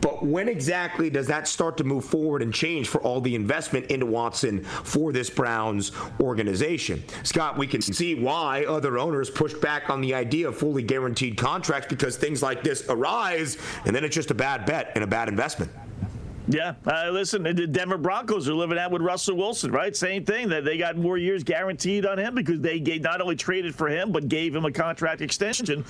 But 0.00 0.24
when 0.24 0.48
exactly 0.48 1.10
does 1.10 1.26
that 1.26 1.48
start 1.48 1.76
to 1.78 1.84
move 1.84 2.04
forward 2.04 2.40
and 2.42 2.54
change 2.54 2.88
for 2.88 3.00
all 3.02 3.20
the 3.20 3.34
investment 3.34 3.86
into 3.86 4.06
Watson 4.06 4.62
for 4.62 5.12
this 5.12 5.28
Browns 5.28 5.90
organization? 6.20 7.02
Scott, 7.24 7.58
we 7.58 7.66
can 7.66 7.82
see 7.82 8.14
why 8.14 8.64
other 8.64 8.96
owners 8.98 9.28
pushed 9.28 9.60
back 9.60 9.90
on 9.90 10.00
the 10.00 10.14
idea 10.14 10.48
of 10.48 10.56
fully 10.56 10.82
guaranteed 10.82 11.36
contracts 11.36 11.88
because 11.88 12.16
things 12.16 12.42
like 12.42 12.62
this 12.62 12.84
arise, 12.88 13.58
and 13.86 13.94
then 13.94 14.04
it's 14.04 14.14
just 14.14 14.30
a 14.30 14.34
bad 14.34 14.66
bet 14.66 14.92
and 14.94 15.02
a 15.02 15.06
bad 15.06 15.28
investment. 15.28 15.70
Yeah, 16.52 16.74
uh, 16.86 17.08
listen, 17.10 17.42
the 17.44 17.66
Denver 17.66 17.96
Broncos 17.96 18.46
are 18.46 18.52
living 18.52 18.78
out 18.78 18.90
with 18.90 19.00
Russell 19.00 19.36
Wilson, 19.36 19.72
right? 19.72 19.96
Same 19.96 20.22
thing. 20.22 20.50
That 20.50 20.66
they 20.66 20.76
got 20.76 20.98
more 20.98 21.16
years 21.16 21.42
guaranteed 21.42 22.04
on 22.04 22.18
him 22.18 22.34
because 22.34 22.60
they 22.60 22.78
not 22.98 23.22
only 23.22 23.36
traded 23.36 23.74
for 23.74 23.88
him 23.88 24.12
but 24.12 24.28
gave 24.28 24.54
him 24.54 24.66
a 24.66 24.70
contract 24.70 25.22
extension, 25.22 25.80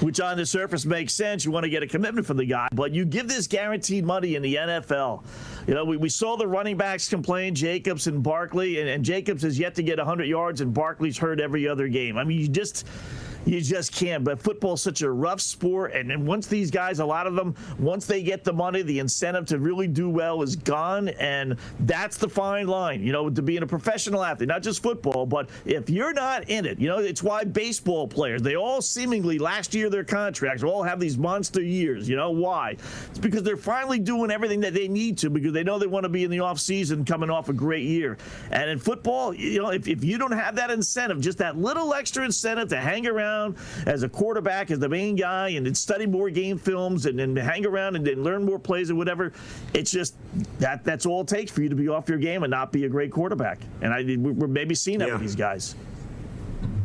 which 0.00 0.20
on 0.20 0.36
the 0.36 0.46
surface 0.46 0.84
makes 0.84 1.12
sense. 1.12 1.44
You 1.44 1.50
want 1.50 1.64
to 1.64 1.70
get 1.70 1.82
a 1.82 1.88
commitment 1.88 2.24
from 2.24 2.36
the 2.36 2.44
guy, 2.44 2.68
but 2.72 2.92
you 2.92 3.04
give 3.04 3.26
this 3.26 3.48
guaranteed 3.48 4.04
money 4.04 4.36
in 4.36 4.42
the 4.42 4.54
NFL. 4.54 5.24
You 5.66 5.74
know, 5.74 5.84
we, 5.84 5.96
we 5.96 6.08
saw 6.08 6.36
the 6.36 6.46
running 6.46 6.76
backs 6.76 7.08
complain, 7.08 7.56
Jacobs 7.56 8.06
and 8.06 8.22
Barkley, 8.22 8.78
and, 8.78 8.88
and 8.88 9.04
Jacobs 9.04 9.42
has 9.42 9.58
yet 9.58 9.74
to 9.74 9.82
get 9.82 9.98
100 9.98 10.24
yards, 10.24 10.60
and 10.60 10.72
Barkley's 10.72 11.18
hurt 11.18 11.40
every 11.40 11.66
other 11.66 11.88
game. 11.88 12.16
I 12.16 12.22
mean, 12.22 12.38
you 12.38 12.48
just 12.48 12.86
you 13.44 13.60
just 13.60 13.92
can't. 13.92 14.24
But 14.24 14.40
football's 14.40 14.82
such 14.82 15.02
a 15.02 15.10
rough 15.10 15.40
sport, 15.40 15.92
and, 15.92 16.10
and 16.10 16.26
once 16.26 16.46
these 16.46 16.70
guys, 16.70 16.98
a 16.98 17.04
lot 17.04 17.26
of 17.26 17.34
them, 17.34 17.54
once 17.78 18.06
they 18.06 18.22
get 18.22 18.44
the 18.44 18.52
money, 18.52 18.82
the 18.82 18.98
incentive 18.98 19.46
to 19.46 19.58
really 19.58 19.88
do 19.88 20.08
well 20.08 20.42
is 20.42 20.56
gone, 20.56 21.08
and 21.08 21.56
that's 21.80 22.16
the 22.16 22.28
fine 22.28 22.66
line. 22.66 23.02
You 23.02 23.12
know, 23.12 23.30
to 23.30 23.42
being 23.42 23.62
a 23.62 23.66
professional 23.66 24.22
athlete, 24.22 24.48
not 24.48 24.62
just 24.62 24.82
football, 24.82 25.26
but 25.26 25.48
if 25.64 25.90
you're 25.90 26.12
not 26.12 26.48
in 26.48 26.66
it, 26.66 26.78
you 26.78 26.88
know, 26.88 26.98
it's 26.98 27.22
why 27.22 27.44
baseball 27.44 28.06
players 28.06 28.42
they 28.42 28.56
all 28.56 28.80
seemingly 28.80 29.38
last 29.38 29.74
year 29.74 29.90
their 29.90 30.04
contracts 30.04 30.62
all 30.62 30.82
have 30.82 31.00
these 31.00 31.18
monster 31.18 31.62
years. 31.62 32.08
You 32.08 32.16
know 32.16 32.30
why? 32.30 32.76
It's 33.10 33.18
because 33.18 33.42
they're 33.42 33.56
finally 33.56 33.98
doing 33.98 34.30
everything 34.30 34.60
that 34.60 34.74
they 34.74 34.88
need 34.88 35.18
to 35.18 35.30
because 35.30 35.52
they 35.52 35.64
know 35.64 35.78
they 35.78 35.86
want 35.86 36.04
to 36.04 36.08
be 36.08 36.24
in 36.24 36.30
the 36.30 36.40
off 36.40 36.58
season 36.58 37.04
coming 37.04 37.30
off 37.30 37.48
a 37.48 37.52
great 37.52 37.84
year. 37.84 38.18
And 38.50 38.70
in 38.70 38.78
football, 38.78 39.34
you 39.34 39.62
know, 39.62 39.70
if, 39.70 39.88
if 39.88 40.04
you 40.04 40.18
don't 40.18 40.32
have 40.32 40.56
that 40.56 40.70
incentive, 40.70 41.20
just 41.20 41.38
that 41.38 41.56
little 41.56 41.94
extra 41.94 42.24
incentive 42.24 42.68
to 42.70 42.76
hang 42.76 43.06
around 43.06 43.31
around 43.32 43.56
as 43.86 44.02
a 44.02 44.08
quarterback, 44.08 44.70
as 44.70 44.78
the 44.78 44.88
main 44.88 45.16
guy, 45.16 45.50
and 45.50 45.66
then 45.66 45.74
study 45.74 46.06
more 46.06 46.30
game 46.30 46.58
films 46.58 47.06
and 47.06 47.18
then 47.18 47.34
hang 47.36 47.66
around 47.66 47.96
and 47.96 48.06
then 48.06 48.22
learn 48.22 48.44
more 48.44 48.58
plays 48.58 48.90
and 48.90 48.98
whatever. 48.98 49.32
It's 49.74 49.90
just 49.90 50.14
that 50.58 50.84
that's 50.84 51.06
all 51.06 51.22
it 51.22 51.28
takes 51.28 51.50
for 51.50 51.62
you 51.62 51.68
to 51.68 51.76
be 51.76 51.88
off 51.88 52.08
your 52.08 52.18
game 52.18 52.42
and 52.42 52.50
not 52.50 52.72
be 52.72 52.84
a 52.84 52.88
great 52.88 53.12
quarterback. 53.12 53.58
And 53.80 53.92
I 53.92 54.02
we're 54.18 54.46
maybe 54.46 54.74
seeing 54.74 54.98
that 54.98 55.08
yeah. 55.08 55.14
with 55.14 55.22
these 55.22 55.36
guys. 55.36 55.74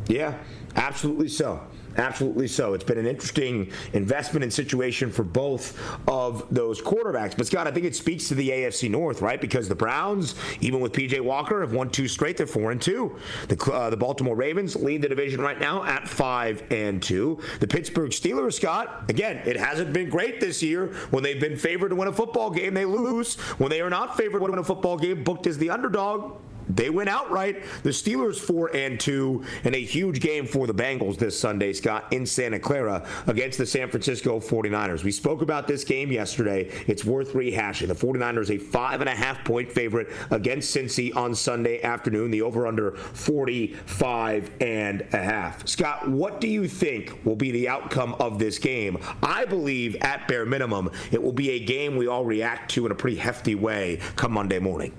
Yeah, 0.07 0.37
absolutely 0.75 1.29
so. 1.29 1.61
Absolutely 1.97 2.47
so. 2.47 2.73
It's 2.73 2.83
been 2.83 2.99
an 2.99 3.07
interesting 3.07 3.71
investment 3.93 4.43
and 4.43 4.53
situation 4.53 5.11
for 5.11 5.23
both 5.23 5.79
of 6.07 6.45
those 6.51 6.79
quarterbacks. 6.79 7.35
But 7.35 7.47
Scott, 7.47 7.65
I 7.65 7.71
think 7.71 7.85
it 7.85 7.95
speaks 7.95 8.27
to 8.27 8.35
the 8.35 8.49
AFC 8.49 8.89
North, 8.89 9.21
right? 9.21 9.41
Because 9.41 9.67
the 9.67 9.75
Browns, 9.75 10.35
even 10.61 10.79
with 10.79 10.93
PJ 10.93 11.19
Walker, 11.21 11.61
have 11.61 11.73
won 11.73 11.89
two 11.89 12.07
straight. 12.07 12.37
They're 12.37 12.45
four 12.45 12.71
and 12.71 12.79
two. 12.81 13.17
The, 13.47 13.71
uh, 13.71 13.89
the 13.89 13.97
Baltimore 13.97 14.35
Ravens 14.35 14.75
lead 14.75 15.01
the 15.01 15.09
division 15.09 15.41
right 15.41 15.59
now 15.59 15.83
at 15.83 16.07
five 16.07 16.63
and 16.71 17.01
two. 17.01 17.39
The 17.59 17.67
Pittsburgh 17.67 18.11
Steelers, 18.11 18.53
Scott, 18.53 19.05
again, 19.09 19.41
it 19.45 19.57
hasn't 19.57 19.91
been 19.91 20.09
great 20.09 20.39
this 20.39 20.61
year. 20.61 20.87
When 21.09 21.23
they've 21.23 21.39
been 21.39 21.57
favored 21.57 21.89
to 21.89 21.95
win 21.95 22.07
a 22.07 22.13
football 22.13 22.51
game, 22.51 22.75
they 22.75 22.85
lose. 22.85 23.35
When 23.57 23.71
they 23.71 23.81
are 23.81 23.89
not 23.89 24.15
favored 24.17 24.39
to 24.39 24.45
win 24.45 24.59
a 24.59 24.63
football 24.63 24.97
game, 24.97 25.23
booked 25.23 25.47
as 25.47 25.57
the 25.57 25.71
underdog, 25.71 26.37
they 26.69 26.89
went 26.89 27.09
outright. 27.09 27.63
The 27.83 27.89
Steelers 27.89 28.37
four 28.37 28.75
and 28.75 28.99
two, 28.99 29.43
and 29.63 29.75
a 29.75 29.83
huge 29.83 30.19
game 30.19 30.45
for 30.45 30.67
the 30.67 30.73
Bengals 30.73 31.17
this 31.17 31.39
Sunday, 31.39 31.73
Scott, 31.73 32.11
in 32.11 32.25
Santa 32.25 32.59
Clara 32.59 33.07
against 33.27 33.57
the 33.57 33.65
San 33.65 33.89
Francisco 33.89 34.39
49ers. 34.39 35.03
We 35.03 35.11
spoke 35.11 35.41
about 35.41 35.67
this 35.67 35.83
game 35.83 36.11
yesterday. 36.11 36.69
It's 36.87 37.05
worth 37.05 37.33
rehashing. 37.33 37.87
The 37.87 37.95
49ers 37.95 38.53
a 38.53 38.57
five 38.57 39.01
and 39.01 39.09
a 39.09 39.15
half 39.15 39.43
point 39.45 39.71
favorite 39.71 40.09
against 40.31 40.75
Cincy 40.75 41.15
on 41.15 41.35
Sunday 41.35 41.81
afternoon. 41.81 42.31
The 42.31 42.41
over 42.41 42.67
under 42.67 42.91
45 42.91 44.51
and 44.61 45.05
a 45.13 45.17
half. 45.17 45.67
Scott, 45.67 46.09
what 46.09 46.41
do 46.41 46.47
you 46.47 46.67
think 46.67 47.25
will 47.25 47.35
be 47.35 47.51
the 47.51 47.69
outcome 47.69 48.15
of 48.19 48.39
this 48.39 48.59
game? 48.59 48.97
I 49.23 49.45
believe 49.45 49.95
at 49.97 50.27
bare 50.27 50.45
minimum 50.45 50.91
it 51.11 51.21
will 51.21 51.33
be 51.33 51.51
a 51.51 51.59
game 51.59 51.95
we 51.95 52.07
all 52.07 52.25
react 52.25 52.71
to 52.71 52.85
in 52.85 52.91
a 52.91 52.95
pretty 52.95 53.17
hefty 53.17 53.55
way 53.55 53.99
come 54.15 54.33
Monday 54.33 54.59
morning. 54.59 54.93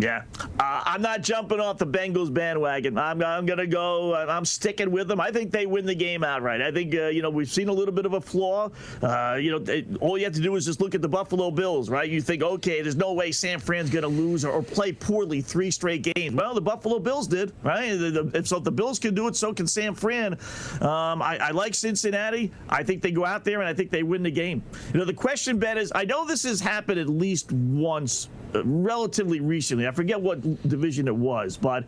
Yeah, 0.00 0.22
uh, 0.58 0.82
I'm 0.86 1.02
not 1.02 1.22
jumping 1.22 1.60
off 1.60 1.78
the 1.78 1.86
Bengals 1.86 2.32
bandwagon. 2.32 2.98
I'm, 2.98 3.22
I'm 3.22 3.46
to 3.46 3.66
go. 3.66 4.14
Uh, 4.14 4.26
I'm 4.28 4.44
sticking 4.44 4.90
with 4.90 5.08
them. 5.08 5.20
I 5.20 5.30
think 5.30 5.50
they 5.50 5.66
win 5.66 5.86
the 5.86 5.94
game 5.94 6.24
outright. 6.24 6.62
I 6.62 6.72
think 6.72 6.94
uh, 6.94 7.08
you 7.08 7.22
know 7.22 7.30
we've 7.30 7.50
seen 7.50 7.68
a 7.68 7.72
little 7.72 7.94
bit 7.94 8.06
of 8.06 8.14
a 8.14 8.20
flaw. 8.20 8.70
Uh, 9.02 9.38
you 9.40 9.50
know, 9.50 9.98
all 10.00 10.18
you 10.18 10.24
have 10.24 10.34
to 10.34 10.40
do 10.40 10.56
is 10.56 10.64
just 10.64 10.80
look 10.80 10.94
at 10.94 11.02
the 11.02 11.08
Buffalo 11.08 11.50
Bills, 11.50 11.90
right? 11.90 12.08
You 12.08 12.22
think, 12.22 12.42
okay, 12.42 12.80
there's 12.82 12.96
no 12.96 13.12
way 13.12 13.30
San 13.30 13.60
Fran's 13.60 13.90
to 13.90 14.08
lose 14.08 14.44
or, 14.44 14.52
or, 14.52 14.62
play 14.62 14.92
poorly 14.92 15.40
three 15.40 15.70
straight 15.70 16.02
games. 16.02 16.34
Well, 16.34 16.54
the 16.54 16.60
Buffalo 16.60 16.98
Bills 16.98 17.26
did, 17.26 17.52
right? 17.62 17.90
The, 17.92 18.22
the, 18.22 18.44
so 18.44 18.56
if 18.56 18.64
the 18.64 18.70
Bills 18.70 18.98
can 18.98 19.14
do 19.14 19.28
it, 19.28 19.36
so 19.36 19.52
can 19.52 19.66
San 19.66 19.94
Fran. 19.94 20.34
Um, 20.80 21.20
I, 21.22 21.38
I 21.40 21.50
like 21.50 21.74
Cincinnati. 21.74 22.50
I 22.68 22.82
think 22.82 23.02
they 23.02 23.10
go 23.10 23.26
out 23.26 23.44
there 23.44 23.60
and 23.60 23.68
I 23.68 23.74
think 23.74 23.90
they 23.90 24.02
win 24.02 24.22
the 24.22 24.30
game. 24.30 24.62
You 24.92 25.00
know, 25.00 25.04
the 25.04 25.12
question, 25.12 25.58
Ben, 25.58 25.76
is 25.76 25.92
I 25.94 26.04
know 26.04 26.24
this 26.24 26.44
has 26.44 26.60
happened 26.60 27.00
at 27.00 27.08
least 27.08 27.52
once 27.52 28.28
relatively 28.54 29.40
recently. 29.40 29.86
I 29.86 29.92
forget 29.92 30.20
what 30.20 30.40
division 30.68 31.08
it 31.08 31.16
was, 31.16 31.56
but 31.56 31.84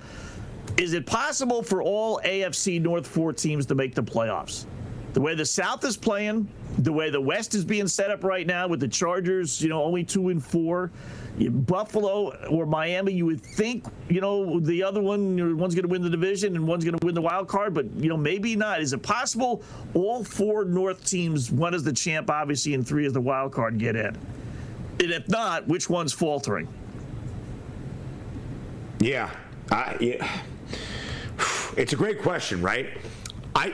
is 0.77 0.95
it 0.95 1.07
possible 1.07 1.63
for 1.63 1.83
all 1.83 2.21
AFC 2.25 2.81
North 2.81 3.07
four 3.07 3.33
teams 3.33 3.67
to 3.67 3.75
make 3.75 3.95
the 3.95 4.03
playoffs? 4.03 4.67
The 5.13 5.21
way 5.21 5.35
the 5.35 5.45
South 5.45 5.85
is 5.85 5.97
playing, 5.97 6.49
the 6.79 6.93
way 6.93 7.11
the 7.11 7.21
West 7.21 7.55
is 7.55 7.67
being 7.67 7.87
set 7.87 8.11
up 8.11 8.25
right 8.25 8.47
now 8.47 8.67
with 8.67 8.81
the 8.81 8.89
Chargers, 8.89 9.61
you 9.61 9.69
know, 9.69 9.83
only 9.83 10.05
two 10.05 10.31
and 10.31 10.43
four. 10.43 10.91
Buffalo 11.51 12.35
or 12.47 12.65
Miami, 12.65 13.13
you 13.13 13.27
would 13.27 13.43
think, 13.43 13.85
you 14.09 14.21
know, 14.23 14.59
the 14.61 14.83
other 14.83 15.03
one, 15.03 15.59
one's 15.59 15.75
going 15.75 15.83
to 15.83 15.89
win 15.89 16.03
the 16.03 16.11
division 16.11 16.57
and 16.57 16.67
one's 16.67 16.85
going 16.85 16.99
to 16.99 17.05
win 17.05 17.15
the 17.15 17.23
wild 17.23 17.49
card, 17.49 17.75
but, 17.75 17.91
you 17.97 18.09
know, 18.09 18.17
maybe 18.17 18.57
not. 18.57 18.81
Is 18.81 18.95
it 18.95 19.03
possible 19.03 19.63
all 19.93 20.25
four 20.25 20.65
North 20.65 21.05
teams, 21.05 21.51
one 21.51 21.75
is 21.75 21.83
the 21.83 21.93
champ, 21.93 22.31
obviously, 22.31 22.73
and 22.73 22.87
three 22.87 23.07
is 23.07 23.13
the 23.13 23.21
wild 23.21 23.53
card, 23.53 23.79
get 23.79 23.97
in? 23.97 24.17
And 25.03 25.11
if 25.11 25.29
not, 25.29 25.67
which 25.67 25.91
one's 25.91 26.13
faltering? 26.13 26.69
Yeah. 29.01 29.31
I, 29.71 29.97
yeah. 30.01 30.41
It's 31.75 31.95
a 31.95 31.97
great 31.97 32.21
question, 32.21 32.61
right? 32.61 32.99
I 33.55 33.73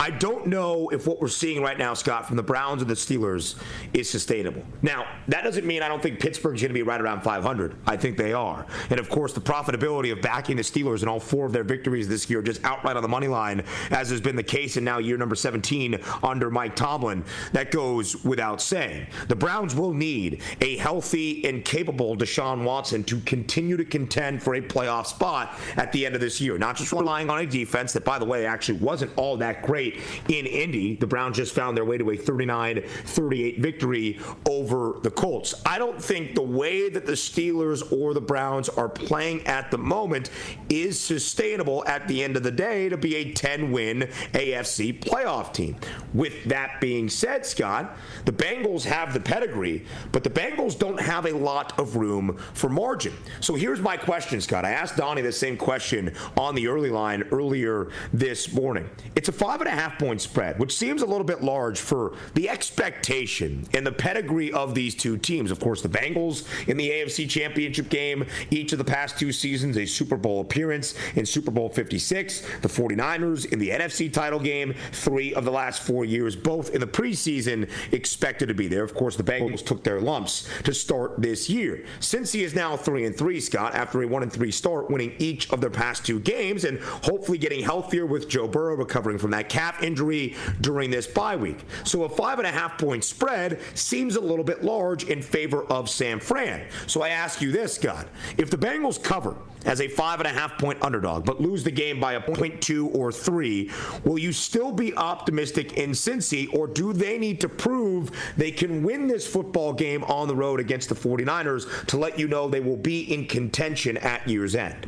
I 0.00 0.10
don't 0.10 0.46
know 0.46 0.88
if 0.90 1.08
what 1.08 1.20
we're 1.20 1.26
seeing 1.26 1.60
right 1.60 1.76
now, 1.76 1.92
Scott, 1.92 2.26
from 2.26 2.36
the 2.36 2.42
Browns 2.42 2.82
and 2.82 2.90
the 2.90 2.94
Steelers 2.94 3.56
is 3.92 4.08
sustainable. 4.08 4.62
Now, 4.80 5.06
that 5.26 5.42
doesn't 5.42 5.66
mean 5.66 5.82
I 5.82 5.88
don't 5.88 6.00
think 6.00 6.20
Pittsburgh's 6.20 6.62
going 6.62 6.70
to 6.70 6.74
be 6.74 6.82
right 6.82 7.00
around 7.00 7.22
500. 7.22 7.74
I 7.84 7.96
think 7.96 8.16
they 8.16 8.32
are. 8.32 8.64
And 8.90 9.00
of 9.00 9.08
course, 9.08 9.32
the 9.32 9.40
profitability 9.40 10.12
of 10.12 10.22
backing 10.22 10.56
the 10.56 10.62
Steelers 10.62 11.02
in 11.02 11.08
all 11.08 11.18
four 11.18 11.46
of 11.46 11.52
their 11.52 11.64
victories 11.64 12.06
this 12.06 12.30
year, 12.30 12.42
just 12.42 12.64
outright 12.64 12.96
on 12.96 13.02
the 13.02 13.08
money 13.08 13.26
line, 13.26 13.64
as 13.90 14.08
has 14.10 14.20
been 14.20 14.36
the 14.36 14.42
case 14.42 14.76
in 14.76 14.84
now 14.84 14.98
year 14.98 15.16
number 15.16 15.34
17 15.34 15.98
under 16.22 16.48
Mike 16.48 16.76
Tomlin, 16.76 17.24
that 17.52 17.72
goes 17.72 18.24
without 18.24 18.62
saying. 18.62 19.08
The 19.26 19.36
Browns 19.36 19.74
will 19.74 19.92
need 19.92 20.42
a 20.60 20.76
healthy 20.76 21.44
and 21.44 21.64
capable 21.64 22.16
Deshaun 22.16 22.62
Watson 22.62 23.02
to 23.04 23.18
continue 23.20 23.76
to 23.76 23.84
contend 23.84 24.44
for 24.44 24.54
a 24.54 24.60
playoff 24.60 25.06
spot 25.06 25.58
at 25.76 25.90
the 25.90 26.06
end 26.06 26.14
of 26.14 26.20
this 26.20 26.40
year. 26.40 26.56
Not 26.56 26.76
just 26.76 26.92
relying 26.92 27.30
on 27.30 27.40
a 27.40 27.46
defense 27.46 27.92
that, 27.94 28.04
by 28.04 28.20
the 28.20 28.24
way, 28.24 28.46
actually 28.46 28.78
wasn't 28.78 29.10
all 29.16 29.36
that 29.38 29.62
great 29.62 29.87
in 30.28 30.46
Indy. 30.46 30.96
The 30.96 31.06
Browns 31.06 31.36
just 31.36 31.54
found 31.54 31.76
their 31.76 31.84
way 31.84 31.98
to 31.98 32.10
a 32.10 32.16
39 32.16 32.82
38 33.04 33.60
victory 33.60 34.18
over 34.48 34.98
the 35.02 35.10
Colts. 35.10 35.54
I 35.66 35.78
don't 35.78 36.02
think 36.02 36.34
the 36.34 36.42
way 36.42 36.88
that 36.88 37.06
the 37.06 37.12
Steelers 37.12 37.92
or 37.92 38.14
the 38.14 38.20
Browns 38.20 38.68
are 38.68 38.88
playing 38.88 39.46
at 39.46 39.70
the 39.70 39.78
moment 39.78 40.30
is 40.68 41.00
sustainable 41.00 41.84
at 41.86 42.06
the 42.08 42.22
end 42.22 42.36
of 42.36 42.42
the 42.42 42.50
day 42.50 42.88
to 42.88 42.96
be 42.96 43.16
a 43.16 43.32
10 43.32 43.72
win 43.72 44.00
AFC 44.32 44.98
playoff 45.00 45.52
team. 45.52 45.76
With 46.14 46.44
that 46.44 46.80
being 46.80 47.08
said, 47.08 47.44
Scott, 47.46 47.96
the 48.24 48.32
Bengals 48.32 48.84
have 48.84 49.12
the 49.12 49.20
pedigree, 49.20 49.84
but 50.12 50.24
the 50.24 50.30
Bengals 50.30 50.78
don't 50.78 51.00
have 51.00 51.26
a 51.26 51.32
lot 51.32 51.78
of 51.78 51.96
room 51.96 52.36
for 52.54 52.68
margin. 52.68 53.14
So 53.40 53.54
here's 53.54 53.80
my 53.80 53.96
question, 53.96 54.40
Scott. 54.40 54.64
I 54.64 54.70
asked 54.70 54.96
Donnie 54.96 55.22
the 55.22 55.32
same 55.32 55.56
question 55.56 56.14
on 56.36 56.54
the 56.54 56.68
early 56.68 56.90
line 56.90 57.24
earlier 57.32 57.90
this 58.12 58.52
morning. 58.52 58.88
It's 59.14 59.28
a 59.28 59.32
five 59.32 59.60
and 59.60 59.68
a 59.68 59.72
half 59.72 59.77
point 59.98 60.20
spread, 60.20 60.58
which 60.58 60.76
seems 60.76 61.02
a 61.02 61.06
little 61.06 61.24
bit 61.24 61.42
large 61.42 61.78
for 61.78 62.16
the 62.34 62.48
expectation 62.48 63.66
and 63.74 63.86
the 63.86 63.92
pedigree 63.92 64.52
of 64.52 64.74
these 64.74 64.94
two 64.94 65.16
teams. 65.16 65.50
Of 65.50 65.60
course, 65.60 65.82
the 65.82 65.88
Bengals 65.88 66.46
in 66.68 66.76
the 66.76 66.90
AFC 66.90 67.28
Championship 67.28 67.88
game, 67.88 68.26
each 68.50 68.72
of 68.72 68.78
the 68.78 68.84
past 68.84 69.18
two 69.18 69.32
seasons, 69.32 69.76
a 69.76 69.86
Super 69.86 70.16
Bowl 70.16 70.40
appearance 70.40 70.94
in 71.14 71.24
Super 71.24 71.50
Bowl 71.50 71.68
56. 71.68 72.42
The 72.60 72.68
49ers 72.68 73.52
in 73.52 73.58
the 73.58 73.70
NFC 73.70 74.12
title 74.12 74.40
game, 74.40 74.74
three 74.92 75.34
of 75.34 75.44
the 75.44 75.50
last 75.50 75.82
four 75.82 76.04
years, 76.04 76.34
both 76.34 76.74
in 76.74 76.80
the 76.80 76.86
preseason, 76.86 77.70
expected 77.92 78.46
to 78.48 78.54
be 78.54 78.66
there. 78.66 78.82
Of 78.82 78.94
course, 78.94 79.16
the 79.16 79.22
Bengals 79.22 79.64
took 79.64 79.84
their 79.84 80.00
lumps 80.00 80.48
to 80.64 80.74
start 80.74 81.20
this 81.20 81.48
year. 81.48 81.84
Cincy 82.00 82.40
is 82.40 82.54
now 82.54 82.76
3 82.76 83.04
and 83.04 83.16
3, 83.16 83.40
Scott, 83.40 83.74
after 83.74 84.02
a 84.02 84.08
1 84.08 84.22
and 84.22 84.32
3 84.32 84.50
start, 84.50 84.90
winning 84.90 85.14
each 85.18 85.50
of 85.50 85.60
their 85.60 85.70
past 85.70 86.04
two 86.04 86.20
games 86.20 86.64
and 86.64 86.80
hopefully 86.80 87.38
getting 87.38 87.62
healthier 87.62 88.06
with 88.06 88.28
Joe 88.28 88.48
Burrow 88.48 88.76
recovering 88.76 89.18
from 89.18 89.30
that 89.32 89.48
calf 89.48 89.67
injury 89.82 90.34
during 90.60 90.90
this 90.90 91.06
bye 91.06 91.36
week. 91.36 91.64
So 91.84 92.04
a 92.04 92.08
five 92.08 92.38
and 92.38 92.46
a 92.46 92.52
half 92.52 92.78
point 92.78 93.04
spread 93.04 93.60
seems 93.74 94.16
a 94.16 94.20
little 94.20 94.44
bit 94.44 94.64
large 94.64 95.04
in 95.04 95.22
favor 95.22 95.64
of 95.64 95.88
San 95.88 96.20
Fran. 96.20 96.66
So 96.86 97.02
I 97.02 97.10
ask 97.10 97.40
you 97.40 97.52
this, 97.52 97.74
Scott. 97.74 98.08
If 98.36 98.50
the 98.50 98.58
Bengals 98.58 99.02
cover 99.02 99.36
as 99.64 99.80
a 99.80 99.88
five 99.88 100.20
and 100.20 100.26
a 100.26 100.32
half 100.32 100.56
point 100.58 100.82
underdog, 100.82 101.24
but 101.24 101.40
lose 101.40 101.64
the 101.64 101.70
game 101.70 102.00
by 102.00 102.14
a 102.14 102.20
point 102.20 102.60
two 102.60 102.88
or 102.88 103.10
three, 103.12 103.70
will 104.04 104.18
you 104.18 104.32
still 104.32 104.72
be 104.72 104.96
optimistic 104.96 105.74
in 105.74 105.90
Cincy, 105.90 106.52
or 106.54 106.66
do 106.66 106.92
they 106.92 107.18
need 107.18 107.40
to 107.40 107.48
prove 107.48 108.10
they 108.36 108.50
can 108.50 108.82
win 108.82 109.06
this 109.06 109.26
football 109.26 109.72
game 109.72 110.04
on 110.04 110.28
the 110.28 110.36
road 110.36 110.60
against 110.60 110.88
the 110.88 110.94
49ers 110.94 111.86
to 111.86 111.96
let 111.96 112.18
you 112.18 112.28
know 112.28 112.48
they 112.48 112.60
will 112.60 112.76
be 112.76 113.12
in 113.12 113.26
contention 113.26 113.96
at 113.98 114.26
year's 114.28 114.54
end? 114.54 114.86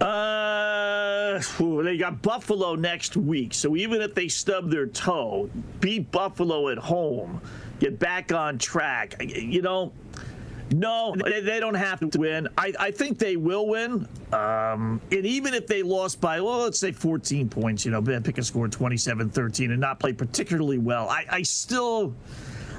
Uh, 0.00 0.73
they 1.82 1.96
got 1.96 2.22
Buffalo 2.22 2.74
next 2.74 3.16
week. 3.16 3.54
So 3.54 3.76
even 3.76 4.00
if 4.02 4.14
they 4.14 4.28
stub 4.28 4.70
their 4.70 4.86
toe, 4.86 5.50
beat 5.80 6.10
Buffalo 6.10 6.68
at 6.68 6.78
home, 6.78 7.40
get 7.80 7.98
back 7.98 8.32
on 8.32 8.58
track, 8.58 9.16
you 9.20 9.62
know, 9.62 9.92
no, 10.72 11.14
they, 11.22 11.40
they 11.40 11.60
don't 11.60 11.74
have 11.74 12.00
to 12.00 12.18
win. 12.18 12.48
I, 12.56 12.72
I 12.78 12.90
think 12.90 13.18
they 13.18 13.36
will 13.36 13.66
win. 13.66 14.08
Um, 14.32 15.00
and 15.10 15.26
even 15.26 15.54
if 15.54 15.66
they 15.66 15.82
lost 15.82 16.20
by, 16.20 16.40
well, 16.40 16.60
let's 16.60 16.80
say 16.80 16.90
14 16.92 17.48
points, 17.48 17.84
you 17.84 17.90
know, 17.90 18.02
pick 18.02 18.38
a 18.38 18.42
score 18.42 18.66
27 18.68 19.30
13 19.30 19.70
and 19.70 19.80
not 19.80 20.00
play 20.00 20.12
particularly 20.12 20.78
well, 20.78 21.08
I, 21.08 21.26
I 21.30 21.42
still. 21.42 22.14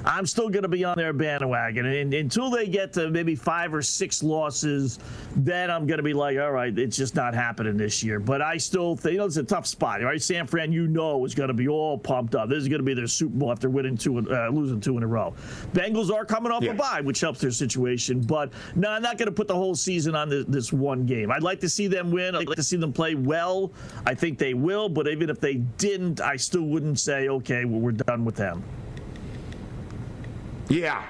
I'm 0.06 0.24
still 0.24 0.48
going 0.48 0.62
to 0.62 0.68
be 0.68 0.84
on 0.84 0.96
their 0.96 1.12
bandwagon. 1.12 1.84
And 1.84 2.14
until 2.14 2.48
they 2.48 2.68
get 2.68 2.92
to 2.92 3.10
maybe 3.10 3.34
five 3.34 3.74
or 3.74 3.82
six 3.82 4.22
losses, 4.22 5.00
then 5.34 5.68
I'm 5.68 5.84
going 5.84 5.96
to 5.96 6.04
be 6.04 6.12
like, 6.12 6.38
all 6.38 6.52
right, 6.52 6.76
it's 6.78 6.96
just 6.96 7.16
not 7.16 7.34
happening 7.34 7.76
this 7.76 8.04
year. 8.04 8.20
But 8.20 8.40
I 8.40 8.56
still 8.56 8.94
think, 8.94 9.14
you 9.14 9.18
know, 9.18 9.24
it's 9.24 9.36
a 9.36 9.42
tough 9.42 9.66
spot, 9.66 10.02
right? 10.02 10.22
San 10.22 10.46
Fran, 10.46 10.70
you 10.70 10.86
know, 10.86 11.24
is 11.24 11.34
going 11.34 11.48
to 11.48 11.54
be 11.54 11.66
all 11.66 11.98
pumped 11.98 12.36
up. 12.36 12.48
This 12.48 12.58
is 12.58 12.68
going 12.68 12.78
to 12.78 12.84
be 12.84 12.94
their 12.94 13.08
Super 13.08 13.36
Bowl 13.36 13.50
after 13.50 13.68
winning 13.68 13.96
two, 13.96 14.18
uh, 14.18 14.48
losing 14.48 14.80
two 14.80 14.96
in 14.96 15.02
a 15.02 15.06
row. 15.08 15.34
Bengals 15.72 16.12
are 16.12 16.24
coming 16.24 16.52
off 16.52 16.62
yeah. 16.62 16.70
a 16.70 16.74
bye, 16.74 17.00
which 17.00 17.20
helps 17.20 17.40
their 17.40 17.50
situation. 17.50 18.20
But 18.20 18.52
no, 18.76 18.90
I'm 18.90 19.02
not 19.02 19.18
going 19.18 19.26
to 19.26 19.34
put 19.34 19.48
the 19.48 19.56
whole 19.56 19.74
season 19.74 20.14
on 20.14 20.28
the, 20.28 20.44
this 20.46 20.72
one 20.72 21.04
game. 21.04 21.32
I'd 21.32 21.42
like 21.42 21.58
to 21.60 21.68
see 21.68 21.88
them 21.88 22.12
win. 22.12 22.36
I'd 22.36 22.46
like 22.46 22.56
to 22.56 22.62
see 22.62 22.76
them 22.76 22.92
play 22.92 23.16
well. 23.16 23.72
I 24.06 24.14
think 24.14 24.38
they 24.38 24.54
will. 24.54 24.88
But 24.88 25.08
even 25.08 25.30
if 25.30 25.40
they 25.40 25.54
didn't, 25.54 26.20
I 26.20 26.36
still 26.36 26.62
wouldn't 26.62 27.00
say, 27.00 27.28
okay, 27.28 27.64
well, 27.64 27.80
we're 27.80 27.90
done 27.90 28.24
with 28.24 28.36
them. 28.36 28.62
Yeah. 30.68 31.04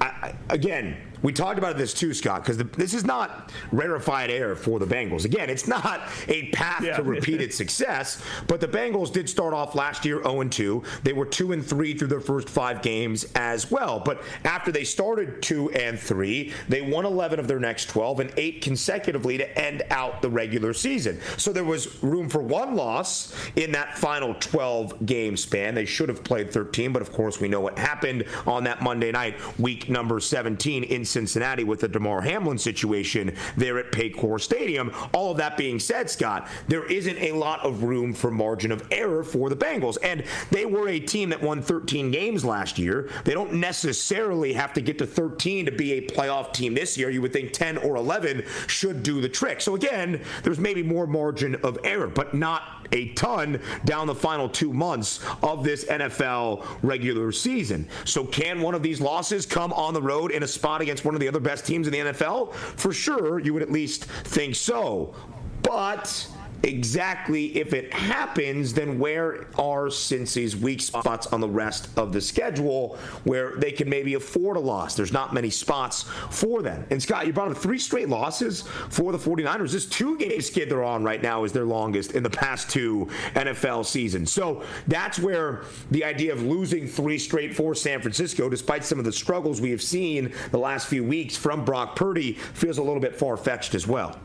I, 0.00 0.34
again, 0.50 0.96
we 1.22 1.32
talked 1.32 1.58
about 1.58 1.76
this 1.76 1.94
too, 1.94 2.14
Scott, 2.14 2.42
because 2.42 2.58
this 2.58 2.94
is 2.94 3.04
not 3.04 3.52
rarefied 3.72 4.30
air 4.30 4.54
for 4.54 4.78
the 4.78 4.86
Bengals. 4.86 5.24
Again, 5.24 5.50
it's 5.50 5.66
not 5.66 6.02
a 6.28 6.48
path 6.50 6.82
yeah. 6.82 6.96
to 6.96 7.02
repeated 7.02 7.52
success, 7.62 8.22
but 8.46 8.60
the 8.60 8.68
Bengals 8.68 9.12
did 9.12 9.28
start 9.28 9.54
off 9.54 9.74
last 9.74 10.04
year 10.04 10.22
0 10.22 10.44
2. 10.44 10.82
They 11.02 11.12
were 11.12 11.26
2 11.26 11.52
and 11.52 11.64
3 11.64 11.94
through 11.94 12.08
their 12.08 12.20
first 12.20 12.48
five 12.48 12.82
games 12.82 13.26
as 13.34 13.70
well. 13.70 14.00
But 14.00 14.22
after 14.44 14.72
they 14.72 14.84
started 14.84 15.42
2 15.42 15.70
and 15.70 15.98
3, 15.98 16.52
they 16.68 16.82
won 16.82 17.04
11 17.04 17.38
of 17.38 17.48
their 17.48 17.60
next 17.60 17.86
12 17.86 18.20
and 18.20 18.32
8 18.36 18.62
consecutively 18.62 19.38
to 19.38 19.58
end 19.58 19.82
out 19.90 20.22
the 20.22 20.30
regular 20.30 20.72
season. 20.72 21.20
So 21.36 21.52
there 21.52 21.64
was 21.64 22.02
room 22.02 22.28
for 22.28 22.42
one 22.42 22.74
loss 22.74 23.34
in 23.56 23.72
that 23.72 23.98
final 23.98 24.34
12 24.34 25.06
game 25.06 25.36
span. 25.36 25.74
They 25.74 25.84
should 25.84 26.08
have 26.08 26.22
played 26.24 26.52
13, 26.52 26.92
but 26.92 27.02
of 27.02 27.12
course, 27.12 27.40
we 27.40 27.48
know 27.48 27.60
what 27.60 27.78
happened 27.78 28.24
on 28.46 28.64
that 28.64 28.82
Monday 28.82 29.12
night, 29.12 29.36
week 29.58 29.88
number 29.88 30.20
17 30.20 30.84
in 30.84 31.04
Cincinnati 31.08 31.64
with 31.64 31.80
the 31.80 31.88
Damar 31.88 32.20
Hamlin 32.20 32.58
situation 32.58 33.34
there 33.56 33.78
at 33.78 33.92
Paycor 33.92 34.40
Stadium. 34.40 34.92
All 35.12 35.30
of 35.32 35.38
that 35.38 35.56
being 35.56 35.78
said, 35.78 36.10
Scott, 36.10 36.48
there 36.68 36.84
isn't 36.84 37.18
a 37.18 37.32
lot 37.32 37.60
of 37.60 37.82
room 37.82 38.12
for 38.12 38.30
margin 38.30 38.72
of 38.72 38.86
error 38.90 39.22
for 39.24 39.48
the 39.48 39.56
Bengals. 39.56 39.98
And 40.02 40.24
they 40.50 40.66
were 40.66 40.88
a 40.88 41.00
team 41.00 41.30
that 41.30 41.42
won 41.42 41.62
13 41.62 42.10
games 42.10 42.44
last 42.44 42.78
year. 42.78 43.10
They 43.24 43.34
don't 43.34 43.54
necessarily 43.54 44.52
have 44.52 44.72
to 44.74 44.80
get 44.80 44.98
to 44.98 45.06
13 45.06 45.66
to 45.66 45.72
be 45.72 45.92
a 45.94 46.06
playoff 46.06 46.52
team 46.52 46.74
this 46.74 46.96
year. 46.96 47.10
You 47.10 47.22
would 47.22 47.32
think 47.32 47.52
10 47.52 47.78
or 47.78 47.96
11 47.96 48.44
should 48.66 49.02
do 49.02 49.20
the 49.20 49.28
trick. 49.28 49.60
So 49.60 49.74
again, 49.74 50.22
there's 50.42 50.58
maybe 50.58 50.82
more 50.82 51.06
margin 51.06 51.54
of 51.56 51.78
error, 51.84 52.08
but 52.08 52.34
not 52.34 52.77
a 52.92 53.08
ton 53.10 53.60
down 53.84 54.06
the 54.06 54.14
final 54.14 54.48
two 54.48 54.72
months 54.72 55.20
of 55.42 55.64
this 55.64 55.84
NFL 55.84 56.66
regular 56.82 57.32
season. 57.32 57.88
So, 58.04 58.24
can 58.24 58.60
one 58.60 58.74
of 58.74 58.82
these 58.82 59.00
losses 59.00 59.46
come 59.46 59.72
on 59.72 59.94
the 59.94 60.02
road 60.02 60.30
in 60.30 60.42
a 60.42 60.48
spot 60.48 60.80
against 60.80 61.04
one 61.04 61.14
of 61.14 61.20
the 61.20 61.28
other 61.28 61.40
best 61.40 61.66
teams 61.66 61.86
in 61.86 61.92
the 61.92 62.12
NFL? 62.12 62.54
For 62.54 62.92
sure, 62.92 63.38
you 63.38 63.52
would 63.54 63.62
at 63.62 63.70
least 63.70 64.04
think 64.04 64.54
so. 64.54 65.14
But 65.62 66.28
exactly 66.62 67.56
if 67.56 67.72
it 67.72 67.92
happens, 67.92 68.74
then 68.74 68.98
where 68.98 69.46
are 69.58 69.86
Cincy's 69.86 70.56
weak 70.56 70.80
spots 70.80 71.26
on 71.28 71.40
the 71.40 71.48
rest 71.48 71.88
of 71.96 72.12
the 72.12 72.20
schedule 72.20 72.98
where 73.24 73.56
they 73.56 73.72
can 73.72 73.88
maybe 73.88 74.14
afford 74.14 74.56
a 74.56 74.60
loss? 74.60 74.94
There's 74.94 75.12
not 75.12 75.34
many 75.34 75.50
spots 75.50 76.04
for 76.30 76.62
them. 76.62 76.86
And 76.90 77.02
Scott, 77.02 77.26
you 77.26 77.32
brought 77.32 77.50
up 77.50 77.56
three 77.56 77.78
straight 77.78 78.08
losses 78.08 78.62
for 78.90 79.12
the 79.12 79.18
49ers. 79.18 79.72
This 79.72 79.86
two 79.86 80.16
game 80.18 80.40
skid 80.40 80.70
they're 80.70 80.84
on 80.84 81.04
right 81.04 81.22
now 81.22 81.44
is 81.44 81.52
their 81.52 81.64
longest 81.64 82.12
in 82.12 82.22
the 82.22 82.30
past 82.30 82.70
two 82.70 83.08
NFL 83.34 83.86
seasons. 83.86 84.32
So 84.32 84.62
that's 84.86 85.18
where 85.18 85.62
the 85.90 86.04
idea 86.04 86.32
of 86.32 86.42
losing 86.42 86.86
three 86.86 87.18
straight 87.18 87.54
for 87.54 87.74
San 87.74 88.00
Francisco, 88.00 88.48
despite 88.48 88.84
some 88.84 88.98
of 88.98 89.04
the 89.04 89.12
struggles 89.12 89.60
we 89.60 89.70
have 89.70 89.82
seen 89.82 90.32
the 90.50 90.58
last 90.58 90.88
few 90.88 91.04
weeks 91.04 91.36
from 91.36 91.64
Brock 91.64 91.96
Purdy, 91.96 92.32
feels 92.32 92.78
a 92.78 92.82
little 92.82 93.00
bit 93.00 93.16
far 93.16 93.36
fetched 93.36 93.74
as 93.74 93.86
well. 93.86 94.18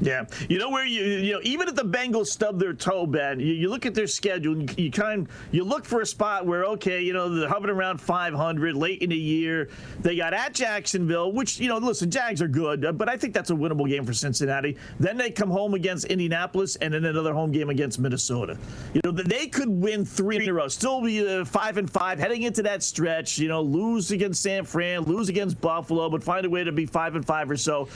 Yeah, 0.00 0.24
you 0.48 0.58
know 0.58 0.70
where 0.70 0.86
you 0.86 1.02
you 1.02 1.32
know 1.34 1.40
even 1.42 1.68
if 1.68 1.74
the 1.74 1.84
Bengals 1.84 2.28
stub 2.28 2.58
their 2.58 2.72
toe, 2.72 3.06
Ben, 3.06 3.38
you, 3.38 3.52
you 3.52 3.68
look 3.68 3.84
at 3.84 3.94
their 3.94 4.06
schedule, 4.06 4.56
you, 4.56 4.68
you 4.76 4.90
kind 4.90 5.28
you 5.52 5.62
look 5.62 5.84
for 5.84 6.00
a 6.00 6.06
spot 6.06 6.46
where 6.46 6.64
okay, 6.64 7.02
you 7.02 7.12
know 7.12 7.28
they're 7.28 7.48
hovering 7.48 7.74
around 7.74 8.00
500 8.00 8.74
late 8.74 9.02
in 9.02 9.10
the 9.10 9.16
year. 9.16 9.68
They 10.00 10.16
got 10.16 10.32
at 10.32 10.54
Jacksonville, 10.54 11.32
which 11.32 11.60
you 11.60 11.68
know, 11.68 11.78
listen, 11.78 12.10
Jags 12.10 12.40
are 12.40 12.48
good, 12.48 12.96
but 12.96 13.08
I 13.08 13.16
think 13.16 13.34
that's 13.34 13.50
a 13.50 13.54
winnable 13.54 13.88
game 13.88 14.06
for 14.06 14.14
Cincinnati. 14.14 14.76
Then 14.98 15.16
they 15.16 15.30
come 15.30 15.50
home 15.50 15.74
against 15.74 16.06
Indianapolis, 16.06 16.76
and 16.76 16.94
then 16.94 17.04
another 17.04 17.34
home 17.34 17.52
game 17.52 17.68
against 17.68 17.98
Minnesota. 17.98 18.56
You 18.94 19.02
know 19.04 19.12
they 19.12 19.48
could 19.48 19.68
win 19.68 20.04
three 20.04 20.36
in 20.36 20.48
a 20.48 20.52
row, 20.52 20.68
still 20.68 21.02
be 21.02 21.26
uh, 21.26 21.44
five 21.44 21.76
and 21.76 21.90
five 21.90 22.18
heading 22.18 22.42
into 22.42 22.62
that 22.62 22.82
stretch. 22.82 23.38
You 23.38 23.48
know, 23.48 23.60
lose 23.60 24.10
against 24.12 24.42
San 24.42 24.64
Fran, 24.64 25.02
lose 25.02 25.28
against 25.28 25.60
Buffalo, 25.60 26.08
but 26.08 26.24
find 26.24 26.46
a 26.46 26.50
way 26.50 26.64
to 26.64 26.72
be 26.72 26.86
five 26.86 27.16
and 27.16 27.26
five 27.26 27.50
or 27.50 27.56
so. 27.56 27.88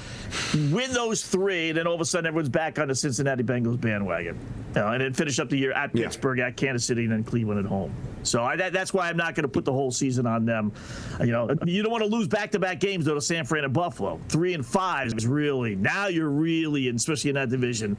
Win 0.71 0.93
those 0.93 1.25
three, 1.25 1.73
then 1.73 1.87
all 1.95 1.99
of 1.99 2.01
a 2.01 2.05
sudden 2.05 2.27
everyone's 2.27 2.49
back 2.49 2.81
on 2.81 2.89
the 2.89 2.95
Cincinnati 2.95 3.45
Bengals 3.45 3.81
bandwagon. 3.81 4.37
You 4.75 4.81
know, 4.81 4.89
and 4.89 5.01
then 5.01 5.13
finish 5.13 5.39
up 5.39 5.49
the 5.49 5.57
year 5.57 5.71
at 5.71 5.95
Yeah. 5.95 6.07
Pittsburgh, 6.07 6.41
at 6.41 6.57
Kansas 6.57 6.85
City, 6.85 7.05
and 7.05 7.13
then 7.13 7.23
Cleveland 7.23 7.61
at 7.61 7.67
home. 7.67 7.95
So 8.25 8.43
I, 8.43 8.57
that, 8.57 8.73
that's 8.73 8.93
why 8.93 9.09
I'm 9.09 9.17
not 9.17 9.37
going 9.37 9.45
to 9.45 9.49
put 9.49 9.65
the 9.65 9.73
whole 9.73 9.93
season 9.93 10.27
on 10.27 10.45
them. 10.45 10.73
You 11.21 11.27
know, 11.31 11.49
you 11.65 11.85
don't 11.85 11.93
want 11.93 12.03
to 12.03 12.11
lose 12.11 12.27
back-to-back 12.27 12.81
games 12.81 13.05
though 13.05 13.15
to 13.15 13.21
San 13.21 13.45
Fran 13.45 13.63
and 13.63 13.73
Buffalo. 13.73 14.19
Three 14.29 14.55
and 14.55 14.67
five 14.67 15.13
is 15.17 15.25
really 15.25 15.77
now 15.77 16.09
you're 16.09 16.31
really, 16.31 16.89
and 16.89 16.97
especially 16.99 17.31
in 17.31 17.35
that 17.37 17.49
division, 17.51 17.97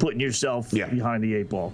putting 0.00 0.18
yourself 0.18 0.72
Yeah. 0.72 0.88
behind 0.88 1.22
the 1.22 1.32
eight 1.36 1.48
ball. 1.48 1.72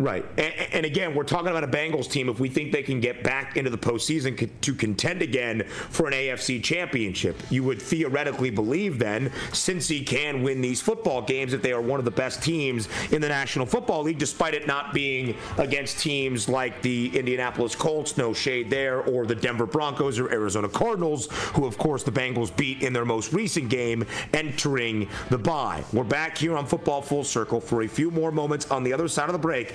Right. 0.00 0.24
And, 0.38 0.54
and 0.72 0.86
again, 0.86 1.14
we're 1.14 1.24
talking 1.24 1.48
about 1.48 1.62
a 1.62 1.68
Bengals 1.68 2.10
team. 2.10 2.30
If 2.30 2.40
we 2.40 2.48
think 2.48 2.72
they 2.72 2.82
can 2.82 3.00
get 3.00 3.22
back 3.22 3.58
into 3.58 3.68
the 3.68 3.76
postseason 3.76 4.48
to 4.62 4.74
contend 4.74 5.20
again 5.20 5.64
for 5.90 6.06
an 6.06 6.14
AFC 6.14 6.64
championship, 6.64 7.36
you 7.50 7.62
would 7.64 7.82
theoretically 7.82 8.48
believe 8.48 8.98
then, 8.98 9.28
Cincy 9.50 10.06
can 10.06 10.42
win 10.42 10.62
these 10.62 10.80
football 10.80 11.20
games, 11.20 11.52
that 11.52 11.62
they 11.62 11.72
are 11.72 11.82
one 11.82 11.98
of 11.98 12.06
the 12.06 12.10
best 12.10 12.42
teams 12.42 12.88
in 13.12 13.20
the 13.20 13.28
National 13.28 13.66
Football 13.66 14.04
League, 14.04 14.18
despite 14.18 14.54
it 14.54 14.66
not 14.66 14.94
being 14.94 15.36
against 15.58 15.98
teams 15.98 16.48
like 16.48 16.80
the 16.80 17.14
Indianapolis 17.18 17.74
Colts, 17.74 18.16
no 18.16 18.32
shade 18.32 18.70
there, 18.70 19.02
or 19.02 19.26
the 19.26 19.34
Denver 19.34 19.66
Broncos 19.66 20.18
or 20.18 20.32
Arizona 20.32 20.68
Cardinals, 20.70 21.28
who, 21.52 21.66
of 21.66 21.76
course, 21.76 22.04
the 22.04 22.12
Bengals 22.12 22.56
beat 22.56 22.82
in 22.82 22.94
their 22.94 23.04
most 23.04 23.34
recent 23.34 23.68
game 23.68 24.06
entering 24.32 25.10
the 25.28 25.36
bye. 25.36 25.84
We're 25.92 26.04
back 26.04 26.38
here 26.38 26.56
on 26.56 26.64
Football 26.64 27.02
Full 27.02 27.24
Circle 27.24 27.60
for 27.60 27.82
a 27.82 27.86
few 27.86 28.10
more 28.10 28.32
moments 28.32 28.70
on 28.70 28.82
the 28.82 28.94
other 28.94 29.06
side 29.06 29.28
of 29.28 29.34
the 29.34 29.38
break. 29.38 29.74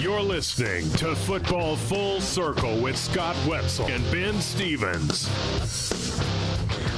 You're 0.00 0.22
listening 0.22 0.90
to 0.92 1.14
Football 1.14 1.76
Full 1.76 2.22
Circle 2.22 2.80
with 2.80 2.96
Scott 2.96 3.36
Wetzel 3.46 3.84
and 3.88 4.02
Ben 4.10 4.40
Stevens. 4.40 5.28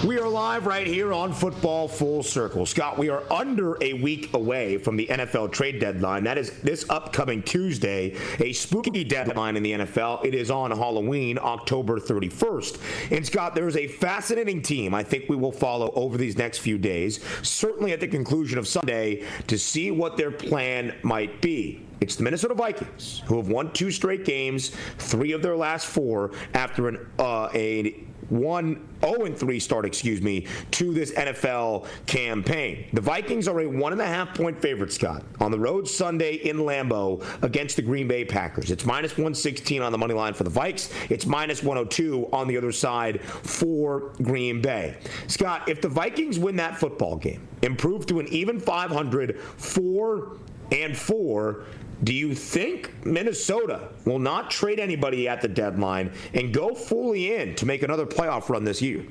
We 0.04 0.20
are 0.20 0.28
live 0.28 0.66
right 0.66 0.86
here 0.86 1.12
on 1.12 1.32
Football 1.32 1.88
Full 1.88 2.22
Circle. 2.22 2.64
Scott, 2.64 2.98
we 2.98 3.08
are 3.08 3.24
under 3.28 3.76
a 3.82 3.94
week 3.94 4.32
away 4.34 4.78
from 4.78 4.96
the 4.96 5.08
NFL 5.08 5.50
trade 5.50 5.80
deadline. 5.80 6.22
That 6.22 6.38
is 6.38 6.52
this 6.60 6.88
upcoming 6.88 7.42
Tuesday, 7.42 8.16
a 8.38 8.52
spooky 8.52 9.02
deadline 9.02 9.56
in 9.56 9.64
the 9.64 9.72
NFL. 9.72 10.24
It 10.24 10.36
is 10.36 10.48
on 10.48 10.70
Halloween, 10.70 11.40
October 11.42 11.98
31st. 11.98 13.10
And 13.10 13.26
Scott, 13.26 13.56
there 13.56 13.66
is 13.66 13.76
a 13.76 13.88
fascinating 13.88 14.62
team 14.62 14.94
I 14.94 15.02
think 15.02 15.28
we 15.28 15.34
will 15.34 15.50
follow 15.50 15.90
over 15.96 16.16
these 16.16 16.38
next 16.38 16.58
few 16.58 16.78
days, 16.78 17.18
certainly 17.42 17.90
at 17.90 17.98
the 17.98 18.06
conclusion 18.06 18.58
of 18.58 18.68
Sunday, 18.68 19.26
to 19.48 19.58
see 19.58 19.90
what 19.90 20.16
their 20.16 20.30
plan 20.30 20.94
might 21.02 21.40
be. 21.40 21.80
It's 22.02 22.16
the 22.16 22.24
Minnesota 22.24 22.54
Vikings, 22.54 23.22
who 23.26 23.36
have 23.36 23.46
won 23.46 23.72
two 23.72 23.92
straight 23.92 24.24
games, 24.24 24.72
three 24.98 25.30
of 25.30 25.40
their 25.40 25.56
last 25.56 25.86
four, 25.86 26.32
after 26.52 26.88
an 26.88 27.06
uh, 27.20 27.48
a 27.54 28.04
one 28.28 28.88
0 29.04 29.26
and 29.26 29.38
3 29.38 29.60
start, 29.60 29.86
excuse 29.86 30.20
me, 30.20 30.48
to 30.72 30.92
this 30.92 31.12
NFL 31.12 31.86
campaign. 32.06 32.86
The 32.92 33.00
Vikings 33.00 33.46
are 33.46 33.60
a 33.60 33.66
one 33.66 33.92
and 33.92 34.00
a 34.00 34.06
half 34.06 34.34
point 34.34 34.60
favorite, 34.60 34.92
Scott, 34.92 35.22
on 35.38 35.52
the 35.52 35.58
road 35.60 35.86
Sunday 35.86 36.34
in 36.34 36.56
Lambeau 36.58 37.24
against 37.42 37.76
the 37.76 37.82
Green 37.82 38.08
Bay 38.08 38.24
Packers. 38.24 38.72
It's 38.72 38.84
minus 38.84 39.12
116 39.12 39.80
on 39.80 39.92
the 39.92 39.98
money 39.98 40.14
line 40.14 40.34
for 40.34 40.42
the 40.42 40.50
Vikes. 40.50 40.90
It's 41.08 41.24
minus 41.24 41.62
102 41.62 42.30
on 42.32 42.48
the 42.48 42.56
other 42.56 42.72
side 42.72 43.22
for 43.22 44.12
Green 44.22 44.60
Bay. 44.60 44.96
Scott, 45.28 45.68
if 45.68 45.80
the 45.80 45.88
Vikings 45.88 46.36
win 46.36 46.56
that 46.56 46.78
football 46.78 47.16
game, 47.16 47.46
improve 47.62 48.06
to 48.06 48.18
an 48.18 48.26
even 48.28 48.58
500, 48.58 49.38
four 49.40 50.38
and 50.72 50.96
four. 50.96 51.64
Do 52.04 52.12
you 52.12 52.34
think 52.34 53.06
Minnesota 53.06 53.88
will 54.04 54.18
not 54.18 54.50
trade 54.50 54.80
anybody 54.80 55.28
at 55.28 55.40
the 55.40 55.48
deadline 55.48 56.12
and 56.34 56.52
go 56.52 56.74
fully 56.74 57.34
in 57.36 57.54
to 57.56 57.66
make 57.66 57.82
another 57.82 58.06
playoff 58.06 58.48
run 58.48 58.64
this 58.64 58.82
year? 58.82 59.06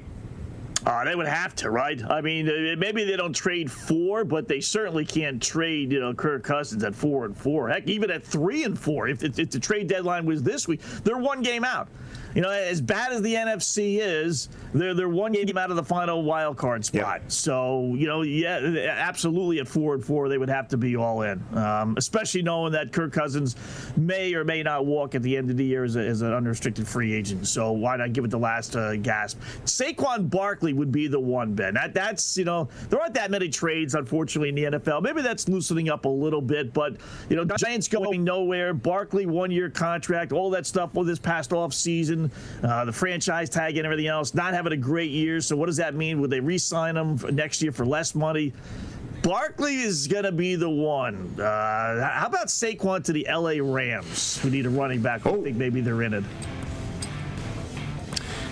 Uh, 0.86 1.06
they 1.06 1.16
would 1.16 1.28
have 1.28 1.56
to, 1.56 1.70
right? 1.70 2.02
I 2.10 2.22
mean, 2.22 2.50
uh, 2.50 2.76
maybe 2.76 3.04
they 3.04 3.16
don't 3.16 3.34
trade 3.34 3.72
four, 3.72 4.26
but 4.26 4.48
they 4.48 4.60
certainly 4.60 5.06
can't 5.06 5.42
trade, 5.42 5.92
you 5.92 6.00
know, 6.00 6.14
Kirk 6.14 6.44
Cousins 6.44 6.84
at 6.84 6.96
four 6.96 7.26
and 7.26 7.38
four. 7.38 7.70
Heck, 7.70 7.88
even 7.88 8.10
at 8.10 8.26
three 8.26 8.64
and 8.64 8.78
four. 8.78 9.08
If, 9.08 9.24
if, 9.24 9.38
if 9.38 9.52
the 9.52 9.60
trade 9.60 9.88
deadline 9.88 10.26
was 10.26 10.42
this 10.42 10.68
week, 10.68 10.82
they're 11.04 11.18
one 11.20 11.44
game 11.44 11.64
out. 11.64 11.88
You 12.36 12.42
know, 12.42 12.50
as 12.50 12.82
bad 12.82 13.12
as 13.12 13.22
the 13.22 13.34
NFC 13.34 14.00
is, 14.00 14.50
they're 14.74 14.94
they're 14.94 15.10
one 15.10 15.32
game 15.32 15.58
out 15.58 15.70
of 15.70 15.76
the 15.76 15.84
final 15.84 16.24
wild 16.24 16.58
card 16.58 16.86
spot. 16.86 17.22
Yeah. 17.22 17.28
So 17.28 17.94
you 17.96 18.08
know, 18.08 18.22
yeah, 18.22 18.96
absolutely 18.98 19.60
at 19.60 19.68
four 19.68 19.94
and 19.94 20.04
four, 20.04 20.30
they 20.30 20.38
would 20.38 20.50
have 20.50 20.68
to 20.70 20.78
be 20.78 20.96
all 20.96 21.24
in. 21.24 21.44
Um, 21.58 21.96
especially 21.98 22.42
knowing 22.42 22.72
that 22.74 22.92
Kirk 22.92 23.12
Cousins 23.12 23.56
may 23.98 24.34
or 24.34 24.44
may 24.44 24.64
not 24.64 24.86
walk 24.86 25.16
at 25.16 25.24
the 25.24 25.36
end 25.36 25.50
of 25.50 25.58
the 25.58 25.66
year 25.66 25.84
as, 25.84 25.96
a, 25.96 26.00
as 26.00 26.22
an 26.22 26.34
unrestricted 26.34 26.88
free 26.88 27.14
agent. 27.14 27.48
So 27.48 27.72
why 27.72 27.98
not 27.98 28.14
give 28.14 28.24
it 28.24 28.32
the 28.32 28.40
last 28.40 28.76
uh, 28.76 28.96
gasp? 28.98 29.40
Saquon 29.66 30.30
Barkley 30.30 30.74
would 30.74 30.92
be 30.92 31.08
the 31.08 31.20
one, 31.20 31.54
Ben. 31.54 31.74
That 31.74 31.94
that's 31.94 32.38
you 32.38 32.46
know 32.46 32.70
there 32.90 33.00
aren't 33.00 33.14
that 33.16 33.32
many 33.32 33.50
trades 33.50 33.96
unfortunately 33.96 34.50
in 34.50 34.56
the 34.56 34.80
NFL. 34.80 35.02
Maybe 35.02 35.22
that's 35.22 35.48
loosening 35.48 35.90
up 35.90 36.06
a 36.06 36.10
little 36.10 36.42
bit, 36.42 36.74
but 36.74 36.98
you 37.30 37.36
know 37.36 37.46
Giants 37.46 37.88
going 37.88 38.24
nowhere. 38.24 38.74
Barkley 38.74 39.26
one 39.26 39.52
year 39.52 39.70
contract, 39.70 40.32
all 40.32 40.50
that 40.52 40.66
stuff 40.66 40.94
for 40.94 41.06
this 41.06 41.20
past 41.20 41.54
off 41.54 41.74
season, 41.74 42.21
uh, 42.64 42.86
the 42.86 42.92
franchise 42.92 43.50
tag 43.50 43.78
and 43.78 43.86
everything 43.86 44.08
else. 44.08 44.34
Not 44.34 44.54
having 44.54 44.74
a 44.74 44.78
great 44.78 45.12
year. 45.12 45.42
So 45.42 45.56
what 45.56 45.68
does 45.68 45.78
that 45.78 45.96
mean? 45.96 46.20
Would 46.22 46.30
they 46.30 46.40
re-sign 46.42 46.98
him 46.98 47.20
next 47.32 47.62
year 47.62 47.72
for 47.72 47.86
less 47.86 48.14
money? 48.14 48.54
Barkley 49.22 49.82
is 49.82 50.08
going 50.08 50.24
to 50.24 50.32
be 50.32 50.56
the 50.56 50.70
one. 50.70 51.40
Uh, 51.40 52.12
how 52.12 52.28
about 52.28 52.48
Saquon 52.48 53.04
to 53.06 53.14
the 53.14 53.28
LA 53.30 53.56
Rams, 53.62 54.40
who 54.40 54.50
need 54.50 54.66
a 54.66 54.70
running 54.70 55.02
back? 55.02 55.26
I 55.26 55.32
think 55.42 55.58
maybe 55.58 55.80
they're 55.82 56.02
in 56.02 56.14
it. 56.14 56.24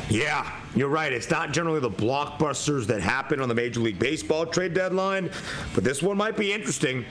Yeah, 0.10 0.52
you're 0.76 0.90
right. 0.90 1.14
It's 1.14 1.30
not 1.30 1.52
generally 1.52 1.80
the 1.80 1.90
blockbusters 1.90 2.88
that 2.88 3.02
happen 3.02 3.42
on 3.42 3.48
the 3.48 3.54
Major 3.54 3.80
League 3.80 4.00
Baseball 4.00 4.46
trade 4.46 4.74
deadline, 4.74 5.30
but 5.76 5.84
this 5.84 6.02
one 6.02 6.18
might 6.18 6.36
be 6.36 6.52
interesting. 6.52 7.06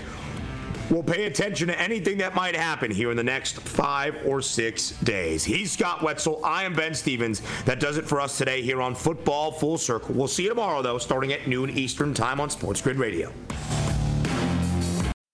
We'll 0.91 1.03
pay 1.03 1.27
attention 1.27 1.69
to 1.69 1.79
anything 1.79 2.19
that 2.19 2.35
might 2.35 2.57
happen 2.57 2.91
here 2.91 3.11
in 3.11 3.17
the 3.17 3.25
next 3.25 3.61
five 3.61 4.17
or 4.25 4.41
six 4.41 4.93
days. 5.03 5.45
He's 5.45 5.71
Scott 5.73 6.03
Wetzel. 6.03 6.43
I 6.45 6.65
am 6.65 6.73
Ben 6.75 6.95
Stevens. 6.95 7.43
That 7.67 7.79
does 7.79 7.99
it 7.99 8.07
for 8.07 8.21
us 8.21 8.39
today 8.39 8.63
here 8.63 8.81
on 8.81 8.95
Football 8.95 9.53
Full 9.53 9.77
Circle. 9.77 10.15
We'll 10.15 10.29
see 10.29 10.45
you 10.45 10.49
tomorrow, 10.49 10.81
though, 10.81 10.99
starting 10.99 11.33
at 11.33 11.47
noon 11.47 11.69
Eastern 11.71 12.15
Time 12.15 12.41
on 12.41 12.49
Sports 12.49 12.81
Grid 12.81 12.97
Radio. 12.97 13.33